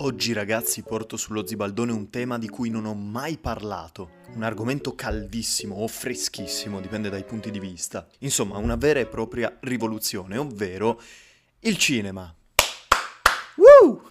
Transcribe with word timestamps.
Oggi 0.00 0.32
ragazzi 0.32 0.82
porto 0.82 1.16
sullo 1.16 1.44
zibaldone 1.44 1.90
un 1.90 2.08
tema 2.08 2.38
di 2.38 2.48
cui 2.48 2.70
non 2.70 2.84
ho 2.84 2.94
mai 2.94 3.36
parlato, 3.36 4.10
un 4.32 4.44
argomento 4.44 4.94
caldissimo 4.94 5.74
o 5.74 5.88
freschissimo, 5.88 6.80
dipende 6.80 7.10
dai 7.10 7.24
punti 7.24 7.50
di 7.50 7.58
vista. 7.58 8.06
Insomma, 8.20 8.58
una 8.58 8.76
vera 8.76 9.00
e 9.00 9.06
propria 9.06 9.58
rivoluzione, 9.62 10.36
ovvero 10.36 11.00
il 11.60 11.76
cinema. 11.78 12.32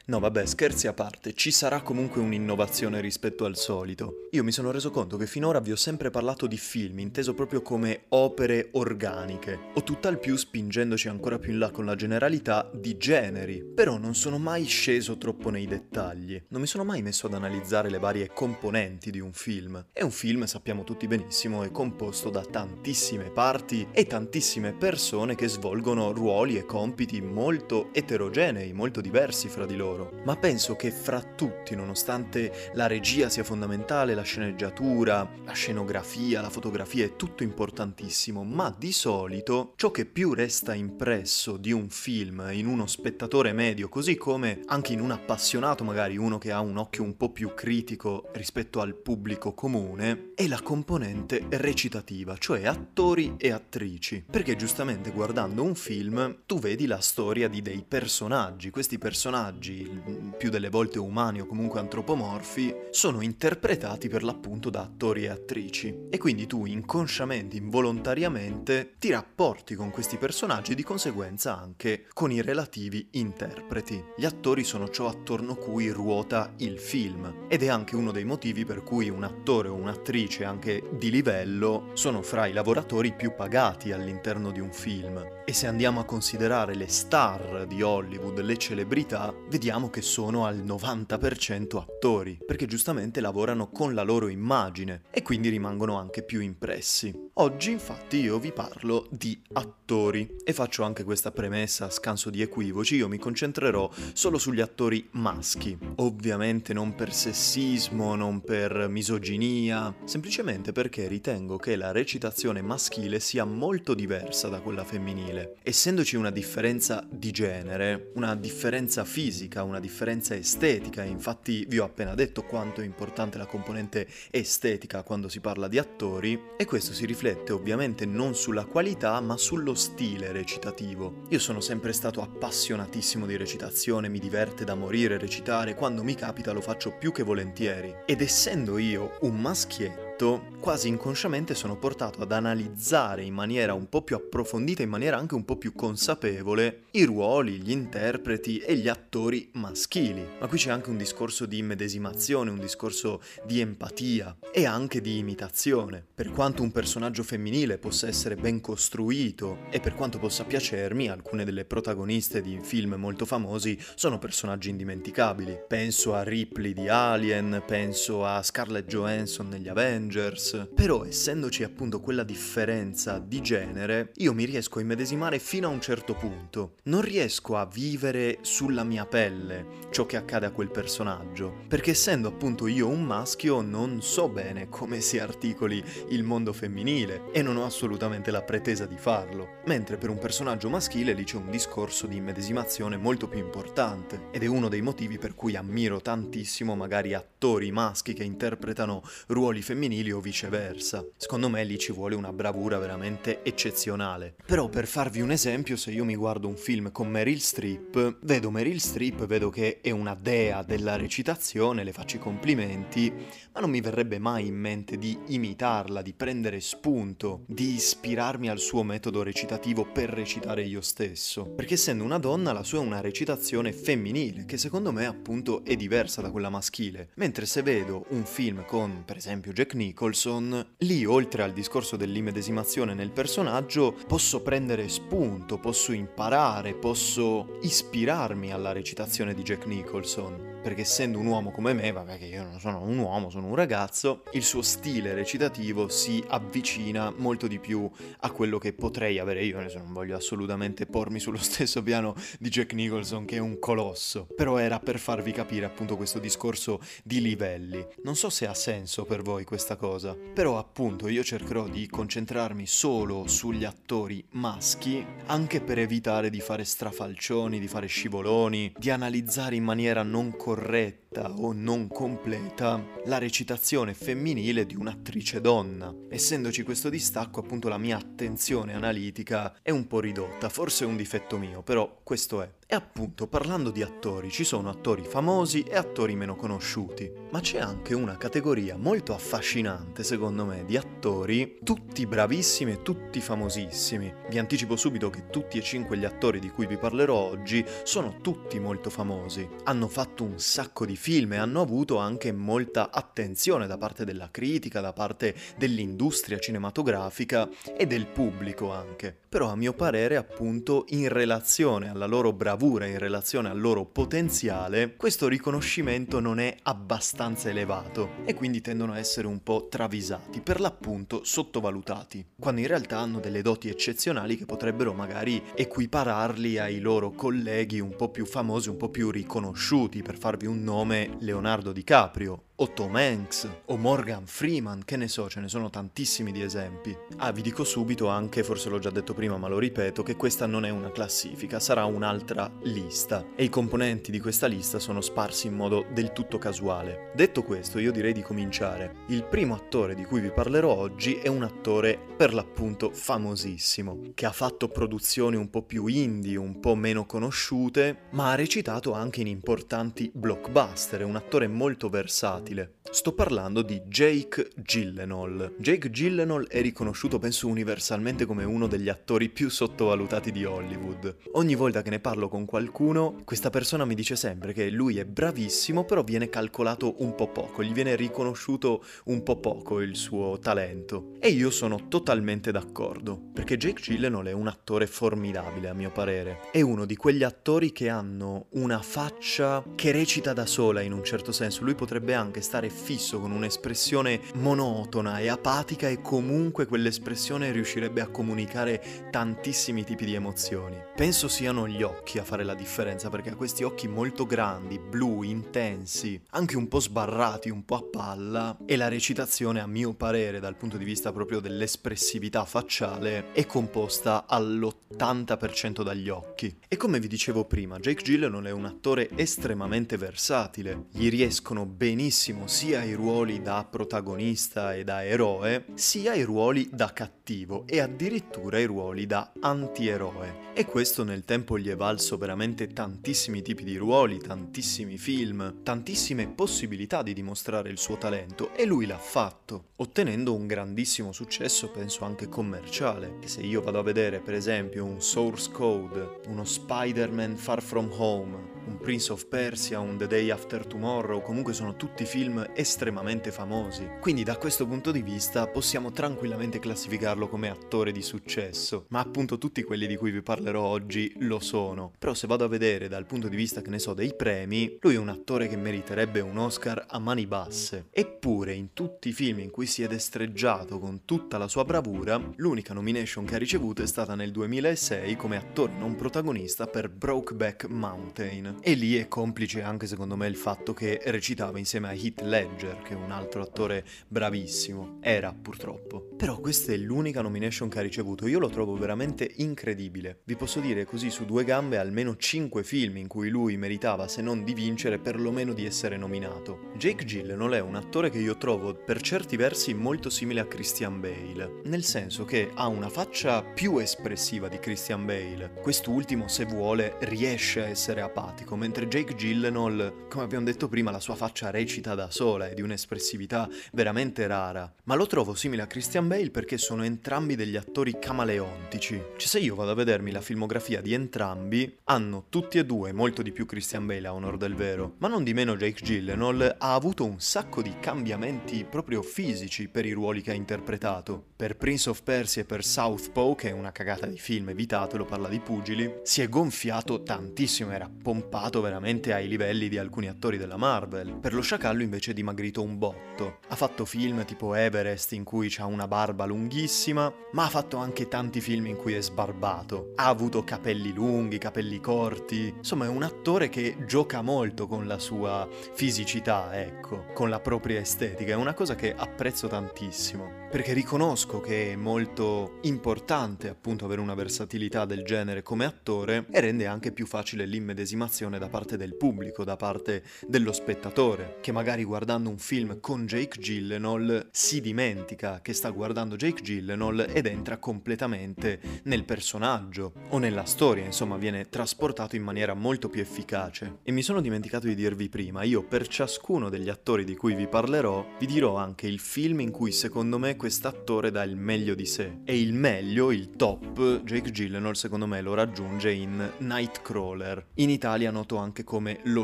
No, 0.10 0.20
vabbè, 0.20 0.46
scherzi 0.46 0.88
a 0.88 0.94
parte, 0.94 1.34
ci 1.34 1.52
sarà 1.52 1.82
comunque 1.82 2.22
un'innovazione 2.22 3.02
rispetto 3.02 3.44
al 3.44 3.58
solito. 3.58 4.28
Io 4.32 4.44
mi 4.44 4.54
sono 4.54 4.72
reso 4.72 4.90
conto 4.90 5.18
che 5.18 5.28
finora 5.28 5.60
vi 5.60 5.74
ho 5.74 5.76
sempre 5.76 6.10
parlato 6.10 6.48
di 6.48 6.56
film, 6.56 7.00
inteso 7.00 7.34
proprio 7.34 7.62
come 7.62 8.06
opere 8.10 8.70
organiche, 8.72 9.60
o 9.74 9.84
tutt'al 9.84 10.18
più 10.18 10.38
spingendoci 10.38 11.10
ancora 11.10 11.40
più 11.40 11.52
in 11.52 11.60
là 11.60 11.72
con 11.72 11.84
la 11.84 11.96
generalità 11.96 12.72
di 12.74 12.96
generi. 12.98 13.62
Però 13.62 13.98
non 13.98 14.16
sono 14.16 14.38
mai 14.38 14.64
sceso 14.64 15.18
troppo 15.18 15.50
nei 15.50 15.68
dettagli, 15.68 16.42
non 16.48 16.62
mi 16.62 16.68
sono 16.68 16.86
mai 16.86 17.02
messo 17.02 17.28
ad 17.28 17.34
analizzare 17.34 17.90
le 17.90 18.00
varie 18.00 18.32
componenti 18.34 19.12
di 19.12 19.20
un 19.20 19.34
film. 19.34 19.88
E 19.92 20.06
un 20.06 20.12
film, 20.12 20.46
sappiamo 20.46 20.86
tutti 20.86 21.06
benissimo, 21.08 21.64
è 21.64 21.72
composto 21.72 22.30
da 22.30 22.46
tantissime 22.46 23.30
parti 23.30 23.86
e 23.92 24.08
tantissime 24.08 24.72
persone 24.72 25.36
che 25.36 25.50
svolgono 25.50 26.14
ruoli 26.14 26.58
e 26.58 26.66
compiti 26.66 27.20
molto 27.20 27.90
eterogenei, 27.92 28.72
molto 28.72 29.02
diversi 29.02 29.50
fra 29.58 29.66
di 29.66 29.76
loro, 29.76 30.12
ma 30.24 30.36
penso 30.36 30.76
che 30.76 30.92
fra 30.92 31.20
tutti, 31.20 31.76
nonostante 31.76 32.70
la 32.74 32.86
regia 32.86 33.28
sia 33.28 33.44
fondamentale, 33.44 34.14
la 34.14 34.22
sceneggiatura, 34.22 35.28
la 35.44 35.52
scenografia, 35.54 36.42
la 36.42 36.52
fotografia 36.52 37.06
è 37.06 37.16
tutto 37.16 37.42
importantissimo, 37.42 38.44
ma 38.44 38.74
di 38.78 38.92
solito 38.92 39.74
ciò 39.76 39.90
che 39.90 40.06
più 40.06 40.36
resta 40.36 40.76
impresso 40.76 41.58
di 41.58 41.72
un 41.72 41.90
film 41.90 42.50
in 42.52 42.68
uno 42.68 42.86
spettatore 42.86 43.52
medio, 43.52 43.90
così 43.90 44.16
come 44.16 44.60
anche 44.68 44.94
in 44.94 45.02
un 45.02 45.10
appassionato, 45.10 45.84
magari 45.84 46.18
uno 46.18 46.38
che 46.38 46.52
ha 46.52 46.60
un 46.60 46.78
occhio 46.78 47.02
un 47.02 47.18
po' 47.18 47.32
più 47.32 47.56
critico 47.56 48.30
rispetto 48.34 48.80
al 48.80 48.94
pubblico 48.94 49.56
comune, 49.56 50.34
è 50.36 50.46
la 50.48 50.62
componente 50.62 51.48
recitativa, 51.50 52.38
cioè 52.38 52.68
attori 52.68 53.34
e 53.38 53.52
attrici. 53.52 54.24
Perché 54.30 54.56
giustamente 54.56 55.10
guardando 55.10 55.64
un 55.64 55.74
film 55.74 56.42
tu 56.46 56.60
vedi 56.60 56.86
la 56.86 57.02
storia 57.02 57.48
di 57.48 57.64
dei 57.64 57.84
personaggi, 57.88 58.70
questi 58.70 59.00
personaggi 59.00 59.46
personaggi, 59.48 60.02
più 60.38 60.50
delle 60.50 60.70
volte 60.70 61.00
umani 61.00 61.42
o 61.42 61.46
comunque 61.46 61.80
antropomorfi, 61.80 62.76
sono 62.92 63.22
interpretati 63.22 64.10
per 64.10 64.24
l'appunto 64.24 64.70
da 64.70 64.82
attori 64.82 65.24
e 65.24 65.30
attrici. 65.30 66.08
E 66.10 66.18
quindi 66.18 66.48
tu 66.48 66.66
inconsciamente, 66.66 67.58
involontariamente, 67.58 68.96
ti 69.00 69.12
rapporti 69.12 69.76
con 69.76 69.90
questi 69.90 70.18
personaggi 70.18 70.74
e 70.74 70.76
di 70.76 70.84
conseguenza 70.84 71.58
anche 71.58 72.06
con 72.14 72.32
i 72.32 72.42
relativi 72.42 73.08
interpreti. 73.12 74.04
Gli 74.16 74.26
attori 74.26 74.64
sono 74.64 74.90
ciò 74.90 75.08
attorno 75.08 75.56
cui 75.56 75.90
ruota 75.90 76.54
il 76.58 76.80
film 76.80 77.46
ed 77.48 77.64
è 77.64 77.68
anche 77.68 77.96
uno 77.96 78.12
dei 78.12 78.26
motivi 78.26 78.66
per 78.66 78.84
cui 78.84 79.10
un 79.10 79.24
attore 79.24 79.70
o 79.70 79.76
un'attrice 79.76 80.44
anche 80.44 80.84
di 80.98 81.10
livello 81.10 81.92
sono 81.94 82.22
fra 82.22 82.48
i 82.48 82.54
lavoratori 82.54 83.14
più 83.14 83.34
pagati 83.36 83.92
all'interno 83.92 84.52
di 84.52 84.60
un 84.60 84.72
film. 84.72 85.36
E 85.46 85.54
se 85.54 85.68
andiamo 85.68 86.02
a 86.02 86.06
considerare 86.06 86.76
le 86.76 86.88
star 86.88 87.66
di 87.68 87.82
Hollywood, 87.82 88.40
le 88.40 88.58
celebrità, 88.58 89.34
vediamo 89.50 89.90
che 89.90 90.02
sono 90.02 90.46
al 90.46 90.58
90% 90.58 91.78
attori, 91.78 92.38
perché 92.46 92.66
giustamente 92.66 93.22
lavorano 93.22 93.70
con 93.70 93.94
la 93.94 94.04
loro 94.04 94.28
immagine 94.28 95.04
e 95.12 95.22
quindi 95.22 95.50
rimangono 95.50 95.98
anche 95.98 96.24
più 96.24 96.42
impressi. 96.42 97.26
Oggi 97.40 97.72
infatti 97.72 98.18
io 98.18 98.40
vi 98.40 98.52
parlo 98.52 99.08
di 99.12 99.40
attori 99.54 100.36
e 100.44 100.54
faccio 100.54 100.84
anche 100.84 101.04
questa 101.04 101.32
premessa 101.32 101.86
a 101.86 101.90
scanso 101.92 102.30
di 102.30 102.42
equivoci, 102.42 102.96
io 102.96 103.08
mi 103.08 103.20
concentrerò 103.20 103.90
solo 104.14 104.38
sugli 104.38 104.60
attori 104.60 105.08
maschi, 105.12 105.78
ovviamente 105.98 106.74
non 106.74 106.96
per 106.96 107.14
sessismo, 107.14 108.16
non 108.16 108.42
per 108.42 108.88
misoginia, 108.90 109.96
semplicemente 110.06 110.72
perché 110.72 111.08
ritengo 111.08 111.58
che 111.58 111.76
la 111.76 111.92
recitazione 111.92 112.62
maschile 112.62 113.20
sia 113.20 113.46
molto 113.46 113.94
diversa 113.94 114.48
da 114.48 114.60
quella 114.60 114.84
femminile. 114.84 115.58
Essendoci 115.62 116.16
una 116.16 116.32
differenza 116.32 117.06
di 117.10 117.32
genere, 117.32 118.12
una 118.16 118.36
differenza 118.36 119.06
fisica, 119.06 119.27
una 119.62 119.80
differenza 119.80 120.36
estetica, 120.36 121.04
infatti 121.04 121.66
vi 121.68 121.80
ho 121.80 121.84
appena 121.84 122.16
detto 122.16 122.44
quanto 122.44 122.82
è 122.82 122.86
importante 122.86 123.38
la 123.38 123.46
componente 123.46 124.08
estetica 124.32 125.04
quando 125.04 125.28
si 125.28 125.40
parla 125.40 125.68
di 125.68 125.78
attori 125.78 126.40
e 126.56 126.66
questo 126.66 126.94
si 126.94 127.06
riflette 127.06 127.52
ovviamente 127.52 128.06
non 128.06 128.36
sulla 128.36 128.66
qualità 128.66 129.20
ma 129.20 129.36
sullo 129.36 129.76
stile 129.76 130.32
recitativo. 130.32 131.26
Io 131.30 131.40
sono 131.40 131.60
sempre 131.60 131.92
stato 131.92 132.22
appassionatissimo 132.22 133.26
di 133.26 133.36
recitazione, 133.36 134.08
mi 134.08 134.20
diverte 134.20 134.64
da 134.64 134.76
morire 134.76 135.18
recitare, 135.18 135.76
quando 135.76 136.04
mi 136.04 136.16
capita 136.16 136.54
lo 136.54 136.62
faccio 136.62 136.92
più 136.92 137.12
che 137.12 137.24
volentieri 137.24 137.94
ed 138.06 138.22
essendo 138.22 138.78
io 138.78 139.18
un 139.22 139.40
maschietto 139.40 140.07
detto, 140.18 140.56
quasi 140.60 140.88
inconsciamente 140.88 141.54
sono 141.54 141.78
portato 141.78 142.22
ad 142.22 142.32
analizzare 142.32 143.24
in 143.24 143.34
maniera 143.34 143.74
un 143.74 143.88
po' 143.88 144.02
più 144.02 144.16
approfondita, 144.16 144.82
in 144.82 144.90
maniera 144.90 145.18
anche 145.18 145.36
un 145.36 145.46
po' 145.46 145.56
più 145.56 145.74
consapevole, 145.74 146.86
i 146.92 147.04
ruoli, 147.04 147.62
gli 147.62 147.70
interpreti 147.70 148.58
e 148.58 148.76
gli 148.76 148.88
attori 148.88 149.50
maschili. 149.54 150.26
Ma 150.40 150.48
qui 150.48 150.58
c'è 150.58 150.72
anche 150.72 150.90
un 150.90 150.98
discorso 150.98 151.46
di 151.46 151.60
immedesimazione, 151.60 152.50
un 152.50 152.60
discorso 152.60 153.22
di 153.46 153.60
empatia 153.60 154.36
e 154.52 154.66
anche 154.66 155.00
di 155.00 155.20
imitazione. 155.20 156.04
Per 156.14 156.32
quanto 156.32 156.64
un 156.64 156.72
personaggio 156.72 157.24
femminile 157.24 157.78
possa 157.78 158.08
essere 158.08 158.36
ben 158.36 158.60
costruito 158.60 159.60
e 159.70 159.80
per 159.80 159.94
quanto 159.94 160.18
possa 160.18 160.44
piacermi, 160.44 161.08
alcune 161.08 161.46
delle 161.46 161.64
protagoniste 161.64 162.42
di 162.42 162.60
film 162.62 162.96
molto 162.96 163.26
famosi 163.26 163.80
sono 163.96 164.18
personaggi 164.18 164.70
indimenticabili. 164.70 165.60
Penso 165.68 166.16
a 166.16 166.24
Ripley 166.24 166.74
di 166.74 166.90
Alien, 166.90 167.64
penso 167.66 168.26
a 168.26 168.42
Scarlett 168.42 168.88
Johansson 168.88 169.48
negli 169.48 169.68
Avengers, 169.68 170.07
Avengers, 170.08 170.70
però 170.74 171.06
essendoci 171.06 171.64
appunto 171.64 172.00
quella 172.00 172.24
differenza 172.24 173.20
di 173.20 173.42
genere, 173.42 174.12
io 174.18 174.34
mi 174.34 174.46
riesco 174.46 174.80
a 174.80 174.82
immedesimare 174.82 175.38
fino 175.38 175.68
a 175.68 175.72
un 175.72 175.82
certo 175.82 176.14
punto. 176.14 176.76
Non 176.84 177.02
riesco 177.02 177.58
a 177.58 177.66
vivere 177.66 178.38
sulla 178.42 178.84
mia 178.84 179.06
pelle 179.06 179.86
ciò 179.92 180.06
che 180.06 180.16
accade 180.16 180.46
a 180.46 180.52
quel 180.52 180.72
personaggio, 180.72 181.54
perché 181.68 181.92
essendo 181.92 182.30
appunto 182.30 182.68
io 182.68 182.88
un 182.88 183.04
maschio 183.04 183.62
non 183.62 184.02
so 184.02 184.30
bene 184.30 184.70
come 184.70 185.02
si 185.02 185.20
articoli 185.20 185.84
il 186.10 186.24
mondo 186.24 186.54
femminile 186.54 187.32
e 187.32 187.42
non 187.42 187.58
ho 187.58 187.66
assolutamente 187.66 188.32
la 188.32 188.42
pretesa 188.42 188.86
di 188.86 188.98
farlo, 188.98 189.60
mentre 189.66 189.98
per 189.98 190.10
un 190.10 190.18
personaggio 190.18 190.70
maschile 190.70 191.14
lì 191.14 191.24
c'è 191.24 191.38
un 191.38 191.50
discorso 191.50 192.08
di 192.08 192.16
immedesimazione 192.16 192.98
molto 192.98 193.28
più 193.28 193.40
importante 193.40 194.28
ed 194.32 194.44
è 194.44 194.48
uno 194.48 194.70
dei 194.70 194.82
motivi 194.82 195.18
per 195.18 195.36
cui 195.36 195.56
ammiro 195.56 196.00
tantissimo 196.00 196.76
magari 196.76 197.14
attori 197.14 197.72
maschi 197.72 198.14
che 198.14 198.24
interpretano 198.24 199.02
ruoli 199.28 199.62
femminili 199.62 199.97
femminili 199.98 200.12
o 200.12 200.20
viceversa. 200.20 201.06
Secondo 201.18 201.50
me 201.50 201.64
lì 201.64 201.78
ci 201.78 201.92
vuole 201.92 202.16
una 202.16 202.32
bravura 202.32 202.78
veramente 202.78 203.44
eccezionale. 203.44 204.36
Però 204.46 204.70
per 204.70 204.86
farvi 204.86 205.22
un 205.22 205.32
esempio, 205.32 205.76
se 205.76 205.92
io 205.92 206.06
mi 206.06 206.16
guardo 206.16 206.48
un 206.48 206.56
film 206.56 206.92
con 206.92 207.08
Meryl 207.08 207.40
Streep, 207.40 208.18
vedo 208.22 208.52
Meryl 208.52 208.80
Streep, 208.80 209.26
vedo 209.26 209.50
che 209.50 209.80
è 209.82 209.92
una 209.92 210.16
dea 210.20 210.64
della 210.64 210.96
recitazione, 210.96 211.84
le 211.84 211.94
faccio 211.94 212.18
i 212.18 212.20
complimenti, 212.20 213.12
ma 213.54 213.60
non 213.60 213.70
mi 213.70 213.82
verrebbe 213.82 214.20
mai 214.20 214.48
in 214.48 214.56
mente 214.56 214.98
di 214.98 215.18
imitarla, 215.28 216.02
di 216.02 216.14
prendere 216.14 216.60
spunto, 216.60 217.44
di 217.48 217.74
ispirarmi 217.74 218.50
al 218.50 218.60
suo 218.60 218.84
metodo 218.84 219.24
recitativo 219.24 219.86
per 219.86 220.10
recitare 220.10 220.64
io 220.64 220.82
stesso. 220.82 221.46
Perché 221.46 221.74
essendo 221.74 222.04
una 222.04 222.20
donna 222.20 222.54
la 222.54 222.64
sua 222.64 222.80
è 222.80 222.86
una 222.86 223.02
recitazione 223.02 223.74
femminile, 223.74 224.46
che 224.46 224.58
secondo 224.58 224.92
me 224.92 225.06
appunto 225.06 225.64
è 225.64 225.76
diversa 225.76 226.22
da 226.22 226.30
quella 226.30 226.50
maschile. 226.50 227.10
Mentre 227.16 227.46
se 227.46 227.64
vedo 227.64 228.06
un 228.10 228.26
film 228.26 228.64
con 228.66 229.04
per 229.06 229.18
esempio 229.18 229.54
Jack 229.54 229.74
Nicholson, 229.74 229.87
Nicholson, 229.88 230.74
lì 230.80 231.06
oltre 231.06 231.44
al 231.44 231.54
discorso 231.54 231.96
dell'immedesimazione 231.96 232.94
nel 232.94 233.12
personaggio, 233.12 233.96
posso 234.06 234.42
prendere 234.42 234.90
spunto, 234.90 235.60
posso 235.60 235.94
imparare, 235.94 236.74
posso 236.74 237.58
ispirarmi 237.62 238.52
alla 238.52 238.74
recitazione 238.74 239.34
di 239.34 239.44
Jack 239.44 239.66
Nicholson. 239.66 240.56
Perché 240.62 240.82
essendo 240.82 241.20
un 241.20 241.28
uomo 241.28 241.52
come 241.52 241.72
me, 241.72 241.94
vabbè 241.94 242.18
che 242.18 242.26
io 242.26 242.44
non 242.44 242.60
sono 242.60 242.82
un 242.82 242.98
uomo, 242.98 243.30
sono 243.30 243.48
un 243.48 243.56
ragazzo, 243.56 244.24
il 244.34 244.44
suo 244.44 244.62
stile 244.62 245.14
recitativo 245.14 245.88
si 245.88 246.22
avvicina 246.28 247.14
molto 247.16 247.48
di 247.48 247.58
più 247.58 247.90
a 248.20 248.32
quello 248.32 248.58
che 248.58 248.74
potrei 248.74 249.20
avere 249.20 249.46
io, 249.46 249.60
adesso 249.60 249.78
non 249.78 249.94
voglio 249.94 250.18
assolutamente 250.18 250.86
pormi 250.86 251.22
sullo 251.22 251.38
stesso 251.40 251.82
piano 251.82 252.16
di 252.38 252.50
Jack 252.50 252.74
Nicholson 252.74 253.24
che 253.24 253.38
è 253.38 253.40
un 253.40 253.60
colosso, 253.60 254.28
però 254.36 254.58
era 254.58 254.80
per 254.80 255.00
farvi 255.00 255.32
capire 255.32 255.66
appunto 255.66 255.96
questo 255.96 256.20
discorso 256.20 256.82
di 257.04 257.22
livelli. 257.22 257.86
Non 258.04 258.18
so 258.18 258.30
se 258.30 258.46
ha 258.46 258.54
senso 258.54 259.06
per 259.06 259.22
voi 259.22 259.46
questa 259.46 259.77
cosa, 259.78 260.14
però 260.16 260.58
appunto 260.58 261.08
io 261.08 261.24
cercherò 261.24 261.68
di 261.70 261.88
concentrarmi 261.88 262.68
solo 262.68 263.28
sugli 263.28 263.64
attori 263.64 264.22
maschi, 264.32 265.06
anche 265.28 265.62
per 265.62 265.80
evitare 265.80 266.30
di 266.30 266.42
fare 266.42 266.66
strafalcioni, 266.66 267.60
di 267.60 267.68
fare 267.70 267.88
scivoloni, 267.88 268.74
di 268.78 268.90
analizzare 268.90 269.56
in 269.56 269.64
maniera 269.64 270.04
non 270.04 270.36
corretta 270.36 271.07
o 271.16 271.52
non 271.54 271.88
completa 271.88 272.84
la 273.06 273.18
recitazione 273.18 273.94
femminile 273.94 274.66
di 274.66 274.76
un'attrice 274.76 275.42
donna. 275.42 275.94
Essendoci 276.10 276.64
questo 276.64 276.90
distacco, 276.90 277.40
appunto 277.40 277.70
la 277.70 277.78
mia 277.78 277.98
attenzione 277.98 278.74
analitica 278.74 279.56
è 279.62 279.72
un 279.72 279.88
po' 279.88 280.00
ridotta, 280.00 280.50
forse 280.50 280.84
è 280.84 280.88
un 280.88 280.98
difetto 280.98 281.38
mio, 281.38 281.64
però 281.64 282.00
questo 282.04 282.42
è. 282.42 282.52
E 282.70 282.76
appunto, 282.76 283.28
parlando 283.28 283.72
di 283.72 283.82
attori, 283.82 284.30
ci 284.30 284.44
sono 284.44 284.70
attori 284.70 285.06
famosi 285.06 285.64
e 285.64 285.78
attori 285.78 286.16
meno 286.16 286.36
conosciuti, 286.36 287.10
ma 287.32 287.40
c'è 287.40 287.60
anche 287.60 287.94
una 287.94 288.18
categoria 288.18 288.76
molto 288.76 289.14
affascinante, 289.14 290.04
secondo 290.04 290.44
me, 290.44 290.66
di 290.66 290.76
attori, 290.76 291.60
tutti 291.64 292.06
bravissimi 292.06 292.74
e 292.74 292.82
tutti 292.82 293.22
famosissimi. 293.22 294.14
Vi 294.30 294.38
anticipo 294.38 294.76
subito 294.76 295.10
che 295.10 295.30
tutti 295.30 295.58
e 295.58 295.62
cinque 295.62 295.98
gli 295.98 296.04
attori 296.04 296.40
di 296.40 296.50
cui 296.50 296.68
vi 296.68 296.76
parlerò 296.76 297.16
oggi 297.16 297.64
sono 297.84 298.18
tutti 298.22 298.60
molto 298.60 298.90
famosi. 298.90 299.48
Hanno 299.64 299.88
fatto 299.88 300.26
un 300.26 300.38
sacco 300.38 300.86
di 300.86 300.97
film 300.98 301.34
e 301.34 301.38
hanno 301.38 301.62
avuto 301.62 301.98
anche 301.98 302.32
molta 302.34 302.92
attenzione 302.92 303.68
da 303.68 303.78
parte 303.78 304.04
della 304.04 304.30
critica, 304.30 304.82
da 304.82 304.92
parte 304.92 305.36
dell'industria 305.58 306.40
cinematografica 306.40 307.48
e 307.78 307.86
del 307.86 308.08
pubblico 308.08 308.74
anche. 308.74 309.20
Però 309.30 309.50
a 309.50 309.56
mio 309.56 309.74
parere, 309.74 310.16
appunto, 310.16 310.86
in 310.90 311.10
relazione 311.10 311.90
alla 311.90 312.06
loro 312.06 312.32
bravura, 312.32 312.86
in 312.86 312.98
relazione 312.98 313.50
al 313.50 313.60
loro 313.60 313.84
potenziale, 313.84 314.96
questo 314.96 315.28
riconoscimento 315.28 316.22
non 316.22 316.40
è 316.40 316.56
abbastanza 316.64 317.50
elevato 317.50 318.12
e 318.24 318.34
quindi 318.34 318.62
tendono 318.62 318.94
a 318.94 319.00
essere 319.00 319.28
un 319.28 319.44
po' 319.44 319.68
travisati, 319.70 320.40
per 320.40 320.62
l'appunto 320.62 321.26
sottovalutati, 321.26 322.26
quando 322.40 322.62
in 322.62 322.68
realtà 322.68 323.00
hanno 323.00 323.20
delle 323.20 323.42
doti 323.42 323.68
eccezionali 323.68 324.38
che 324.38 324.46
potrebbero 324.46 324.94
magari 324.94 325.44
equipararli 325.54 326.58
ai 326.58 326.80
loro 326.80 327.12
colleghi 327.12 327.82
un 327.82 327.98
po' 327.98 328.10
più 328.10 328.26
famosi, 328.26 328.70
un 328.70 328.78
po' 328.78 328.90
più 328.90 329.12
riconosciuti. 329.12 330.02
Per 330.02 330.18
farvi 330.18 330.46
un 330.46 330.64
nome, 330.64 331.18
Leonardo 331.20 331.74
DiCaprio 331.74 332.44
o 332.60 332.72
Tom 332.72 332.96
Hanks, 332.96 333.48
o 333.66 333.78
Morgan 333.78 334.26
Freeman, 334.26 334.84
che 334.84 334.98
ne 334.98 335.08
so, 335.08 335.30
ce 335.30 335.40
ne 335.40 335.48
sono 335.48 335.70
tantissimi 335.70 336.32
di 336.32 336.42
esempi. 336.42 336.96
Ah, 337.18 337.32
vi 337.32 337.44
dico 337.44 337.64
subito 337.64 338.08
anche, 338.08 338.44
forse 338.44 338.70
l'ho 338.70 338.80
già 338.80 338.90
detto 338.90 339.14
prima, 339.14 339.38
ma 339.38 339.48
lo 339.48 339.60
ripeto, 339.60 340.02
che 340.02 340.16
questa 340.16 340.48
non 340.48 340.66
è 340.66 340.72
una 340.72 340.92
classifica, 340.92 341.60
sarà 341.60 341.86
un'altra 341.86 342.52
lista, 342.64 343.24
e 343.36 343.44
i 343.44 343.50
componenti 343.50 344.10
di 344.10 344.20
questa 344.20 344.48
lista 344.48 344.80
sono 344.80 345.02
sparsi 345.02 345.46
in 345.46 345.54
modo 345.54 345.86
del 345.94 346.14
tutto 346.14 346.40
casuale. 346.40 347.12
Detto 347.14 347.44
questo, 347.44 347.78
io 347.78 347.92
direi 347.92 348.14
di 348.14 348.24
cominciare. 348.24 349.04
Il 349.10 349.26
primo 349.26 349.54
attore 349.54 349.94
di 349.94 350.04
cui 350.04 350.20
vi 350.20 350.32
parlerò 350.32 350.74
oggi 350.74 351.14
è 351.14 351.28
un 351.28 351.44
attore 351.44 352.00
per 352.18 352.34
l'appunto 352.34 352.90
famosissimo, 352.90 354.14
che 354.16 354.26
ha 354.26 354.32
fatto 354.32 354.70
produzioni 354.70 355.36
un 355.36 355.52
po' 355.52 355.62
più 355.62 355.86
indie, 355.86 356.38
un 356.38 356.60
po' 356.60 356.74
meno 356.74 357.06
conosciute, 357.06 358.06
ma 358.12 358.32
ha 358.32 358.36
recitato 358.36 358.94
anche 358.94 359.22
in 359.22 359.28
importanti 359.28 360.10
blockbuster, 360.12 361.02
è 361.02 361.04
un 361.04 361.16
attore 361.16 361.48
molto 361.48 361.90
versato 361.90 362.46
Attila. 362.48 362.77
Sto 362.90 363.12
parlando 363.12 363.62
di 363.62 363.82
Jake 363.86 364.50
Gyllenhaal. 364.56 365.56
Jake 365.58 365.90
Gyllenhaal 365.90 366.48
è 366.48 366.62
riconosciuto 366.62 367.20
penso 367.20 367.48
universalmente 367.48 368.26
come 368.26 368.46
uno 368.46 368.66
degli 368.66 368.88
attori 368.88 369.30
più 369.30 369.50
sottovalutati 369.50 370.32
di 370.32 370.46
Hollywood. 370.46 371.16
Ogni 371.34 371.56
volta 371.56 371.82
che 371.82 371.90
ne 371.90 372.00
parlo 372.00 372.30
con 372.30 372.46
qualcuno, 372.46 373.22
questa 373.26 373.50
persona 373.50 373.86
mi 373.86 373.94
dice 373.94 374.16
sempre 374.16 374.54
che 374.54 374.70
lui 374.70 375.00
è 375.00 375.06
bravissimo, 375.06 375.84
però 375.84 376.02
viene 376.02 376.30
calcolato 376.30 376.96
un 377.04 377.14
po' 377.14 377.28
poco, 377.28 377.62
gli 377.62 377.74
viene 377.74 377.96
riconosciuto 377.96 378.84
un 379.06 379.22
po' 379.22 379.40
poco 379.40 379.82
il 379.82 379.96
suo 379.96 380.40
talento. 380.40 381.16
E 381.20 381.30
io 381.30 381.52
sono 381.52 381.88
totalmente 381.90 382.52
d'accordo, 382.52 383.20
perché 383.34 383.58
Jake 383.58 383.82
Gyllenhaal 383.82 384.28
è 384.28 384.32
un 384.32 384.48
attore 384.48 384.88
formidabile 384.88 385.68
a 385.68 385.74
mio 385.74 385.92
parere. 385.92 386.40
È 386.52 386.62
uno 386.62 386.86
di 386.86 386.96
quegli 386.96 387.24
attori 387.24 387.72
che 387.74 387.90
hanno 387.90 388.48
una 388.52 388.82
faccia 388.82 389.64
che 389.76 389.92
recita 389.92 390.32
da 390.34 390.46
sola 390.46 390.82
in 390.82 390.94
un 390.94 391.04
certo 391.04 391.32
senso. 391.34 391.64
Lui 391.64 391.76
potrebbe 391.76 392.14
anche 392.14 392.42
stare 392.42 392.70
fisso 392.78 393.20
con 393.20 393.32
un'espressione 393.32 394.22
monotona 394.36 395.20
e 395.20 395.28
apatica 395.28 395.90
e 395.90 396.00
comunque 396.00 396.68
quell'espressione 396.68 397.52
riuscirebbe 397.52 398.02
a 398.02 398.08
comunicare 398.08 399.10
tantissimi 399.10 399.84
tipi 399.84 400.06
di 400.06 400.14
emozioni. 400.14 400.78
Penso 400.96 401.28
siano 401.28 401.68
gli 401.68 401.82
occhi 401.82 402.20
a 402.20 402.24
fare 402.24 402.44
la 402.44 402.54
differenza 402.54 403.10
perché 403.10 403.32
ha 403.32 403.36
questi 403.36 403.64
occhi 403.64 403.88
molto 403.88 404.26
grandi, 404.26 404.80
blu, 404.80 405.24
intensi, 405.24 406.22
anche 406.32 406.56
un 406.56 406.68
po' 406.68 406.80
sbarrati, 406.80 407.50
un 407.50 407.66
po' 407.66 407.76
a 407.76 407.84
palla 407.84 408.58
e 408.66 408.76
la 408.76 408.88
recitazione 408.88 409.60
a 409.60 409.68
mio 409.68 409.94
parere 409.94 410.40
dal 410.40 410.56
punto 410.56 410.78
di 410.78 410.86
vista 410.86 411.12
proprio 411.12 411.40
dell'espressività 411.40 412.46
facciale 412.46 413.32
è 413.34 413.46
composta 413.46 414.26
all'80% 414.28 415.82
dagli 415.82 416.10
occhi. 416.10 416.56
E 416.68 416.78
come 416.78 417.00
vi 417.00 417.08
dicevo 417.08 417.46
prima, 417.46 417.80
Jake 417.80 418.04
Gyllenhaal 418.04 418.46
è 418.46 418.52
un 418.52 418.66
attore 418.66 419.10
estremamente 419.16 419.98
versatile, 419.98 420.86
gli 420.92 421.10
riescono 421.10 421.66
benissimo 421.66 422.48
sia 422.48 422.67
sia 422.68 422.84
i 422.84 422.96
ruoli 422.96 423.42
da 423.42 423.64
protagonista 423.64 424.76
e 424.76 424.84
da 424.84 425.02
eroe, 425.02 425.68
sia 425.76 426.14
i 426.16 426.24
ruoli 426.24 426.68
da 426.70 426.92
cattivo 426.92 427.17
e 427.66 427.82
addirittura 427.82 428.58
i 428.58 428.64
ruoli 428.64 429.06
da 429.06 429.34
antieroe. 429.42 430.46
E 430.54 430.66
questo 430.66 431.04
nel 431.04 431.26
tempo 431.26 431.60
gli 431.60 431.68
è 431.68 431.76
valso 431.76 432.18
veramente 432.18 432.68
tantissimi 432.70 433.42
tipi 433.42 433.66
di 433.66 433.76
ruoli, 433.76 434.18
tantissimi 434.18 434.98
film, 434.98 435.62
tantissime 435.62 436.30
possibilità 436.30 437.04
di 437.04 437.14
dimostrare 437.14 437.70
il 437.70 437.78
suo 437.78 437.98
talento 437.98 438.56
e 438.56 438.66
lui 438.66 438.86
l'ha 438.86 438.98
fatto, 438.98 439.72
ottenendo 439.76 440.34
un 440.34 440.48
grandissimo 440.48 441.12
successo, 441.12 441.70
penso 441.70 442.06
anche 442.06 442.30
commerciale. 442.30 443.18
Se 443.26 443.42
io 443.42 443.62
vado 443.62 443.80
a 443.80 443.84
vedere 443.84 444.20
per 444.20 444.34
esempio 444.34 444.86
un 444.86 445.02
Source 445.02 445.52
Code, 445.52 446.22
uno 446.28 446.46
Spider-Man 446.46 447.36
Far 447.36 447.62
From 447.62 447.92
Home, 447.98 448.56
un 448.68 448.78
Prince 448.78 449.12
of 449.12 449.26
Persia, 449.28 449.80
un 449.80 449.98
The 449.98 450.08
Day 450.08 450.30
After 450.30 450.66
Tomorrow, 450.66 451.22
comunque 451.22 451.54
sono 451.54 451.76
tutti 451.76 452.06
film 452.06 452.46
estremamente 452.54 453.32
famosi. 453.32 453.88
Quindi 454.02 454.24
da 454.24 454.38
questo 454.38 454.66
punto 454.66 454.92
di 454.92 455.02
vista 455.02 455.48
possiamo 455.48 455.92
tranquillamente 455.92 456.60
classificarlo 456.60 457.17
come 457.26 457.50
attore 457.50 457.92
di 457.92 458.04
successo, 458.04 458.86
ma 458.90 459.00
appunto 459.00 459.40
tutti 459.40 459.64
quelli 459.64 459.88
di 459.88 459.96
cui 459.96 460.12
vi 460.12 460.22
parlerò 460.22 460.62
oggi 460.62 461.12
lo 461.22 461.40
sono. 461.40 461.94
Però 461.98 462.14
se 462.14 462.28
vado 462.28 462.44
a 462.44 462.48
vedere 462.48 462.88
dal 462.88 463.08
punto 463.08 463.28
di 463.28 463.36
vista 463.36 463.62
che 463.62 463.72
ne 463.72 463.80
so 463.80 463.96
dei 463.96 464.14
premi, 464.16 464.78
lui 464.82 464.94
è 464.94 465.00
un 465.00 465.10
attore 465.10 465.48
che 465.48 465.58
meriterebbe 465.58 466.20
un 466.20 466.38
Oscar 466.38 466.86
a 466.88 467.00
mani 467.00 467.26
basse. 467.26 467.88
Eppure 467.90 468.54
in 468.54 468.74
tutti 468.74 469.10
i 469.10 469.14
film 469.14 469.40
in 469.40 469.50
cui 469.50 469.66
si 469.66 469.82
è 469.82 469.88
destreggiato 469.88 470.78
con 470.78 471.06
tutta 471.06 471.40
la 471.40 471.48
sua 471.48 471.66
bravura, 471.66 472.22
l'unica 472.36 472.76
nomination 472.76 473.26
che 473.26 473.36
ha 473.36 473.40
ricevuto 473.40 473.82
è 473.82 473.88
stata 473.88 474.14
nel 474.14 474.32
2006 474.32 475.16
come 475.16 475.38
attore 475.38 475.74
non 475.74 475.96
protagonista 475.96 476.68
per 476.68 476.90
Brokeback 476.90 477.66
Mountain. 477.68 478.58
E 478.62 478.74
lì 478.74 478.98
è 478.98 479.08
complice 479.08 479.62
anche 479.62 479.88
secondo 479.88 480.16
me 480.16 480.28
il 480.28 480.36
fatto 480.36 480.74
che 480.74 481.02
recitava 481.06 481.58
insieme 481.58 481.88
a 481.88 481.94
Heath 481.94 482.22
Ledger, 482.22 482.82
che 482.82 482.94
è 482.94 482.98
un 482.98 483.12
altro 483.12 483.42
attore 483.42 483.86
bravissimo. 484.08 484.98
Era 485.02 485.34
purtroppo. 485.34 486.10
Però 486.16 486.40
questa 486.40 486.74
è 486.74 486.78
l'unica 486.78 487.07
nomination 487.16 487.70
che 487.70 487.80
ha 487.80 487.82
ricevuto. 487.82 488.28
Io 488.28 488.40
lo 488.40 488.50
trovo 488.50 488.76
veramente 488.76 489.30
incredibile. 489.38 490.20
Vi 490.24 490.36
posso 490.36 490.60
dire 490.60 490.86
così 490.86 491.10
su 491.10 491.26
due 491.26 491.44
gambe 491.44 491.78
almeno 491.78 492.16
5 492.16 492.64
film 492.64 492.98
in 492.98 493.08
cui 493.08 493.30
lui 493.30 493.58
meritava 493.58 494.08
se 494.08 494.22
non 494.22 494.44
di 494.44 494.54
vincere 494.54 495.00
perlomeno 495.00 495.54
di 495.54 495.66
essere 495.66 495.98
nominato. 495.98 496.72
Jake 496.76 497.06
Gyllenhaal 497.06 497.54
è 497.54 497.60
un 497.62 497.76
attore 497.76 498.10
che 498.10 498.20
io 498.20 498.38
trovo 498.38 498.74
per 498.74 499.02
certi 499.02 499.36
versi 499.36 499.74
molto 499.74 500.10
simile 500.10 500.42
a 500.42 500.46
Christian 500.46 501.00
Bale, 501.00 501.62
nel 501.64 501.84
senso 501.84 502.26
che 502.26 502.52
ha 502.54 502.68
una 502.68 502.90
faccia 502.90 503.44
più 503.44 503.78
espressiva 503.78 504.48
di 504.48 504.60
Christian 504.60 505.06
Bale. 505.06 505.54
Quest'ultimo 505.62 506.28
se 506.28 506.46
vuole 506.46 506.96
riesce 507.02 507.62
a 507.62 507.68
essere 507.68 508.02
apatico 508.02 508.56
mentre 508.56 508.88
Jake 508.88 509.16
Gyllenhaal, 509.16 510.06
come 510.10 510.24
abbiamo 510.24 510.46
detto 510.46 510.68
prima, 510.68 510.92
la 510.92 511.00
sua 511.00 511.16
faccia 511.16 511.50
recita 511.50 511.96
da 511.96 512.10
sola, 512.10 512.50
è 512.50 512.54
di 512.54 512.62
un'espressività 512.62 513.50
veramente 513.74 514.26
rara. 514.28 514.72
Ma 514.84 514.96
lo 514.96 515.08
trovo 515.08 515.36
simile 515.36 515.64
a 515.64 515.68
Christian 515.68 516.08
Bale 516.08 516.30
perché 516.30 516.58
sono 516.58 516.84
entrambi 516.84 516.96
degli 517.36 517.56
attori 517.56 517.98
camaleontici. 518.00 519.02
Cioè 519.18 519.28
se 519.28 519.40
io 519.40 519.56
vado 519.56 519.72
a 519.72 519.76
vedermi 519.76 520.12
la 520.12 520.22
filmografia 520.22 520.82
di 520.82 520.94
entrambi, 520.94 521.78
hanno 521.86 522.26
tutti 522.30 522.58
e 522.58 522.66
due 522.66 522.92
molto 522.92 523.22
di 523.22 523.32
più 523.32 523.46
Christian 523.46 523.86
Bale 523.86 524.08
a 524.08 524.14
onor 524.14 524.38
del 524.38 524.56
vero, 524.56 524.96
ma 524.98 525.08
non 525.08 525.24
di 525.24 525.34
meno 525.34 525.56
Jake 525.56 525.84
Gyllenhaal 525.84 526.56
ha 526.58 526.74
avuto 526.74 527.06
un 527.06 527.20
sacco 527.20 527.62
di 527.62 527.74
cambiamenti 527.80 528.66
proprio 528.70 529.02
fisici 529.02 529.68
per 529.68 529.86
i 529.86 529.92
ruoli 529.92 530.22
che 530.22 530.32
ha 530.32 530.34
interpretato. 530.34 531.24
Per 531.36 531.56
Prince 531.56 531.90
of 531.90 532.02
Persia 532.04 532.42
e 532.42 532.46
per 532.46 532.64
Southpaw, 532.64 533.36
che 533.36 533.50
è 533.50 533.52
una 533.52 533.72
cagata 533.72 534.06
di 534.06 534.18
film, 534.18 534.50
evitatelo, 534.50 535.06
parla 535.06 535.30
di 535.30 535.40
pugili, 535.40 536.00
si 536.04 536.22
è 536.22 536.30
gonfiato 536.30 537.04
tantissimo, 537.04 537.72
era 537.72 537.90
pompato 537.90 538.62
veramente 538.62 539.14
ai 539.14 539.28
livelli 539.28 539.70
di 539.70 539.78
alcuni 539.78 540.08
attori 540.08 540.38
della 540.38 540.58
Marvel. 540.58 541.14
Per 541.14 541.34
lo 541.34 541.42
sciacallo 541.42 541.84
invece 541.84 542.12
è 542.12 542.14
dimagrito 542.14 542.62
un 542.62 542.78
botto. 542.78 543.40
Ha 543.48 543.56
fatto 543.56 543.86
film 543.86 544.26
tipo 544.26 544.56
Everest 544.56 545.14
in 545.14 545.24
cui 545.24 545.54
ha 545.58 545.66
una 545.66 545.88
barba 545.88 546.26
lunghissima, 546.26 546.86
ma 546.94 547.12
ha 547.36 547.50
fatto 547.50 547.78
anche 547.78 548.08
tanti 548.08 548.42
film 548.42 548.68
in 548.68 548.76
cui 548.76 548.94
è 548.94 549.02
sbarbato. 549.02 549.94
Ha 549.96 550.08
avuto 550.08 550.44
capelli 550.44 550.94
lunghi, 550.94 551.38
capelli 551.38 551.80
corti. 551.80 552.54
Insomma 552.58 552.86
è 552.86 552.90
un 552.90 553.04
attore 553.04 553.50
che 553.50 553.78
gioca 553.86 554.22
molto 554.22 554.68
con 554.68 554.88
la 554.88 555.00
sua 555.00 555.48
fisicità, 555.74 556.60
ecco, 556.60 557.06
con 557.14 557.30
la 557.30 557.40
propria 557.40 557.80
estetica. 557.80 558.34
È 558.34 558.36
una 558.36 558.54
cosa 558.54 558.76
che 558.76 558.94
apprezzo 558.96 559.48
tantissimo. 559.48 560.46
Perché 560.50 560.72
riconosco 560.72 561.42
che 561.42 561.74
è 561.74 561.76
molto 561.76 562.60
importante 562.62 563.50
appunto 563.50 563.84
avere 563.84 564.00
una 564.00 564.14
versatilità 564.14 564.86
del 564.86 565.04
genere 565.04 565.44
come 565.44 565.66
attore 565.66 566.26
e 566.32 566.40
rende 566.40 566.68
anche 566.68 566.94
più 566.94 567.06
facile 567.06 567.46
l'immedesimazione 567.46 568.40
da 568.40 568.48
parte 568.48 568.78
del 568.78 568.96
pubblico, 568.96 569.44
da 569.44 569.58
parte 569.58 570.04
dello 570.26 570.54
spettatore, 570.54 571.38
che 571.42 571.52
magari 571.52 571.84
guardando 571.84 572.30
un 572.30 572.38
film 572.38 572.80
con 572.80 573.06
Jake 573.06 573.40
Gyllenhaal 573.40 574.30
si 574.32 574.62
dimentica 574.62 575.42
che 575.42 575.54
sta 575.54 575.70
guardando 575.70 576.16
Jake 576.16 576.42
Gyllenhaal 576.42 577.08
ed 577.12 577.26
entra 577.26 577.58
completamente 577.58 578.60
nel 578.84 579.04
personaggio 579.04 579.92
o 580.10 580.18
nella 580.18 580.46
storia, 580.46 580.86
insomma 580.86 581.18
viene 581.18 581.50
trasportato 581.50 582.16
in 582.16 582.24
maniera 582.24 582.54
molto 582.54 582.88
più 582.88 583.02
efficace. 583.02 583.80
E 583.84 583.92
mi 583.92 584.02
sono 584.02 584.22
dimenticato 584.22 584.68
di 584.68 584.76
dirvi 584.76 585.10
prima, 585.10 585.44
io 585.44 585.64
per 585.64 585.88
ciascuno 585.88 586.50
degli 586.50 586.70
attori 586.70 587.04
di 587.04 587.16
cui 587.16 587.36
vi 587.36 587.48
parlerò 587.48 588.16
vi 588.20 588.26
dirò 588.26 588.56
anche 588.56 588.88
il 588.88 589.00
film 589.00 589.42
in 589.42 589.52
cui 589.52 589.72
secondo 589.72 590.18
me 590.18 590.36
quest'attore 590.38 591.12
dà 591.12 591.24
il 591.24 591.36
meglio 591.36 591.76
di 591.76 591.86
sé. 591.86 592.20
E 592.24 592.40
il 592.40 592.54
meglio, 592.54 593.12
il 593.12 593.36
top, 593.36 594.04
Jake 594.04 594.32
Gyllenhaal 594.32 594.78
secondo 594.78 595.08
me 595.08 595.20
lo 595.22 595.34
raggiunge 595.34 595.92
in 595.92 596.32
Nightcrawler, 596.38 597.48
in 597.56 597.70
Italia 597.70 598.12
noto 598.12 598.38
anche 598.38 598.64
come 598.64 599.02
Lo 599.06 599.24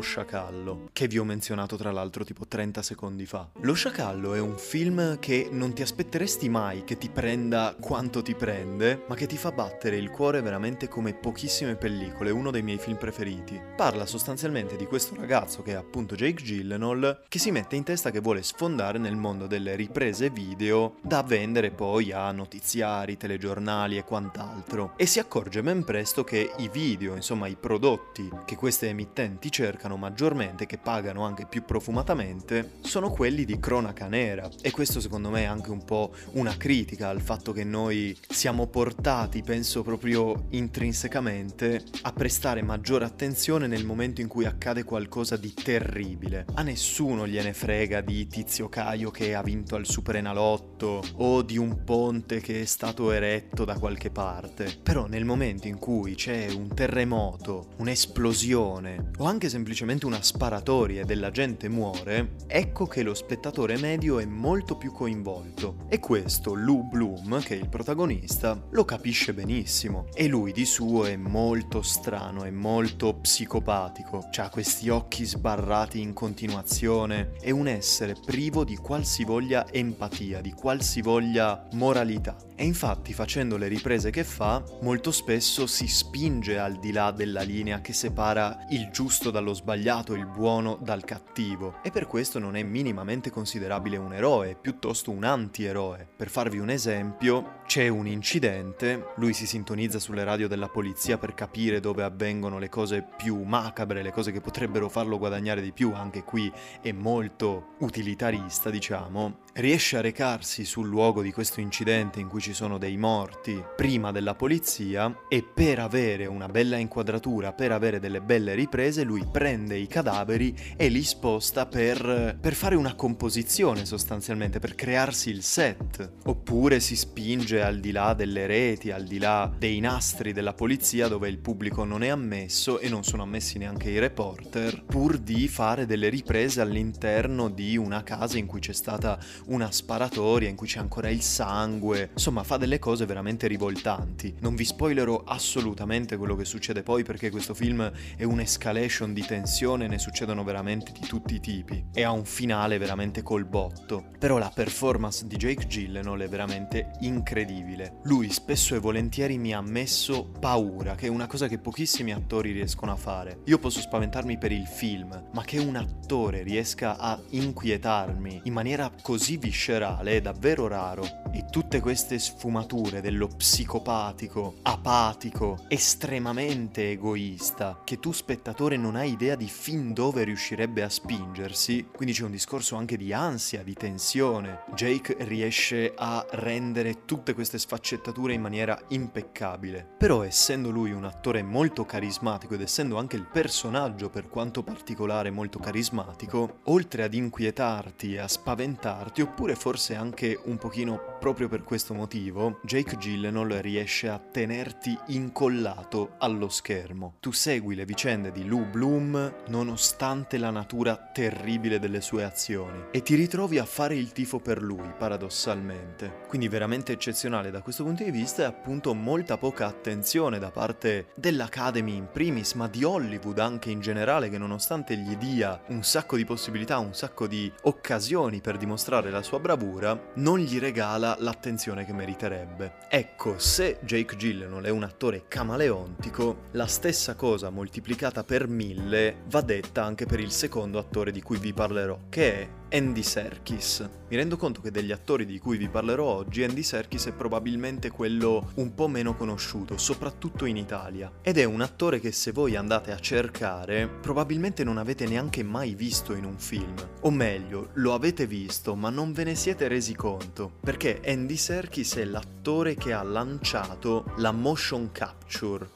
Sciacallo, 0.00 0.90
che 0.92 1.08
vi 1.08 1.18
ho 1.18 1.24
menzionato 1.24 1.76
tra 1.76 1.90
l'altro 1.90 2.24
tipo 2.24 2.46
30 2.46 2.82
secondi 2.82 3.24
fa. 3.24 3.48
Lo 3.60 3.72
Sciacallo 3.72 4.34
è 4.34 4.40
un 4.40 4.58
film 4.58 5.18
che 5.18 5.48
non 5.50 5.72
ti 5.72 5.80
aspetteresti 5.80 6.48
mai 6.50 6.84
che 6.84 6.98
ti 6.98 7.08
prenda 7.08 7.76
quanto 7.80 8.20
ti 8.20 8.34
prende, 8.34 9.04
ma 9.08 9.14
che 9.14 9.26
ti 9.26 9.36
fa 9.36 9.52
battere 9.52 9.96
il 9.96 10.10
cuore 10.10 10.42
veramente 10.42 10.88
come 10.88 11.14
pochissime 11.14 11.76
pellicole, 11.76 12.30
uno 12.30 12.50
dei 12.50 12.62
miei 12.62 12.78
film 12.78 12.98
preferiti. 12.98 13.60
Parla 13.76 14.04
sostanzialmente 14.04 14.76
di 14.76 14.84
questo 14.84 15.14
ragazzo 15.14 15.62
che 15.62 15.72
è 15.72 15.76
appunto 15.76 16.16
Jake 16.16 16.42
Gyllenhaal, 16.42 17.22
che 17.28 17.38
si 17.38 17.52
mette 17.52 17.76
in 17.76 17.84
testa 17.84 18.10
che 18.10 18.20
vuole 18.20 18.42
sfondare 18.42 18.98
nel 18.98 19.16
mondo 19.16 19.46
delle 19.46 19.76
riprese 19.76 20.30
video 20.30 20.96
da 21.04 21.22
vendere 21.22 21.70
poi 21.70 22.12
a 22.12 22.32
notiziari, 22.32 23.18
telegiornali 23.18 23.98
e 23.98 24.04
quant'altro. 24.04 24.94
E 24.96 25.04
si 25.04 25.18
accorge 25.18 25.62
ben 25.62 25.84
presto 25.84 26.24
che 26.24 26.50
i 26.56 26.70
video, 26.72 27.14
insomma 27.14 27.46
i 27.46 27.56
prodotti 27.60 28.26
che 28.46 28.56
queste 28.56 28.88
emittenti 28.88 29.50
cercano 29.50 29.98
maggiormente, 29.98 30.64
che 30.64 30.78
pagano 30.78 31.24
anche 31.24 31.44
più 31.44 31.62
profumatamente, 31.64 32.76
sono 32.80 33.10
quelli 33.10 33.44
di 33.44 33.60
cronaca 33.60 34.08
nera. 34.08 34.48
E 34.62 34.70
questo 34.70 34.98
secondo 34.98 35.28
me 35.28 35.42
è 35.42 35.44
anche 35.44 35.70
un 35.70 35.84
po' 35.84 36.14
una 36.32 36.56
critica 36.56 37.10
al 37.10 37.20
fatto 37.20 37.52
che 37.52 37.64
noi 37.64 38.16
siamo 38.26 38.66
portati, 38.68 39.42
penso 39.42 39.82
proprio 39.82 40.46
intrinsecamente, 40.50 41.84
a 42.02 42.12
prestare 42.12 42.62
maggiore 42.62 43.04
attenzione 43.04 43.66
nel 43.66 43.84
momento 43.84 44.22
in 44.22 44.28
cui 44.28 44.46
accade 44.46 44.84
qualcosa 44.84 45.36
di 45.36 45.52
terribile. 45.52 46.46
A 46.54 46.62
nessuno 46.62 47.26
gliene 47.26 47.52
frega 47.52 48.00
di 48.00 48.26
Tizio 48.26 48.70
Caio 48.70 49.10
che 49.10 49.34
ha 49.34 49.42
vinto 49.42 49.76
al 49.76 49.84
Superenalotto 49.84 50.93
o 51.16 51.42
di 51.42 51.56
un 51.56 51.84
ponte 51.84 52.40
che 52.40 52.62
è 52.62 52.64
stato 52.64 53.10
eretto 53.10 53.64
da 53.64 53.78
qualche 53.78 54.10
parte. 54.10 54.76
Però 54.82 55.06
nel 55.06 55.24
momento 55.24 55.66
in 55.66 55.78
cui 55.78 56.14
c'è 56.14 56.48
un 56.50 56.68
terremoto, 56.74 57.68
un'esplosione 57.76 59.10
o 59.18 59.24
anche 59.24 59.48
semplicemente 59.48 60.06
una 60.06 60.22
sparatoria 60.22 61.02
e 61.02 61.04
della 61.04 61.30
gente 61.30 61.68
muore, 61.68 62.36
ecco 62.46 62.86
che 62.86 63.02
lo 63.02 63.14
spettatore 63.14 63.78
medio 63.78 64.18
è 64.18 64.24
molto 64.24 64.76
più 64.76 64.92
coinvolto. 64.92 65.86
E 65.88 65.98
questo 65.98 66.54
Lou 66.54 66.88
Bloom, 66.88 67.40
che 67.42 67.54
è 67.54 67.58
il 67.58 67.68
protagonista, 67.68 68.60
lo 68.70 68.84
capisce 68.84 69.34
benissimo. 69.34 70.06
E 70.14 70.28
lui 70.28 70.52
di 70.52 70.64
suo 70.64 71.06
è 71.06 71.16
molto 71.16 71.82
strano, 71.82 72.44
è 72.44 72.50
molto 72.50 73.14
psicopatico, 73.14 74.28
ha 74.36 74.48
questi 74.48 74.88
occhi 74.88 75.24
sbarrati 75.24 76.00
in 76.00 76.12
continuazione, 76.12 77.32
è 77.40 77.50
un 77.50 77.66
essere 77.66 78.14
privo 78.14 78.64
di 78.64 78.76
qualsivoglia 78.76 79.70
empatia, 79.72 80.40
di 80.40 80.52
qualsivoglia 80.52 80.83
qualsivoglia 80.84 81.66
moralità. 81.72 82.36
E 82.56 82.64
infatti 82.64 83.14
facendo 83.14 83.56
le 83.56 83.68
riprese 83.68 84.10
che 84.10 84.22
fa, 84.22 84.62
molto 84.82 85.10
spesso 85.10 85.66
si 85.66 85.88
spinge 85.88 86.58
al 86.58 86.78
di 86.78 86.92
là 86.92 87.10
della 87.10 87.40
linea 87.40 87.80
che 87.80 87.92
separa 87.94 88.66
il 88.68 88.90
giusto 88.92 89.30
dallo 89.30 89.54
sbagliato, 89.54 90.14
il 90.14 90.26
buono 90.26 90.78
dal 90.80 91.02
cattivo. 91.04 91.76
E 91.82 91.90
per 91.90 92.06
questo 92.06 92.38
non 92.38 92.54
è 92.54 92.62
minimamente 92.62 93.30
considerabile 93.30 93.96
un 93.96 94.12
eroe, 94.12 94.56
piuttosto 94.60 95.10
un 95.10 95.24
antieroe. 95.24 96.06
Per 96.14 96.28
farvi 96.28 96.58
un 96.58 96.68
esempio, 96.68 97.62
c'è 97.66 97.88
un 97.88 98.06
incidente, 98.06 99.06
lui 99.16 99.32
si 99.32 99.46
sintonizza 99.46 99.98
sulle 99.98 100.22
radio 100.22 100.46
della 100.46 100.68
polizia 100.68 101.16
per 101.16 101.34
capire 101.34 101.80
dove 101.80 102.04
avvengono 102.04 102.58
le 102.58 102.68
cose 102.68 103.04
più 103.16 103.42
macabre, 103.42 104.02
le 104.02 104.12
cose 104.12 104.30
che 104.30 104.42
potrebbero 104.42 104.88
farlo 104.90 105.18
guadagnare 105.18 105.62
di 105.62 105.72
più, 105.72 105.92
anche 105.94 106.22
qui 106.22 106.52
è 106.82 106.92
molto 106.92 107.74
utilitarista, 107.78 108.68
diciamo. 108.68 109.43
Riesce 109.56 109.98
a 109.98 110.00
recarsi 110.00 110.64
sul 110.64 110.88
luogo 110.88 111.22
di 111.22 111.30
questo 111.30 111.60
incidente 111.60 112.18
in 112.18 112.26
cui 112.26 112.40
ci 112.40 112.52
sono 112.52 112.76
dei 112.76 112.96
morti 112.96 113.62
prima 113.76 114.10
della 114.10 114.34
polizia 114.34 115.16
e 115.28 115.44
per 115.44 115.78
avere 115.78 116.26
una 116.26 116.48
bella 116.48 116.76
inquadratura, 116.76 117.52
per 117.52 117.70
avere 117.70 118.00
delle 118.00 118.20
belle 118.20 118.54
riprese, 118.54 119.04
lui 119.04 119.24
prende 119.30 119.76
i 119.76 119.86
cadaveri 119.86 120.74
e 120.76 120.88
li 120.88 121.04
sposta 121.04 121.66
per, 121.66 122.36
per 122.40 122.52
fare 122.54 122.74
una 122.74 122.96
composizione 122.96 123.84
sostanzialmente, 123.84 124.58
per 124.58 124.74
crearsi 124.74 125.30
il 125.30 125.44
set. 125.44 126.14
Oppure 126.24 126.80
si 126.80 126.96
spinge 126.96 127.62
al 127.62 127.78
di 127.78 127.92
là 127.92 128.12
delle 128.12 128.48
reti, 128.48 128.90
al 128.90 129.04
di 129.04 129.20
là 129.20 129.48
dei 129.56 129.78
nastri 129.78 130.32
della 130.32 130.54
polizia 130.54 131.06
dove 131.06 131.28
il 131.28 131.38
pubblico 131.38 131.84
non 131.84 132.02
è 132.02 132.08
ammesso 132.08 132.80
e 132.80 132.88
non 132.88 133.04
sono 133.04 133.22
ammessi 133.22 133.58
neanche 133.58 133.88
i 133.88 134.00
reporter, 134.00 134.82
pur 134.84 135.16
di 135.16 135.46
fare 135.46 135.86
delle 135.86 136.08
riprese 136.08 136.60
all'interno 136.60 137.48
di 137.48 137.76
una 137.76 138.02
casa 138.02 138.36
in 138.36 138.46
cui 138.46 138.58
c'è 138.58 138.72
stata 138.72 139.16
una 139.46 139.70
sparatoria, 139.70 140.48
in 140.48 140.56
cui 140.56 140.66
c'è 140.66 140.78
ancora 140.78 141.08
il 141.08 141.22
sangue. 141.22 142.10
Insomma, 142.12 142.42
fa 142.42 142.56
delle 142.56 142.78
cose 142.78 143.06
veramente 143.06 143.46
rivoltanti. 143.46 144.34
Non 144.40 144.54
vi 144.54 144.64
spoilerò 144.64 145.22
assolutamente 145.24 146.16
quello 146.16 146.36
che 146.36 146.44
succede 146.44 146.82
poi 146.82 147.02
perché 147.04 147.30
questo 147.30 147.54
film 147.54 147.90
è 148.16 148.24
un'escalation 148.24 149.12
di 149.12 149.24
tensione, 149.24 149.86
ne 149.86 149.98
succedono 149.98 150.44
veramente 150.44 150.92
di 150.92 151.06
tutti 151.06 151.34
i 151.34 151.40
tipi 151.40 151.86
e 151.92 152.02
ha 152.02 152.10
un 152.10 152.24
finale 152.24 152.78
veramente 152.78 153.22
col 153.22 153.44
botto. 153.44 154.04
Però 154.18 154.38
la 154.38 154.50
performance 154.54 155.26
di 155.26 155.36
Jake 155.36 155.66
Gyllenhaal 155.66 156.20
è 156.20 156.28
veramente 156.28 156.92
incredibile. 157.00 158.00
Lui 158.04 158.30
spesso 158.30 158.74
e 158.74 158.78
volentieri 158.78 159.38
mi 159.38 159.52
ha 159.52 159.60
messo 159.60 160.30
paura, 160.38 160.94
che 160.94 161.06
è 161.06 161.10
una 161.10 161.26
cosa 161.26 161.48
che 161.48 161.58
pochissimi 161.58 162.12
attori 162.12 162.52
riescono 162.52 162.92
a 162.92 162.96
fare. 162.96 163.40
Io 163.44 163.58
posso 163.58 163.80
spaventarmi 163.80 164.38
per 164.38 164.52
il 164.52 164.66
film, 164.66 165.30
ma 165.32 165.44
che 165.44 165.58
un 165.58 165.76
attore 165.76 166.42
riesca 166.42 166.96
a 166.98 167.20
inquietarmi 167.30 168.42
in 168.44 168.52
maniera 168.52 168.90
così 169.02 169.33
viscerale 169.36 170.16
è 170.16 170.20
davvero 170.20 170.66
raro. 170.66 171.22
E 171.32 171.46
tutte 171.50 171.80
queste 171.80 172.18
sfumature 172.18 173.00
dello 173.00 173.26
psicopatico, 173.26 174.56
apatico, 174.62 175.58
estremamente 175.68 176.92
egoista, 176.92 177.80
che 177.84 177.98
tu 177.98 178.12
spettatore 178.12 178.76
non 178.76 178.96
hai 178.96 179.12
idea 179.12 179.34
di 179.34 179.48
fin 179.48 179.92
dove 179.92 180.22
riuscirebbe 180.24 180.82
a 180.82 180.88
spingersi, 180.88 181.88
quindi 181.92 182.14
c'è 182.14 182.24
un 182.24 182.30
discorso 182.30 182.76
anche 182.76 182.96
di 182.96 183.12
ansia, 183.12 183.62
di 183.62 183.74
tensione. 183.74 184.62
Jake 184.74 185.16
riesce 185.20 185.92
a 185.96 186.24
rendere 186.30 187.04
tutte 187.04 187.34
queste 187.34 187.58
sfaccettature 187.58 188.32
in 188.32 188.40
maniera 188.40 188.78
impeccabile. 188.88 189.86
Però 189.98 190.22
essendo 190.22 190.70
lui 190.70 190.92
un 190.92 191.04
attore 191.04 191.42
molto 191.42 191.84
carismatico 191.84 192.54
ed 192.54 192.60
essendo 192.60 192.96
anche 192.96 193.16
il 193.16 193.26
personaggio 193.26 194.10
per 194.10 194.28
quanto 194.28 194.62
particolare 194.62 195.30
molto 195.30 195.58
carismatico, 195.58 196.60
oltre 196.64 197.02
ad 197.02 197.14
inquietarti 197.14 198.14
e 198.14 198.18
a 198.18 198.28
spaventarti, 198.28 199.22
oppure 199.24 199.54
forse 199.54 199.94
anche 199.94 200.38
un 200.44 200.58
pochino 200.58 201.16
proprio 201.18 201.48
per 201.48 201.64
questo 201.64 201.94
motivo, 201.94 202.60
Jake 202.62 202.96
Gyllenhaal 202.96 203.48
riesce 203.62 204.10
a 204.10 204.18
tenerti 204.18 204.96
incollato 205.06 206.16
allo 206.18 206.50
schermo. 206.50 207.14
Tu 207.20 207.32
segui 207.32 207.74
le 207.74 207.86
vicende 207.86 208.30
di 208.30 208.44
Lou 208.44 208.66
Bloom 208.66 209.34
nonostante 209.48 210.36
la 210.36 210.50
natura 210.50 210.96
terribile 210.96 211.78
delle 211.78 212.02
sue 212.02 212.24
azioni 212.24 212.84
e 212.90 213.00
ti 213.00 213.14
ritrovi 213.14 213.58
a 213.58 213.64
fare 213.64 213.96
il 213.96 214.12
tifo 214.12 214.38
per 214.38 214.62
lui, 214.62 214.92
paradossalmente. 214.98 216.24
Quindi 216.28 216.48
veramente 216.48 216.92
eccezionale 216.92 217.50
da 217.50 217.62
questo 217.62 217.84
punto 217.84 218.04
di 218.04 218.10
vista 218.10 218.42
e 218.42 218.46
appunto 218.46 218.92
molta 218.92 219.38
poca 219.38 219.66
attenzione 219.66 220.38
da 220.38 220.50
parte 220.50 221.06
dell'Academy 221.14 221.96
in 221.96 222.08
primis, 222.12 222.52
ma 222.52 222.68
di 222.68 222.84
Hollywood 222.84 223.38
anche 223.38 223.70
in 223.70 223.80
generale 223.80 224.28
che 224.28 224.36
nonostante 224.36 224.96
gli 224.98 225.16
dia 225.16 225.58
un 225.68 225.82
sacco 225.82 226.16
di 226.16 226.26
possibilità, 226.26 226.76
un 226.76 226.92
sacco 226.92 227.26
di 227.26 227.50
occasioni 227.62 228.42
per 228.42 228.58
dimostrare 228.58 229.12
la 229.14 229.22
sua 229.22 229.38
bravura, 229.38 230.10
non 230.14 230.38
gli 230.38 230.58
regala 230.58 231.16
l'attenzione 231.20 231.84
che 231.84 231.92
meriterebbe. 231.92 232.74
Ecco, 232.88 233.38
se 233.38 233.78
Jake 233.82 234.16
Gyllenhaal 234.16 234.64
è 234.64 234.70
un 234.70 234.82
attore 234.82 235.24
camaleontico, 235.28 236.48
la 236.52 236.66
stessa 236.66 237.14
cosa 237.14 237.50
moltiplicata 237.50 238.24
per 238.24 238.48
mille 238.48 239.22
va 239.28 239.40
detta 239.40 239.84
anche 239.84 240.06
per 240.06 240.18
il 240.18 240.32
secondo 240.32 240.78
attore 240.78 241.12
di 241.12 241.22
cui 241.22 241.38
vi 241.38 241.52
parlerò, 241.52 241.98
che 242.08 242.32
è 242.40 242.48
Andy 242.74 243.04
Serkis. 243.04 243.88
Mi 244.08 244.16
rendo 244.16 244.36
conto 244.36 244.60
che 244.60 244.72
degli 244.72 244.90
attori 244.90 245.26
di 245.26 245.38
cui 245.38 245.56
vi 245.56 245.68
parlerò 245.68 246.04
oggi, 246.06 246.42
Andy 246.42 246.64
Serkis 246.64 247.06
è 247.06 247.12
probabilmente 247.12 247.88
quello 247.88 248.50
un 248.54 248.74
po' 248.74 248.88
meno 248.88 249.14
conosciuto, 249.14 249.78
soprattutto 249.78 250.44
in 250.44 250.56
Italia. 250.56 251.08
Ed 251.22 251.38
è 251.38 251.44
un 251.44 251.60
attore 251.60 252.00
che 252.00 252.10
se 252.10 252.32
voi 252.32 252.56
andate 252.56 252.90
a 252.90 252.98
cercare, 252.98 253.86
probabilmente 253.86 254.64
non 254.64 254.78
avete 254.78 255.06
neanche 255.06 255.44
mai 255.44 255.76
visto 255.76 256.14
in 256.14 256.24
un 256.24 256.36
film. 256.36 256.74
O 257.02 257.12
meglio, 257.12 257.70
lo 257.74 257.94
avete 257.94 258.26
visto, 258.26 258.74
ma 258.74 258.90
non 258.90 259.12
ve 259.12 259.22
ne 259.22 259.36
siete 259.36 259.68
resi 259.68 259.94
conto. 259.94 260.54
Perché 260.60 261.00
Andy 261.06 261.36
Serkis 261.36 261.94
è 261.94 262.04
l'attore 262.04 262.74
che 262.74 262.92
ha 262.92 263.04
lanciato 263.04 264.12
la 264.16 264.32
motion 264.32 264.90
capture, 264.90 265.23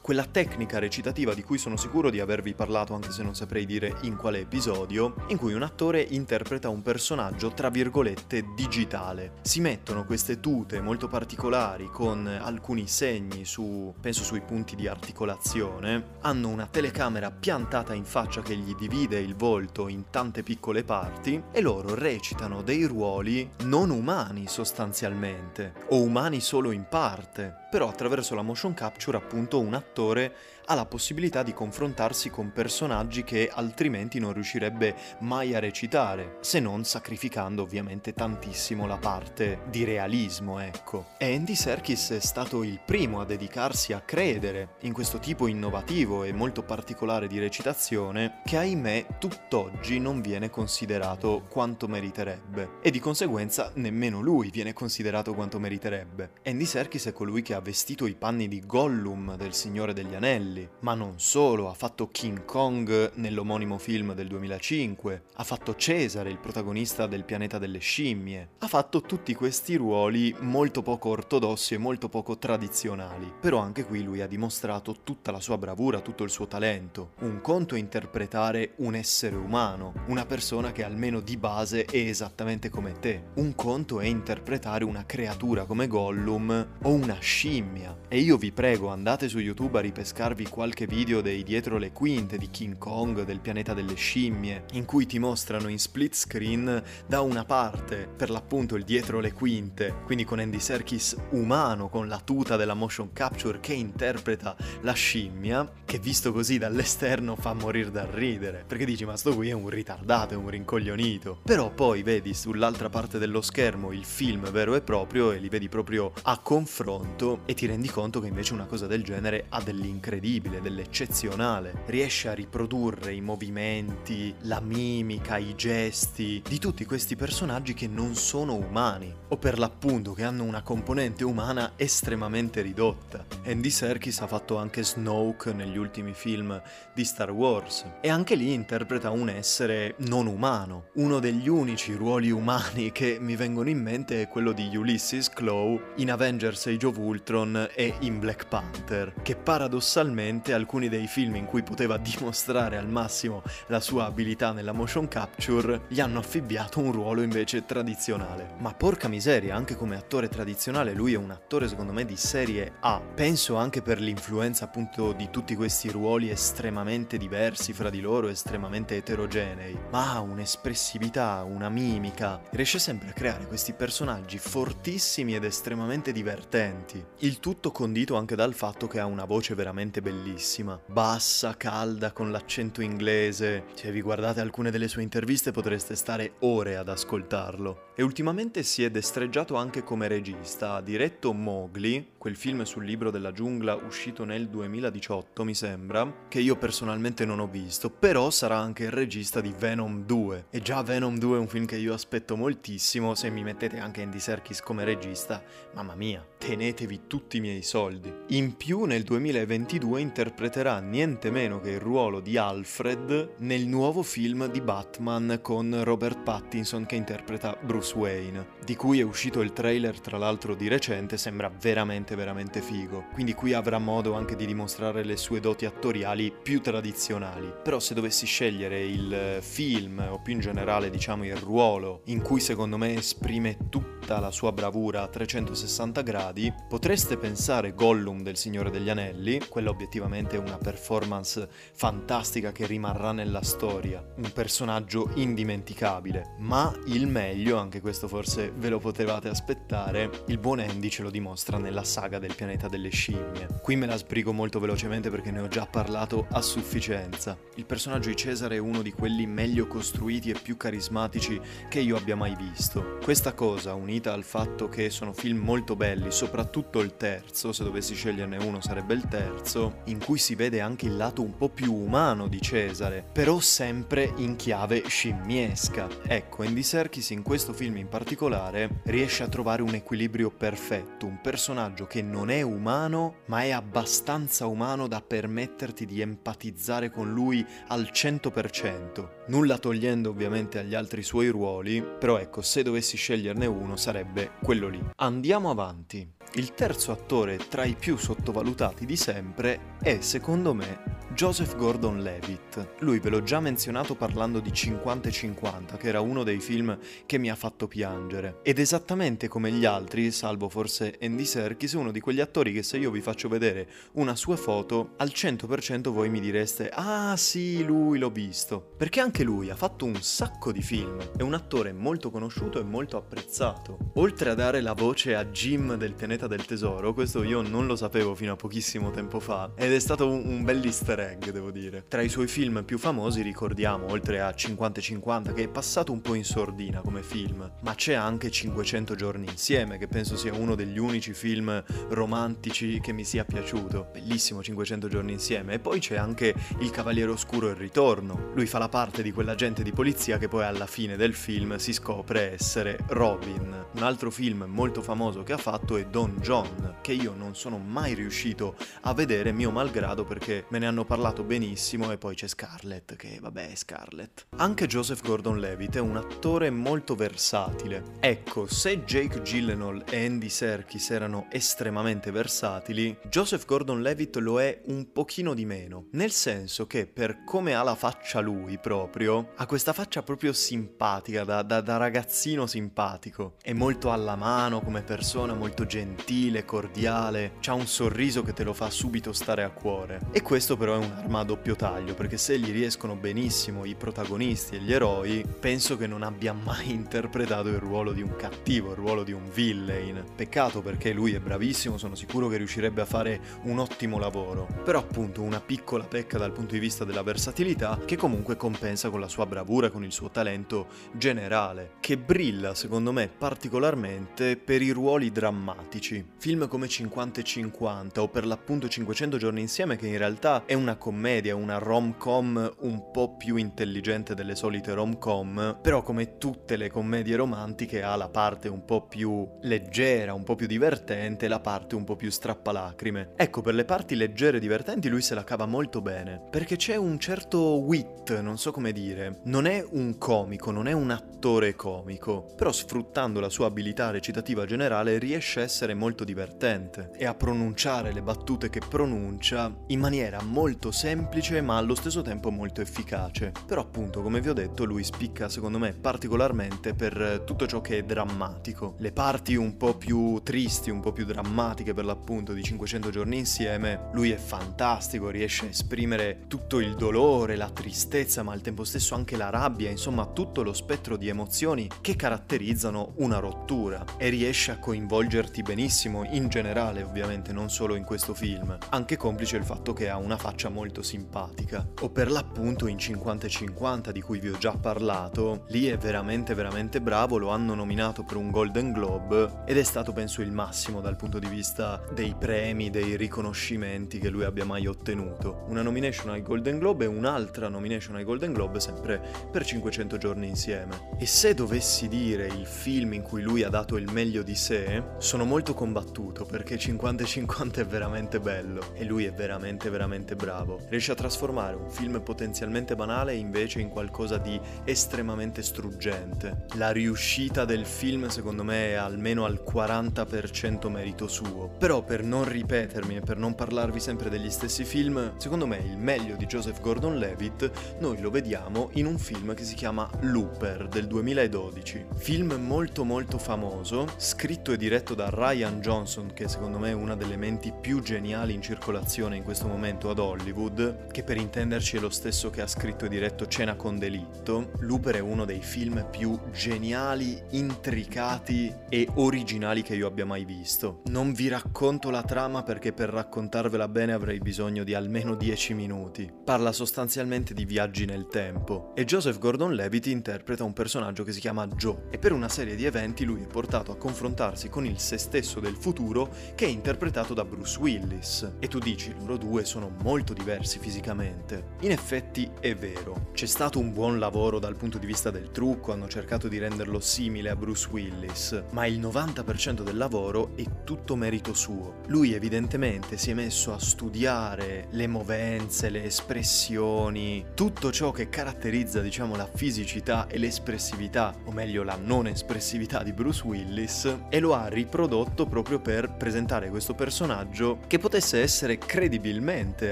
quella 0.01 0.25
tecnica 0.25 0.79
recitativa 0.79 1.33
di 1.33 1.43
cui 1.43 1.57
sono 1.57 1.75
sicuro 1.75 2.09
di 2.09 2.19
avervi 2.19 2.53
parlato 2.53 2.93
anche 2.93 3.11
se 3.11 3.23
non 3.23 3.35
saprei 3.35 3.65
dire 3.65 3.97
in 4.01 4.15
quale 4.15 4.39
episodio, 4.39 5.15
in 5.27 5.37
cui 5.37 5.53
un 5.53 5.63
attore 5.63 6.01
interpreta 6.01 6.69
un 6.69 6.81
personaggio 6.81 7.51
tra 7.51 7.69
virgolette 7.69 8.45
digitale. 8.55 9.33
Si 9.41 9.59
mettono 9.59 10.05
queste 10.05 10.39
tute 10.39 10.81
molto 10.81 11.07
particolari 11.07 11.89
con 11.91 12.27
alcuni 12.27 12.87
segni 12.87 13.45
su, 13.45 13.93
penso 13.99 14.23
sui 14.23 14.41
punti 14.41 14.75
di 14.75 14.87
articolazione, 14.87 16.17
hanno 16.21 16.47
una 16.47 16.67
telecamera 16.67 17.31
piantata 17.31 17.93
in 17.93 18.05
faccia 18.05 18.41
che 18.41 18.55
gli 18.55 18.75
divide 18.75 19.19
il 19.19 19.35
volto 19.35 19.87
in 19.87 20.09
tante 20.09 20.43
piccole 20.43 20.83
parti 20.83 21.41
e 21.51 21.61
loro 21.61 21.95
recitano 21.95 22.61
dei 22.61 22.85
ruoli 22.85 23.49
non 23.63 23.89
umani 23.89 24.47
sostanzialmente, 24.47 25.73
o 25.89 26.01
umani 26.01 26.39
solo 26.39 26.71
in 26.71 26.85
parte, 26.89 27.67
però 27.69 27.89
attraverso 27.89 28.35
la 28.35 28.41
motion 28.41 28.73
capture 28.73 29.17
appunto 29.17 29.38
un 29.57 29.73
attore 29.73 30.33
ha 30.71 30.75
la 30.75 30.85
possibilità 30.85 31.41
di 31.41 31.51
confrontarsi 31.51 32.29
con 32.29 32.51
personaggi 32.51 33.23
che 33.23 33.49
altrimenti 33.51 34.19
non 34.19 34.33
riuscirebbe 34.33 34.95
mai 35.19 35.55
a 35.55 35.59
recitare, 35.59 36.37
se 36.41 36.59
non 36.59 36.83
sacrificando 36.83 37.63
ovviamente 37.63 38.13
tantissimo 38.13 38.85
la 38.85 38.97
parte 38.97 39.61
di 39.69 39.83
realismo, 39.83 40.59
ecco. 40.59 41.07
E 41.17 41.33
Andy 41.33 41.55
Serkis 41.55 42.11
è 42.11 42.19
stato 42.19 42.63
il 42.63 42.79
primo 42.85 43.19
a 43.19 43.25
dedicarsi 43.25 43.93
a 43.93 44.01
credere 44.01 44.75
in 44.81 44.93
questo 44.93 45.17
tipo 45.17 45.47
innovativo 45.47 46.23
e 46.23 46.33
molto 46.33 46.61
particolare 46.61 47.27
di 47.27 47.39
recitazione 47.39 48.41
che 48.45 48.57
ahimè 48.57 49.17
tutt'oggi 49.17 49.99
non 49.99 50.21
viene 50.21 50.51
considerato 50.51 51.45
quanto 51.49 51.87
meriterebbe 51.87 52.77
e 52.83 52.91
di 52.91 52.99
conseguenza 52.99 53.71
nemmeno 53.73 54.21
lui 54.21 54.51
viene 54.51 54.73
considerato 54.73 55.33
quanto 55.33 55.57
meriterebbe. 55.57 56.33
Andy 56.45 56.65
Serkis 56.65 57.07
è 57.07 57.11
colui 57.11 57.41
che 57.41 57.55
ha 57.55 57.59
vestito 57.59 58.05
i 58.05 58.13
panni 58.13 58.47
di 58.47 58.63
Gollum 58.63 59.35
del 59.35 59.55
Signore 59.55 59.93
degli 59.93 60.13
Anelli, 60.13 60.57
Anelli, 60.59 60.69
ma 60.79 60.93
non 60.93 61.13
solo, 61.17 61.69
ha 61.69 61.73
fatto 61.73 62.09
King 62.09 62.43
Kong 62.45 63.11
nell'omonimo 63.15 63.77
film 63.77 64.13
del 64.13 64.27
2005, 64.27 65.23
ha 65.35 65.43
fatto 65.43 65.75
Cesare, 65.75 66.29
il 66.29 66.39
protagonista 66.39 67.07
del 67.07 67.23
pianeta 67.23 67.57
delle 67.57 67.79
scimmie, 67.79 68.49
ha 68.59 68.67
fatto 68.67 69.01
tutti 69.01 69.33
questi 69.33 69.75
ruoli 69.75 70.35
molto 70.39 70.81
poco 70.81 71.09
ortodossi 71.09 71.75
e 71.75 71.77
molto 71.77 72.09
poco 72.09 72.37
tradizionali, 72.37 73.31
però 73.39 73.59
anche 73.59 73.85
qui 73.85 74.03
lui 74.03 74.21
ha 74.21 74.27
dimostrato 74.27 74.97
tutta 75.03 75.31
la 75.31 75.39
sua 75.39 75.57
bravura, 75.57 76.01
tutto 76.01 76.23
il 76.23 76.29
suo 76.29 76.47
talento. 76.47 77.11
Un 77.19 77.41
conto 77.41 77.75
è 77.75 77.79
interpretare 77.79 78.73
un 78.77 78.95
essere 78.95 79.35
umano, 79.35 79.93
una 80.07 80.25
persona 80.25 80.71
che 80.71 80.83
almeno 80.83 81.19
di 81.19 81.37
base 81.37 81.85
è 81.85 81.97
esattamente 81.97 82.69
come 82.69 82.93
te. 82.99 83.23
Un 83.35 83.55
conto 83.55 83.99
è 83.99 84.05
interpretare 84.05 84.83
una 84.83 85.05
creatura 85.05 85.65
come 85.65 85.87
Gollum 85.87 86.67
o 86.83 86.89
una 86.89 87.19
scimmia. 87.19 87.97
E 88.07 88.19
io 88.19 88.37
vi 88.37 88.51
prego, 88.51 88.89
andate 88.89 89.27
su 89.27 89.39
YouTube 89.39 89.77
a 89.77 89.81
ripescarvi 89.81 90.48
qualche 90.49 90.87
video 90.87 91.21
dei 91.21 91.43
dietro 91.43 91.77
le 91.77 91.91
quinte 91.91 92.37
di 92.37 92.49
King 92.49 92.77
Kong 92.77 93.23
del 93.23 93.39
pianeta 93.39 93.73
delle 93.73 93.93
scimmie, 93.93 94.65
in 94.73 94.85
cui 94.85 95.05
ti 95.05 95.19
mostrano 95.19 95.67
in 95.67 95.79
split 95.79 96.15
screen 96.15 96.83
da 97.05 97.21
una 97.21 97.45
parte, 97.45 98.09
per 98.13 98.29
l'appunto 98.29 98.75
il 98.75 98.83
dietro 98.83 99.19
le 99.19 99.31
quinte, 99.31 99.95
quindi 100.05 100.25
con 100.25 100.39
Andy 100.39 100.59
Serkis 100.59 101.15
umano 101.31 101.87
con 101.87 102.07
la 102.07 102.19
tuta 102.19 102.55
della 102.55 102.73
motion 102.73 103.13
capture 103.13 103.59
che 103.59 103.73
interpreta 103.73 104.55
la 104.81 104.93
scimmia, 104.93 105.71
che 105.85 105.99
visto 105.99 106.33
così 106.33 106.57
dall'esterno 106.57 107.35
fa 107.35 107.53
morire 107.53 107.91
da 107.91 108.07
ridere, 108.09 108.63
perché 108.65 108.85
dici 108.85 109.05
ma 109.05 109.15
sto 109.15 109.35
qui 109.35 109.49
è 109.49 109.53
un 109.53 109.69
ritardato, 109.69 110.33
è 110.33 110.37
un 110.37 110.49
rincoglionito. 110.49 111.41
Però 111.43 111.69
poi 111.69 112.03
vedi 112.03 112.33
sull'altra 112.33 112.89
parte 112.89 113.19
dello 113.19 113.41
schermo 113.41 113.91
il 113.91 114.03
film 114.03 114.49
vero 114.51 114.75
e 114.75 114.81
proprio 114.81 115.31
e 115.31 115.37
li 115.37 115.49
vedi 115.49 115.69
proprio 115.69 116.11
a 116.23 116.39
confronto 116.39 117.41
e 117.45 117.53
ti 117.53 117.67
rendi 117.67 117.89
conto 117.89 118.19
che 118.19 118.27
invece 118.27 118.53
una 118.53 118.65
cosa 118.65 118.87
del 118.87 119.03
genere 119.03 119.45
ha 119.49 119.61
dell'incredibile 119.61 120.38
incredibile, 120.39 120.61
dell'eccezionale. 120.61 121.83
Riesce 121.85 122.29
a 122.29 122.33
riprodurre 122.33 123.13
i 123.13 123.21
movimenti, 123.21 124.33
la 124.41 124.59
mimica, 124.59 125.37
i 125.37 125.55
gesti 125.55 126.41
di 126.47 126.57
tutti 126.57 126.85
questi 126.85 127.15
personaggi 127.15 127.73
che 127.73 127.87
non 127.87 128.15
sono 128.15 128.55
umani, 128.55 129.13
o 129.29 129.37
per 129.37 129.59
l'appunto 129.59 130.13
che 130.13 130.23
hanno 130.23 130.43
una 130.43 130.61
componente 130.61 131.23
umana 131.23 131.73
estremamente 131.75 132.61
ridotta. 132.61 133.25
Andy 133.45 133.69
Serkis 133.69 134.21
ha 134.21 134.27
fatto 134.27 134.57
anche 134.57 134.83
Snoke 134.83 135.53
negli 135.53 135.77
ultimi 135.77 136.13
film 136.13 136.61
di 136.93 137.03
Star 137.03 137.31
Wars 137.31 137.85
e 138.01 138.09
anche 138.09 138.35
lì 138.35 138.53
interpreta 138.53 139.11
un 139.11 139.29
essere 139.29 139.95
non 139.99 140.27
umano. 140.27 140.87
Uno 140.95 141.19
degli 141.19 141.47
unici 141.47 141.93
ruoli 141.93 142.31
umani 142.31 142.91
che 142.91 143.17
mi 143.19 143.35
vengono 143.35 143.69
in 143.69 143.81
mente 143.81 144.21
è 144.21 144.27
quello 144.27 144.51
di 144.51 144.75
Ulysses 144.75 145.29
Claw 145.29 145.79
in 145.97 146.11
Avengers 146.11 146.67
Age 146.67 146.85
of 146.85 146.97
Ultron 146.97 147.69
e 147.75 147.93
in 147.99 148.19
Black 148.19 148.47
Panther, 148.47 149.13
che 149.21 149.35
paradossalmente 149.35 150.18
probabilmente 150.19 150.53
alcuni 150.53 150.89
dei 150.89 151.07
film 151.07 151.35
in 151.35 151.45
cui 151.45 151.63
poteva 151.63 151.97
dimostrare 151.97 152.77
al 152.77 152.87
massimo 152.87 153.41
la 153.67 153.79
sua 153.79 154.05
abilità 154.05 154.51
nella 154.51 154.73
motion 154.73 155.07
capture 155.07 155.81
gli 155.87 156.01
hanno 156.01 156.19
affibbiato 156.19 156.79
un 156.79 156.91
ruolo 156.91 157.21
invece 157.21 157.65
tradizionale. 157.65 158.55
Ma 158.57 158.73
porca 158.73 159.07
miseria, 159.07 159.55
anche 159.55 159.75
come 159.75 159.95
attore 159.95 160.27
tradizionale 160.27 160.93
lui 160.93 161.13
è 161.13 161.17
un 161.17 161.31
attore 161.31 161.67
secondo 161.69 161.93
me 161.93 162.05
di 162.05 162.17
serie 162.17 162.73
A. 162.81 162.99
Penso 162.99 163.55
anche 163.55 163.81
per 163.81 163.99
l'influenza 164.01 164.65
appunto 164.65 165.13
di 165.13 165.29
tutti 165.29 165.55
questi 165.55 165.89
ruoli 165.89 166.29
estremamente 166.29 167.17
diversi 167.17 167.71
fra 167.71 167.89
di 167.89 168.01
loro, 168.01 168.27
estremamente 168.27 168.97
eterogenei, 168.97 169.77
ma 169.91 170.13
ha 170.13 170.19
un'espressività, 170.19 171.43
una 171.43 171.69
mimica, 171.69 172.41
riesce 172.51 172.79
sempre 172.79 173.09
a 173.09 173.13
creare 173.13 173.47
questi 173.47 173.73
personaggi 173.73 174.37
fortissimi 174.37 175.35
ed 175.35 175.45
estremamente 175.45 176.11
divertenti. 176.11 177.03
Il 177.19 177.39
tutto 177.39 177.71
condito 177.71 178.15
anche 178.15 178.35
dal 178.35 178.53
fatto 178.53 178.87
che 178.87 178.99
ha 178.99 179.05
una 179.05 179.25
voce 179.25 179.55
veramente 179.55 180.01
bellissima 180.09 180.79
bassa, 180.87 181.55
calda, 181.55 182.11
con 182.11 182.31
l'accento 182.31 182.81
inglese. 182.81 183.65
Se 183.75 183.91
vi 183.91 184.01
guardate 184.01 184.41
alcune 184.41 184.71
delle 184.71 184.87
sue 184.87 185.03
interviste 185.03 185.51
potreste 185.51 185.95
stare 185.95 186.33
ore 186.39 186.77
ad 186.77 186.89
ascoltarlo. 186.89 187.87
E 187.95 188.01
ultimamente 188.01 188.63
si 188.63 188.83
è 188.83 188.89
destreggiato 188.89 189.55
anche 189.55 189.83
come 189.83 190.07
regista, 190.07 190.75
ha 190.75 190.81
diretto 190.81 191.33
Mowgli, 191.33 192.11
quel 192.17 192.37
film 192.37 192.63
sul 192.63 192.85
libro 192.85 193.11
della 193.11 193.33
giungla 193.33 193.75
uscito 193.75 194.23
nel 194.23 194.47
2018 194.47 195.43
mi 195.43 195.53
sembra, 195.53 196.25
che 196.29 196.39
io 196.39 196.55
personalmente 196.55 197.25
non 197.25 197.39
ho 197.39 197.47
visto, 197.47 197.89
però 197.89 198.29
sarà 198.29 198.57
anche 198.57 198.83
il 198.83 198.91
regista 198.91 199.41
di 199.41 199.53
Venom 199.57 200.05
2. 200.05 200.45
E 200.49 200.61
già 200.61 200.81
Venom 200.81 201.17
2 201.17 201.35
è 201.35 201.39
un 201.39 201.49
film 201.49 201.65
che 201.65 201.75
io 201.75 201.93
aspetto 201.93 202.37
moltissimo, 202.37 203.15
se 203.15 203.29
mi 203.29 203.43
mettete 203.43 203.79
anche 203.79 204.01
Andy 204.01 204.19
Serkis 204.19 204.61
come 204.61 204.85
regista, 204.85 205.43
mamma 205.73 205.95
mia, 205.95 206.25
tenetevi 206.37 207.01
tutti 207.07 207.35
i 207.37 207.41
miei 207.41 207.63
soldi. 207.63 208.13
In 208.27 208.55
più 208.55 208.85
nel 208.85 209.03
2022 209.03 209.98
interpreterà 209.99 210.79
niente 210.79 211.29
meno 211.29 211.59
che 211.59 211.71
il 211.71 211.79
ruolo 211.79 212.19
di 212.19 212.37
Alfred 212.37 213.35
nel 213.37 213.67
nuovo 213.67 214.01
film 214.01 214.47
di 214.47 214.61
Batman 214.61 215.39
con 215.41 215.83
Robert 215.83 216.23
Pattinson 216.23 216.85
che 216.85 216.95
interpreta 216.95 217.57
Bruce 217.61 217.95
Wayne, 217.97 218.47
di 218.63 218.75
cui 218.75 218.99
è 218.99 219.03
uscito 219.03 219.41
il 219.41 219.53
trailer 219.53 219.99
tra 219.99 220.17
l'altro 220.17 220.55
di 220.55 220.67
recente, 220.67 221.17
sembra 221.17 221.49
veramente 221.49 222.15
veramente 222.15 222.61
figo. 222.61 223.05
Quindi 223.13 223.33
qui 223.33 223.53
avrà 223.53 223.79
modo 223.79 224.13
anche 224.13 224.35
di 224.35 224.45
dimostrare 224.45 225.03
le 225.03 225.17
sue 225.17 225.39
doti 225.39 225.65
attoriali 225.65 226.33
più 226.41 226.61
tradizionali. 226.61 227.53
Però 227.63 227.79
se 227.79 227.93
dovessi 227.93 228.25
scegliere 228.25 228.83
il 228.83 229.37
film 229.41 230.05
o 230.09 230.19
più 230.21 230.33
in 230.33 230.39
generale 230.39 230.89
diciamo 230.89 231.25
il 231.25 231.35
ruolo 231.35 232.01
in 232.05 232.21
cui 232.21 232.39
secondo 232.39 232.77
me 232.77 232.95
esprime 232.95 233.57
tutta 233.69 234.19
la 234.19 234.31
sua 234.31 234.51
bravura 234.51 235.03
a 235.03 235.07
360 235.07 236.01
gradi, 236.01 236.53
potreste 236.67 237.17
pensare 237.17 237.73
Gollum 237.73 238.21
del 238.21 238.37
Signore 238.37 238.69
degli 238.69 238.89
Anelli, 238.89 239.41
quello 239.47 239.75
effettivamente 239.89 240.37
una 240.37 240.57
performance 240.57 241.49
fantastica 241.73 242.51
che 242.51 242.67
rimarrà 242.67 243.11
nella 243.11 243.41
storia, 243.41 244.03
un 244.17 244.31
personaggio 244.31 245.09
indimenticabile, 245.15 246.35
ma 246.37 246.71
il 246.85 247.07
meglio, 247.07 247.57
anche 247.57 247.81
questo 247.81 248.07
forse 248.07 248.51
ve 248.55 248.69
lo 248.69 248.77
potevate 248.77 249.29
aspettare, 249.29 250.23
il 250.27 250.37
buon 250.37 250.59
Andy 250.59 250.89
ce 250.89 251.01
lo 251.01 251.09
dimostra 251.09 251.57
nella 251.57 251.83
saga 251.83 252.19
del 252.19 252.35
pianeta 252.35 252.67
delle 252.67 252.89
scimmie. 252.89 253.47
Qui 253.63 253.75
me 253.75 253.87
la 253.87 253.97
sbrigo 253.97 254.31
molto 254.31 254.59
velocemente 254.59 255.09
perché 255.09 255.31
ne 255.31 255.39
ho 255.39 255.47
già 255.47 255.65
parlato 255.65 256.27
a 256.29 256.41
sufficienza. 256.43 257.35
Il 257.55 257.65
personaggio 257.65 258.09
di 258.09 258.15
Cesare 258.15 258.55
è 258.55 258.59
uno 258.59 258.83
di 258.83 258.91
quelli 258.91 259.25
meglio 259.25 259.65
costruiti 259.65 260.29
e 260.29 260.39
più 260.39 260.55
carismatici 260.55 261.41
che 261.67 261.79
io 261.79 261.97
abbia 261.97 262.15
mai 262.15 262.35
visto. 262.35 262.99
Questa 263.03 263.33
cosa, 263.33 263.73
unita 263.73 264.13
al 264.13 264.23
fatto 264.23 264.69
che 264.69 264.91
sono 264.91 265.13
film 265.13 265.39
molto 265.39 265.75
belli, 265.75 266.11
soprattutto 266.11 266.79
il 266.79 266.95
terzo, 266.95 267.51
se 267.51 267.63
dovessi 267.63 267.95
sceglierne 267.95 268.37
uno 268.37 268.61
sarebbe 268.61 268.93
il 268.93 269.07
terzo, 269.07 269.78
in 269.85 269.99
cui 270.03 270.17
si 270.17 270.35
vede 270.35 270.61
anche 270.61 270.85
il 270.85 270.97
lato 270.97 271.21
un 271.21 271.35
po' 271.35 271.49
più 271.49 271.73
umano 271.73 272.27
di 272.27 272.41
Cesare, 272.41 273.05
però 273.11 273.39
sempre 273.39 274.13
in 274.17 274.35
chiave 274.35 274.83
scimmiesca. 274.87 275.87
Ecco, 276.03 276.43
Andy 276.43 276.63
Serkis 276.63 277.09
in 277.11 277.23
questo 277.23 277.53
film 277.53 277.77
in 277.77 277.87
particolare 277.87 278.81
riesce 278.85 279.23
a 279.23 279.27
trovare 279.27 279.61
un 279.61 279.73
equilibrio 279.73 280.31
perfetto, 280.31 281.05
un 281.05 281.19
personaggio 281.21 281.87
che 281.87 282.01
non 282.01 282.29
è 282.29 282.41
umano, 282.41 283.17
ma 283.25 283.41
è 283.43 283.51
abbastanza 283.51 284.45
umano 284.45 284.87
da 284.87 285.01
permetterti 285.01 285.85
di 285.85 286.01
empatizzare 286.01 286.89
con 286.91 287.11
lui 287.13 287.45
al 287.67 287.89
100%. 287.91 289.09
Nulla 289.27 289.57
togliendo 289.57 290.09
ovviamente 290.09 290.59
agli 290.59 290.75
altri 290.75 291.03
suoi 291.03 291.29
ruoli, 291.29 291.81
però 291.81 292.17
ecco, 292.17 292.41
se 292.41 292.63
dovessi 292.63 292.97
sceglierne 292.97 293.45
uno 293.45 293.75
sarebbe 293.75 294.31
quello 294.41 294.67
lì. 294.67 294.83
Andiamo 294.95 295.49
avanti. 295.49 296.17
Il 296.33 296.53
terzo 296.53 296.91
attore 296.91 297.37
tra 297.49 297.65
i 297.65 297.73
più 297.73 297.97
sottovalutati 297.97 298.85
di 298.85 298.95
sempre 298.95 299.77
è, 299.81 299.97
secondo 300.01 300.53
me, 300.53 300.97
Joseph 301.13 301.57
Gordon-Levitt. 301.57 302.75
Lui 302.79 302.99
ve 302.99 303.09
l'ho 303.09 303.23
già 303.23 303.39
menzionato 303.39 303.95
parlando 303.95 304.39
di 304.39 304.51
50-50, 304.51 305.75
che 305.77 305.87
era 305.87 306.01
uno 306.01 306.23
dei 306.23 306.39
film 306.39 306.77
che 307.07 307.17
mi 307.17 307.31
ha 307.31 307.35
fatto 307.35 307.67
piangere. 307.67 308.39
Ed 308.43 308.59
esattamente 308.59 309.27
come 309.27 309.51
gli 309.51 309.65
altri, 309.65 310.11
salvo 310.11 310.49
forse 310.49 310.97
Andy 311.01 311.25
Serkis, 311.25 311.73
uno 311.73 311.91
di 311.91 311.99
quegli 311.99 312.21
attori 312.21 312.53
che 312.53 312.61
se 312.61 312.77
io 312.77 312.91
vi 312.91 313.01
faccio 313.01 313.27
vedere 313.27 313.67
una 313.93 314.15
sua 314.15 314.35
foto, 314.35 314.91
al 314.97 315.09
100% 315.09 315.89
voi 315.89 316.09
mi 316.09 316.19
direste 316.19 316.69
«Ah 316.71 317.17
sì, 317.17 317.65
lui 317.65 317.97
l'ho 317.97 318.11
visto». 318.11 318.73
Perché 318.77 318.99
anche 318.99 319.23
lui 319.23 319.49
ha 319.49 319.55
fatto 319.55 319.85
un 319.85 319.99
sacco 320.01 320.51
di 320.51 320.61
film, 320.61 320.99
è 321.17 321.23
un 321.23 321.33
attore 321.33 321.73
molto 321.73 322.11
conosciuto 322.11 322.59
e 322.59 322.63
molto 322.63 322.97
apprezzato. 322.97 323.77
Oltre 323.95 324.29
a 324.29 324.35
dare 324.35 324.61
la 324.61 324.73
voce 324.73 325.15
a 325.15 325.25
Jim 325.25 325.75
del 325.75 325.95
pianeta 326.19 326.27
del 326.27 326.45
tesoro, 326.45 326.93
questo 326.93 327.23
io 327.23 327.41
non 327.41 327.65
lo 327.65 327.75
sapevo 327.75 328.13
fino 328.13 328.33
a 328.33 328.35
pochissimo 328.35 328.91
tempo 328.91 329.19
fa, 329.19 329.51
ed 329.55 329.71
è 329.71 329.79
stato 329.79 330.09
un, 330.09 330.25
un 330.25 330.43
bel 330.43 330.63
easter 330.63 330.99
egg, 330.99 331.29
devo 331.29 331.51
dire. 331.51 331.85
Tra 331.87 332.01
i 332.01 332.09
suoi 332.09 332.27
film 332.27 332.63
più 332.65 332.77
famosi 332.77 333.21
ricordiamo, 333.21 333.89
oltre 333.89 334.19
a 334.19 334.29
50-50, 334.29 335.33
che 335.33 335.43
è 335.43 335.47
passato 335.47 335.91
un 335.93 336.01
po' 336.01 336.15
in 336.15 336.25
sordina 336.25 336.81
come 336.81 337.03
film, 337.03 337.49
ma 337.61 337.73
c'è 337.73 337.93
anche 337.93 338.29
500 338.29 338.95
giorni 338.95 339.27
insieme, 339.29 339.77
che 339.77 339.87
penso 339.87 340.17
sia 340.17 340.33
uno 340.33 340.55
degli 340.55 340.77
unici 340.77 341.13
film 341.13 341.63
romantici 341.89 342.79
che 342.81 342.91
mi 342.91 343.05
sia 343.05 343.23
piaciuto. 343.23 343.87
Bellissimo 343.93 344.43
500 344.43 344.87
giorni 344.87 345.13
insieme. 345.13 345.53
E 345.53 345.59
poi 345.59 345.79
c'è 345.79 345.95
anche 345.95 346.33
Il 346.59 346.71
Cavaliere 346.71 347.11
Oscuro 347.11 347.47
e 347.47 347.51
il 347.51 347.57
Ritorno. 347.57 348.31
Lui 348.33 348.45
fa 348.45 348.57
la 348.57 348.69
parte 348.69 349.01
di 349.01 349.11
quell'agente 349.11 349.63
di 349.63 349.71
polizia 349.71 350.17
che 350.17 350.27
poi 350.27 350.43
alla 350.43 350.65
fine 350.65 350.97
del 350.97 351.13
film 351.13 351.55
si 351.57 351.71
scopre 351.71 352.33
essere 352.33 352.79
Robin. 352.87 353.67
Un 353.71 353.83
altro 353.83 354.11
film 354.11 354.45
molto 354.47 354.81
famoso 354.81 355.23
che 355.23 355.33
ha 355.33 355.37
fatto 355.37 355.77
è 355.77 355.85
Don 355.85 356.08
John, 356.17 356.77
che 356.81 356.93
io 356.93 357.13
non 357.13 357.35
sono 357.35 357.57
mai 357.57 357.93
riuscito 357.93 358.55
a 358.81 358.93
vedere 358.93 359.31
mio 359.31 359.51
malgrado 359.51 360.03
perché 360.03 360.45
me 360.49 360.59
ne 360.59 360.67
hanno 360.67 360.85
parlato 360.85 361.23
benissimo 361.23 361.91
e 361.91 361.97
poi 361.97 362.15
c'è 362.15 362.27
Scarlett, 362.27 362.95
che 362.95 363.19
vabbè 363.21 363.51
è 363.51 363.55
Scarlett. 363.55 364.25
Anche 364.37 364.67
Joseph 364.67 365.01
Gordon-Levitt 365.03 365.75
è 365.75 365.79
un 365.79 365.97
attore 365.97 366.49
molto 366.49 366.95
versatile. 366.95 367.83
Ecco, 367.99 368.47
se 368.47 368.83
Jake 368.83 369.21
Gyllenhaal 369.21 369.83
e 369.89 370.05
Andy 370.05 370.29
Serkis 370.29 370.89
erano 370.89 371.27
estremamente 371.29 372.11
versatili, 372.11 372.97
Joseph 373.09 373.45
Gordon-Levitt 373.45 374.15
lo 374.17 374.41
è 374.41 374.61
un 374.65 374.91
pochino 374.91 375.33
di 375.33 375.45
meno, 375.45 375.87
nel 375.91 376.11
senso 376.11 376.67
che 376.67 376.85
per 376.87 377.23
come 377.23 377.53
ha 377.53 377.63
la 377.63 377.75
faccia 377.75 378.19
lui 378.19 378.57
proprio, 378.57 379.31
ha 379.35 379.45
questa 379.45 379.73
faccia 379.73 380.03
proprio 380.03 380.33
simpatica, 380.33 381.23
da, 381.23 381.41
da, 381.41 381.61
da 381.61 381.77
ragazzino 381.77 382.47
simpatico. 382.47 383.35
È 383.41 383.53
molto 383.53 383.91
alla 383.91 384.15
mano 384.15 384.61
come 384.61 384.81
persona, 384.81 385.33
molto 385.33 385.65
gentile, 385.65 385.98
cordiale, 386.45 387.33
ha 387.45 387.53
un 387.53 387.67
sorriso 387.67 388.23
che 388.23 388.33
te 388.33 388.43
lo 388.43 388.53
fa 388.53 388.69
subito 388.69 389.13
stare 389.13 389.43
a 389.43 389.49
cuore. 389.49 389.99
E 390.11 390.21
questo 390.21 390.57
però 390.57 390.73
è 390.73 390.85
un'arma 390.85 391.19
a 391.19 391.23
doppio 391.23 391.55
taglio, 391.55 391.93
perché 391.93 392.17
se 392.17 392.37
gli 392.37 392.51
riescono 392.51 392.95
benissimo 392.95 393.65
i 393.65 393.75
protagonisti 393.75 394.55
e 394.55 394.59
gli 394.59 394.73
eroi, 394.73 395.25
penso 395.39 395.77
che 395.77 395.87
non 395.87 396.03
abbia 396.03 396.33
mai 396.33 396.71
interpretato 396.73 397.49
il 397.49 397.59
ruolo 397.59 397.91
di 397.91 398.01
un 398.01 398.15
cattivo, 398.15 398.71
il 398.71 398.77
ruolo 398.77 399.03
di 399.03 399.11
un 399.11 399.29
villain. 399.31 400.03
Peccato 400.15 400.61
perché 400.61 400.91
lui 400.91 401.13
è 401.13 401.19
bravissimo, 401.19 401.77
sono 401.77 401.95
sicuro 401.95 402.27
che 402.27 402.37
riuscirebbe 402.37 402.81
a 402.81 402.85
fare 402.85 403.19
un 403.43 403.59
ottimo 403.59 403.97
lavoro. 403.97 404.47
Però 404.63 404.79
appunto 404.79 405.21
una 405.21 405.39
piccola 405.39 405.83
pecca 405.83 406.17
dal 406.17 406.31
punto 406.31 406.53
di 406.53 406.59
vista 406.59 406.85
della 406.85 407.03
versatilità 407.03 407.79
che 407.85 407.95
comunque 407.97 408.37
compensa 408.37 408.89
con 408.89 408.99
la 408.99 409.07
sua 409.07 409.25
bravura, 409.25 409.69
con 409.69 409.83
il 409.83 409.91
suo 409.91 410.09
talento 410.09 410.67
generale, 410.93 411.73
che 411.79 411.97
brilla 411.97 412.53
secondo 412.53 412.91
me 412.91 413.07
particolarmente 413.07 414.37
per 414.37 414.61
i 414.61 414.71
ruoli 414.71 415.11
drammatici. 415.11 415.88
Film 416.17 416.47
come 416.47 416.67
50 416.67 417.21
e 417.21 417.23
50 417.23 418.01
o 418.01 418.07
per 418.09 418.25
l'appunto 418.25 418.67
500 418.67 419.17
giorni 419.17 419.41
insieme 419.41 419.75
che 419.75 419.87
in 419.87 419.97
realtà 419.97 420.43
è 420.45 420.53
una 420.53 420.75
commedia, 420.75 421.35
una 421.35 421.57
rom-com 421.57 422.55
un 422.59 422.91
po' 422.91 423.15
più 423.15 423.37
intelligente 423.37 424.13
delle 424.13 424.35
solite 424.35 424.73
rom-com, 424.73 425.57
però 425.61 425.81
come 425.81 426.17
tutte 426.17 426.57
le 426.57 426.69
commedie 426.69 427.15
romantiche 427.15 427.81
ha 427.81 427.95
la 427.95 428.09
parte 428.09 428.47
un 428.49 428.65
po' 428.65 428.85
più 428.85 429.27
leggera, 429.41 430.13
un 430.13 430.23
po' 430.23 430.35
più 430.35 430.47
divertente 430.47 431.25
e 431.25 431.29
la 431.29 431.39
parte 431.39 431.75
un 431.75 431.83
po' 431.83 431.95
più 431.95 432.09
strappalacrime. 432.09 433.13
Ecco, 433.15 433.41
per 433.41 433.55
le 433.55 433.65
parti 433.65 433.95
leggere 433.95 434.37
e 434.37 434.39
divertenti 434.39 434.89
lui 434.89 435.01
se 435.01 435.15
la 435.15 435.23
cava 435.23 435.45
molto 435.45 435.81
bene, 435.81 436.21
perché 436.29 436.55
c'è 436.55 436.75
un 436.75 436.99
certo 436.99 437.59
wit, 437.59 438.19
non 438.19 438.37
so 438.37 438.51
come 438.51 438.71
dire. 438.71 439.21
Non 439.23 439.47
è 439.47 439.65
un 439.71 439.97
comico, 439.97 440.51
non 440.51 440.67
è 440.67 440.73
un 440.73 440.91
attore 440.91 441.55
comico, 441.55 442.25
però 442.35 442.51
sfruttando 442.51 443.19
la 443.19 443.29
sua 443.29 443.47
abilità 443.47 443.91
recitativa 443.91 444.45
generale 444.45 444.97
riesce 444.97 445.39
a 445.39 445.43
essere 445.43 445.73
molto 445.79 446.03
divertente 446.03 446.91
e 446.95 447.05
a 447.05 447.15
pronunciare 447.15 447.93
le 447.93 448.01
battute 448.01 448.49
che 448.49 448.59
pronuncia 448.59 449.51
in 449.67 449.79
maniera 449.79 450.21
molto 450.21 450.71
semplice 450.71 451.41
ma 451.41 451.57
allo 451.57 451.73
stesso 451.73 452.01
tempo 452.01 452.29
molto 452.29 452.59
efficace. 452.59 453.31
Però 453.47 453.61
appunto, 453.61 454.01
come 454.01 454.19
vi 454.19 454.27
ho 454.27 454.33
detto, 454.33 454.65
lui 454.65 454.83
spicca 454.83 455.29
secondo 455.29 455.57
me 455.57 455.71
particolarmente 455.71 456.75
per 456.75 457.23
tutto 457.25 457.47
ciò 457.47 457.61
che 457.61 457.77
è 457.77 457.83
drammatico. 457.83 458.75
Le 458.79 458.91
parti 458.91 459.35
un 459.35 459.55
po' 459.55 459.75
più 459.75 460.19
tristi, 460.21 460.69
un 460.69 460.81
po' 460.81 460.91
più 460.91 461.05
drammatiche 461.05 461.73
per 461.73 461.85
l'appunto 461.85 462.33
di 462.33 462.43
500 462.43 462.89
giorni 462.89 463.17
insieme, 463.17 463.87
lui 463.93 464.11
è 464.11 464.17
fantastico, 464.17 465.09
riesce 465.09 465.45
a 465.45 465.49
esprimere 465.49 466.25
tutto 466.27 466.59
il 466.59 466.75
dolore, 466.75 467.37
la 467.37 467.49
tristezza, 467.49 468.21
ma 468.21 468.33
al 468.33 468.41
tempo 468.41 468.65
stesso 468.65 468.95
anche 468.95 469.15
la 469.15 469.29
rabbia, 469.29 469.69
insomma 469.69 470.05
tutto 470.07 470.43
lo 470.43 470.51
spettro 470.51 470.97
di 470.97 471.07
emozioni 471.07 471.69
che 471.79 471.95
caratterizzano 471.95 472.95
una 472.97 473.19
rottura 473.19 473.85
e 473.97 474.09
riesce 474.09 474.51
a 474.51 474.59
coinvolgerti 474.59 475.41
benissimo 475.41 475.67
in 476.09 476.29
generale, 476.29 476.81
ovviamente, 476.81 477.31
non 477.31 477.49
solo 477.49 477.75
in 477.75 477.83
questo 477.83 478.13
film, 478.13 478.57
anche 478.69 478.97
complice 478.97 479.37
il 479.37 479.43
fatto 479.43 479.73
che 479.73 479.87
ha 479.89 479.97
una 479.97 480.17
faccia 480.17 480.49
molto 480.49 480.81
simpatica. 480.81 481.67
O 481.81 481.89
per 481.89 482.09
l'appunto 482.09 482.67
in 482.67 482.77
50 482.77 483.27
e 483.27 483.29
50 483.29 483.91
di 483.91 484.01
cui 484.01 484.19
vi 484.19 484.29
ho 484.29 484.37
già 484.37 484.53
parlato, 484.53 485.45
lì 485.49 485.67
è 485.67 485.77
veramente 485.77 486.33
veramente 486.33 486.81
bravo, 486.81 487.17
lo 487.17 487.29
hanno 487.29 487.53
nominato 487.53 488.03
per 488.03 488.17
un 488.17 488.31
Golden 488.31 488.71
Globe 488.71 489.43
ed 489.45 489.57
è 489.57 489.63
stato 489.63 489.93
penso 489.93 490.21
il 490.21 490.31
massimo 490.31 490.81
dal 490.81 490.95
punto 490.95 491.19
di 491.19 491.27
vista 491.27 491.81
dei 491.93 492.15
premi, 492.17 492.69
dei 492.69 492.95
riconoscimenti 492.95 493.99
che 493.99 494.09
lui 494.09 494.23
abbia 494.23 494.45
mai 494.45 494.65
ottenuto. 494.65 495.43
Una 495.47 495.61
nomination 495.61 496.09
ai 496.09 496.21
Golden 496.23 496.57
Globe 496.57 496.85
e 496.85 496.87
un'altra 496.87 497.47
nomination 497.47 497.95
ai 497.95 498.03
Golden 498.03 498.33
Globe 498.33 498.59
sempre 498.59 499.01
per 499.31 499.45
500 499.45 499.97
giorni 499.97 500.27
insieme. 500.27 500.89
E 500.97 501.05
se 501.05 501.33
dovessi 501.33 501.87
dire 501.87 502.25
il 502.25 502.45
film 502.45 502.93
in 502.93 503.01
cui 503.01 503.21
lui 503.21 503.43
ha 503.43 503.49
dato 503.49 503.77
il 503.77 503.91
meglio 503.91 504.23
di 504.23 504.35
sé, 504.35 504.83
sono 504.97 505.25
molto 505.25 505.48
combattuto 505.53 506.25
perché 506.25 506.57
50 506.57 507.03
e 507.03 507.05
50 507.05 507.61
è 507.61 507.65
veramente 507.65 508.19
bello 508.19 508.73
e 508.73 508.83
lui 508.83 509.05
è 509.05 509.11
veramente 509.11 509.69
veramente 509.69 510.15
bravo. 510.15 510.59
Riesce 510.69 510.91
a 510.91 510.95
trasformare 510.95 511.55
un 511.55 511.69
film 511.69 512.01
potenzialmente 512.01 512.75
banale 512.75 513.15
invece 513.15 513.59
in 513.59 513.69
qualcosa 513.69 514.17
di 514.17 514.39
estremamente 514.63 515.41
struggente. 515.41 516.45
La 516.55 516.71
riuscita 516.71 517.45
del 517.45 517.65
film 517.65 518.07
secondo 518.07 518.43
me 518.43 518.69
è 518.69 518.73
almeno 518.73 519.25
al 519.25 519.43
40% 519.45 520.69
merito 520.69 521.07
suo. 521.07 521.49
Però 521.57 521.81
per 521.83 522.03
non 522.03 522.27
ripetermi 522.27 522.97
e 522.97 523.01
per 523.01 523.17
non 523.17 523.35
parlarvi 523.35 523.79
sempre 523.79 524.09
degli 524.09 524.29
stessi 524.29 524.63
film, 524.63 525.13
secondo 525.17 525.47
me 525.47 525.57
il 525.57 525.77
meglio 525.77 526.15
di 526.15 526.25
Joseph 526.25 526.61
Gordon-Levitt 526.61 527.77
noi 527.79 527.99
lo 527.99 528.09
vediamo 528.09 528.69
in 528.73 528.85
un 528.85 528.97
film 528.97 529.33
che 529.33 529.43
si 529.43 529.55
chiama 529.55 529.89
Looper 530.01 530.67
del 530.67 530.87
2012. 530.87 531.85
Film 531.95 532.33
molto 532.33 532.83
molto 532.83 533.17
famoso, 533.17 533.87
scritto 533.97 534.51
e 534.51 534.57
diretto 534.57 534.93
da 534.93 535.09
Ryan 535.09 535.38
Johnson, 535.47 536.11
che 536.13 536.27
secondo 536.27 536.59
me 536.59 536.71
è 536.71 536.73
una 536.73 536.95
delle 536.95 537.15
menti 537.15 537.53
più 537.57 537.81
geniali 537.81 538.33
in 538.33 538.41
circolazione 538.41 539.15
in 539.15 539.23
questo 539.23 539.47
momento 539.47 539.89
ad 539.89 539.97
Hollywood, 539.97 540.87
che 540.91 541.03
per 541.03 541.15
intenderci 541.15 541.77
è 541.77 541.79
lo 541.79 541.89
stesso 541.89 542.29
che 542.29 542.41
ha 542.41 542.47
scritto 542.47 542.85
e 542.85 542.89
diretto 542.89 543.25
Cena 543.25 543.55
con 543.55 543.79
delitto. 543.79 544.51
Looper 544.59 544.95
è 544.95 544.99
uno 544.99 545.23
dei 545.23 545.41
film 545.41 545.87
più 545.89 546.19
geniali, 546.33 547.21
intricati 547.31 548.53
e 548.67 548.89
originali 548.95 549.61
che 549.61 549.75
io 549.75 549.87
abbia 549.87 550.05
mai 550.05 550.25
visto. 550.25 550.81
Non 550.87 551.13
vi 551.13 551.29
racconto 551.29 551.89
la 551.89 552.03
trama 552.03 552.43
perché 552.43 552.73
per 552.73 552.89
raccontarvela 552.89 553.69
bene 553.69 553.93
avrei 553.93 554.19
bisogno 554.19 554.65
di 554.65 554.73
almeno 554.73 555.15
10 555.15 555.53
minuti. 555.53 556.11
Parla 556.23 556.51
sostanzialmente 556.51 557.33
di 557.33 557.45
viaggi 557.45 557.85
nel 557.85 558.07
tempo 558.07 558.73
e 558.75 558.83
Joseph 558.83 559.19
Gordon-Levitt 559.19 559.87
interpreta 559.87 560.43
un 560.43 560.53
personaggio 560.53 561.03
che 561.03 561.13
si 561.13 561.19
chiama 561.21 561.47
Joe 561.47 561.87
e 561.89 561.97
per 561.97 562.11
una 562.11 562.29
serie 562.29 562.55
di 562.55 562.65
eventi 562.65 563.05
lui 563.05 563.21
è 563.21 563.27
portato 563.27 563.71
a 563.71 563.77
confrontarsi 563.77 564.49
con 564.49 564.65
il 564.65 564.79
se 564.79 564.97
stesso 564.97 565.28
passato 565.29 565.39
del 565.39 565.55
futuro 565.55 566.09
che 566.33 566.45
è 566.45 566.49
interpretato 566.49 567.13
da 567.13 567.23
Bruce 567.23 567.59
Willis. 567.59 568.33
E 568.39 568.47
tu 568.47 568.57
dici, 568.57 568.93
loro 568.99 569.17
due 569.17 569.45
sono 569.45 569.71
molto 569.81 570.13
diversi 570.13 570.57
fisicamente. 570.57 571.55
In 571.61 571.71
effetti 571.71 572.29
è 572.39 572.55
vero, 572.55 573.09
c'è 573.13 573.27
stato 573.27 573.59
un 573.59 573.71
buon 573.71 573.99
lavoro 573.99 574.39
dal 574.39 574.55
punto 574.55 574.79
di 574.79 574.87
vista 574.87 575.11
del 575.11 575.31
trucco, 575.31 575.71
hanno 575.71 575.87
cercato 575.87 576.27
di 576.27 576.39
renderlo 576.39 576.79
simile 576.79 577.29
a 577.29 577.35
Bruce 577.35 577.67
Willis, 577.69 578.43
ma 578.51 578.65
il 578.65 578.79
90% 578.79 579.61
del 579.61 579.77
lavoro 579.77 580.31
è 580.35 580.43
tutto 580.63 580.95
merito 580.95 581.33
suo. 581.33 581.81
Lui 581.87 582.13
evidentemente 582.13 582.97
si 582.97 583.11
è 583.11 583.13
messo 583.13 583.53
a 583.53 583.59
studiare 583.59 584.67
le 584.71 584.87
movenze, 584.87 585.69
le 585.69 585.83
espressioni, 585.83 587.25
tutto 587.35 587.71
ciò 587.71 587.91
che 587.91 588.09
caratterizza 588.09 588.81
diciamo 588.81 589.15
la 589.15 589.29
fisicità 589.31 590.07
e 590.07 590.17
l'espressività, 590.17 591.13
o 591.25 591.31
meglio 591.31 591.63
la 591.63 591.77
non 591.81 592.07
espressività 592.07 592.81
di 592.83 592.93
Bruce 592.93 593.25
Willis, 593.25 593.97
e 594.09 594.19
lo 594.19 594.33
ha 594.33 594.47
riprodotto 594.47 595.18
proprio 595.27 595.59
per 595.59 595.91
presentare 595.91 596.49
questo 596.49 596.73
personaggio 596.73 597.59
che 597.67 597.79
potesse 597.79 598.21
essere 598.21 598.57
credibilmente 598.57 599.71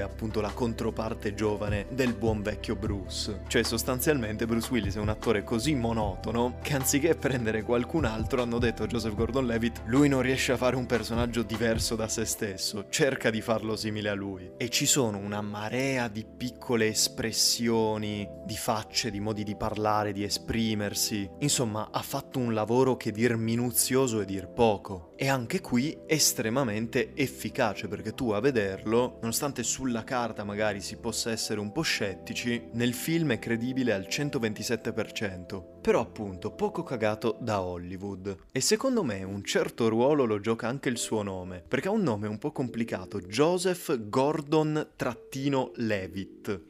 appunto 0.00 0.40
la 0.40 0.50
controparte 0.50 1.34
giovane 1.34 1.86
del 1.90 2.14
buon 2.14 2.42
vecchio 2.42 2.76
Bruce. 2.76 3.42
Cioè 3.48 3.62
sostanzialmente 3.62 4.46
Bruce 4.46 4.70
Willis 4.70 4.96
è 4.96 5.00
un 5.00 5.08
attore 5.08 5.44
così 5.44 5.74
monotono 5.74 6.58
che 6.62 6.74
anziché 6.74 7.14
prendere 7.14 7.62
qualcun 7.62 8.04
altro 8.04 8.42
hanno 8.42 8.58
detto 8.58 8.82
a 8.82 8.86
Joseph 8.86 9.14
Gordon-Levitt 9.14 9.82
lui 9.86 10.08
non 10.08 10.22
riesce 10.22 10.52
a 10.52 10.56
fare 10.56 10.76
un 10.76 10.86
personaggio 10.86 11.42
diverso 11.42 11.96
da 11.96 12.08
se 12.08 12.24
stesso, 12.24 12.86
cerca 12.88 13.30
di 13.30 13.40
farlo 13.40 13.74
simile 13.76 14.08
a 14.10 14.14
lui. 14.14 14.50
E 14.56 14.68
ci 14.68 14.86
sono 14.86 15.18
una 15.18 15.40
marea 15.40 16.08
di 16.08 16.24
piccole 16.24 16.88
espressioni, 16.88 18.28
di 18.44 18.56
facce, 18.56 19.10
di 19.10 19.20
modi 19.20 19.44
di 19.44 19.56
parlare, 19.56 20.12
di 20.12 20.24
esprimersi. 20.24 21.28
Insomma, 21.38 21.88
ha 21.90 22.02
fatto 22.02 22.38
un 22.38 22.52
lavoro 22.54 22.96
che 22.96 23.12
dir 23.12 23.36
minuzioso 23.36 24.20
e 24.20 24.24
dir 24.24 24.48
poco. 24.48 25.12
E 25.16 25.28
anche 25.28 25.37
qui 25.60 25.96
estremamente 26.06 27.12
efficace 27.14 27.88
perché 27.88 28.12
tu 28.14 28.30
a 28.30 28.40
vederlo, 28.40 29.18
nonostante 29.20 29.62
sulla 29.62 30.04
carta 30.04 30.44
magari 30.44 30.80
si 30.80 30.96
possa 30.96 31.30
essere 31.30 31.60
un 31.60 31.72
po' 31.72 31.82
scettici, 31.82 32.68
nel 32.72 32.94
film 32.94 33.32
è 33.32 33.38
credibile 33.38 33.92
al 33.92 34.06
127%. 34.08 35.77
Però 35.80 36.00
appunto 36.00 36.50
poco 36.50 36.82
cagato 36.82 37.36
da 37.40 37.60
Hollywood. 37.62 38.36
E 38.52 38.60
secondo 38.60 39.02
me 39.02 39.22
un 39.22 39.42
certo 39.44 39.88
ruolo 39.88 40.24
lo 40.24 40.40
gioca 40.40 40.68
anche 40.68 40.88
il 40.88 40.98
suo 40.98 41.22
nome, 41.22 41.62
perché 41.66 41.88
ha 41.88 41.92
un 41.92 42.02
nome 42.02 42.26
un 42.28 42.38
po' 42.38 42.52
complicato, 42.52 43.20
Joseph 43.20 44.08
Gordon-Levitt. 44.08 44.86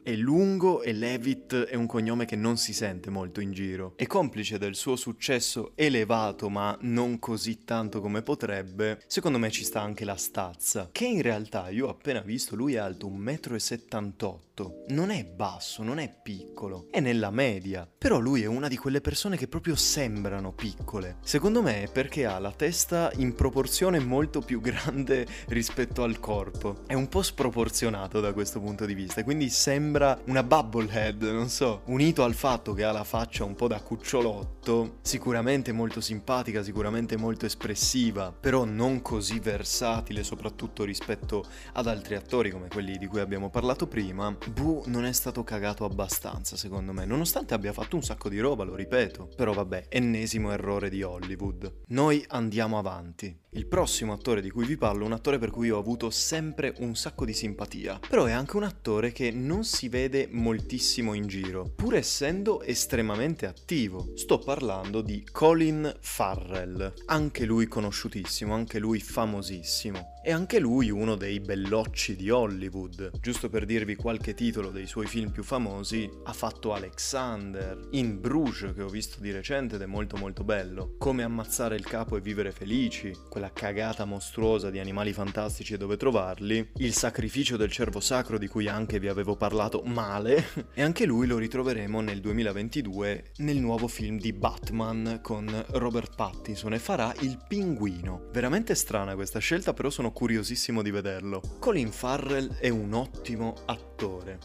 È 0.03 0.13
lungo 0.15 0.81
e 0.81 0.93
Levitt 0.93 1.55
è 1.55 1.75
un 1.75 1.87
cognome 1.87 2.25
che 2.25 2.35
non 2.35 2.57
si 2.57 2.73
sente 2.73 3.09
molto 3.09 3.41
in 3.41 3.51
giro. 3.51 3.93
È 3.95 4.05
complice 4.07 4.57
del 4.57 4.75
suo 4.75 4.95
successo 4.95 5.71
elevato 5.75 6.49
ma 6.49 6.77
non 6.81 7.19
così 7.19 7.63
tanto 7.63 8.01
come 8.01 8.21
potrebbe, 8.21 9.01
secondo 9.07 9.37
me 9.37 9.49
ci 9.51 9.63
sta 9.63 9.81
anche 9.81 10.05
la 10.05 10.15
stazza, 10.15 10.89
che 10.91 11.05
in 11.05 11.21
realtà 11.21 11.69
io 11.69 11.87
ho 11.87 11.89
appena 11.89 12.21
visto 12.21 12.55
lui 12.55 12.75
è 12.75 12.77
alto 12.77 13.07
1,78 13.07 14.37
m 14.37 14.47
non 14.89 15.11
è 15.11 15.23
basso, 15.23 15.83
non 15.83 15.99
è 15.99 16.13
piccolo, 16.21 16.87
è 16.89 16.99
nella 16.99 17.31
media. 17.31 17.87
Però 17.97 18.19
lui 18.19 18.41
è 18.41 18.45
una 18.45 18.67
di 18.67 18.77
quelle 18.77 18.98
persone 19.01 19.37
che 19.37 19.47
proprio 19.47 19.75
sembrano 19.75 20.51
piccole. 20.51 21.17
Secondo 21.21 21.61
me 21.61 21.83
è 21.83 21.91
perché 21.91 22.25
ha 22.25 22.39
la 22.39 22.51
testa 22.51 23.11
in 23.15 23.33
proporzione 23.35 23.99
molto 23.99 24.41
più 24.41 24.59
grande 24.61 25.25
rispetto 25.47 26.03
al 26.03 26.19
corpo. 26.19 26.83
È 26.85 26.93
un 26.93 27.07
po' 27.07 27.21
sproporzionato 27.21 28.19
da 28.19 28.33
questo 28.33 28.59
punto 28.59 28.85
di 28.85 28.93
vista, 28.93 29.23
quindi 29.23 29.49
sembra 29.49 30.19
una 30.25 30.43
bubblehead, 30.43 31.23
non 31.23 31.49
so, 31.49 31.81
unito 31.85 32.23
al 32.23 32.33
fatto 32.33 32.73
che 32.73 32.83
ha 32.83 32.91
la 32.91 33.03
faccia 33.03 33.43
un 33.43 33.55
po' 33.55 33.67
da 33.67 33.81
cucciolotto, 33.81 34.97
sicuramente 35.01 35.71
molto 35.71 36.01
simpatica, 36.01 36.63
sicuramente 36.63 37.17
molto 37.17 37.45
espressiva, 37.45 38.31
però 38.31 38.65
non 38.65 39.01
così 39.01 39.39
versatile 39.39 40.23
soprattutto 40.23 40.83
rispetto 40.83 41.45
ad 41.73 41.87
altri 41.87 42.15
attori 42.15 42.51
come 42.51 42.67
quelli 42.67 42.97
di 42.97 43.07
cui 43.07 43.19
abbiamo 43.19 43.49
parlato 43.49 43.87
prima, 43.87 44.35
Boo 44.51 44.83
non 44.87 45.05
è 45.05 45.11
stato 45.13 45.43
cagato 45.43 45.85
abbastanza, 45.85 46.57
secondo 46.57 46.91
me, 46.91 47.05
nonostante 47.05 47.53
abbia 47.53 47.73
fatto 47.73 47.95
un 47.95 48.03
sacco 48.03 48.29
di 48.29 48.39
roba, 48.39 48.63
lo 48.63 48.75
ripeto. 48.75 48.88
Però 49.35 49.53
vabbè, 49.53 49.85
ennesimo 49.89 50.51
errore 50.51 50.89
di 50.89 51.03
Hollywood. 51.03 51.83
Noi 51.87 52.23
andiamo 52.27 52.77
avanti. 52.77 53.39
Il 53.53 53.65
prossimo 53.65 54.13
attore 54.13 54.41
di 54.41 54.51
cui 54.51 54.67
vi 54.67 54.77
parlo 54.77 55.01
è 55.01 55.05
un 55.07 55.13
attore 55.13 55.39
per 55.39 55.49
cui 55.49 55.71
ho 55.71 55.79
avuto 55.79 56.11
sempre 56.11 56.75
un 56.81 56.95
sacco 56.95 57.25
di 57.25 57.33
simpatia, 57.33 57.99
però 58.07 58.25
è 58.25 58.31
anche 58.31 58.57
un 58.57 58.63
attore 58.63 59.11
che 59.11 59.31
non 59.31 59.63
si 59.63 59.89
vede 59.89 60.27
moltissimo 60.29 61.15
in 61.15 61.25
giro, 61.25 61.63
pur 61.75 61.95
essendo 61.95 62.61
estremamente 62.61 63.47
attivo. 63.47 64.11
Sto 64.15 64.37
parlando 64.37 65.01
di 65.01 65.25
Colin 65.31 65.91
Farrell, 65.99 66.93
anche 67.05 67.45
lui 67.45 67.65
conosciutissimo, 67.65 68.53
anche 68.53 68.77
lui 68.77 68.99
famosissimo. 68.99 70.17
E 70.21 70.31
anche 70.31 70.59
lui 70.59 70.91
uno 70.91 71.15
dei 71.15 71.39
bellocci 71.39 72.15
di 72.15 72.29
Hollywood. 72.29 73.19
Giusto 73.19 73.49
per 73.49 73.65
dirvi 73.65 73.95
qualche 73.95 74.35
titolo 74.35 74.69
dei 74.69 74.85
suoi 74.85 75.07
film 75.07 75.31
più 75.31 75.41
famosi, 75.41 76.07
ha 76.25 76.33
fatto 76.33 76.73
Alexander, 76.73 77.87
In 77.91 78.19
Bruges 78.19 78.73
che 78.75 78.83
ho 78.83 78.89
visto 78.89 79.21
di 79.21 79.31
recente 79.31 79.75
ed 79.75 79.81
è 79.81 79.87
molto 79.87 80.17
molto 80.17 80.43
bello, 80.43 80.93
Come 80.99 81.23
ammazzare 81.23 81.75
il 81.75 81.85
capo 81.85 82.15
e 82.15 82.21
vivere 82.21 82.51
felici, 82.51 83.11
quella 83.39 83.53
cagata 83.53 84.03
mostruosa 84.03 84.69
di 84.69 84.79
animali 84.79 85.13
fantastici 85.13 85.73
e 85.73 85.77
dove 85.77 85.95
trovarli, 85.95 86.71
Il 86.75 86.93
sacrificio 86.93 87.55
del 87.55 87.71
cervo 87.71 88.01
sacro 88.01 88.37
di 88.37 88.47
cui 88.47 88.67
anche 88.67 88.99
vi 88.99 89.07
avevo 89.07 89.37
parlato 89.37 89.81
male, 89.85 90.49
e 90.73 90.81
anche 90.81 91.05
lui 91.05 91.25
lo 91.25 91.37
ritroveremo 91.37 92.01
nel 92.01 92.19
2022 92.19 93.31
nel 93.37 93.57
nuovo 93.57 93.87
film 93.87 94.19
di 94.19 94.33
Batman 94.33 95.19
con 95.23 95.47
Robert 95.69 96.15
Pattinson 96.15 96.73
e 96.73 96.79
farà 96.79 97.13
il 97.21 97.39
pinguino. 97.47 98.27
Veramente 98.33 98.75
strana 98.75 99.15
questa 99.15 99.39
scelta, 99.39 99.73
però 99.73 99.89
sono 99.89 100.11
curiosissimo 100.11 100.81
di 100.81 100.91
vederlo. 100.91 101.41
Colin 101.59 101.91
Farrell 101.91 102.57
è 102.57 102.67
un 102.67 102.91
ottimo 102.91 103.55
attore. 103.65 103.88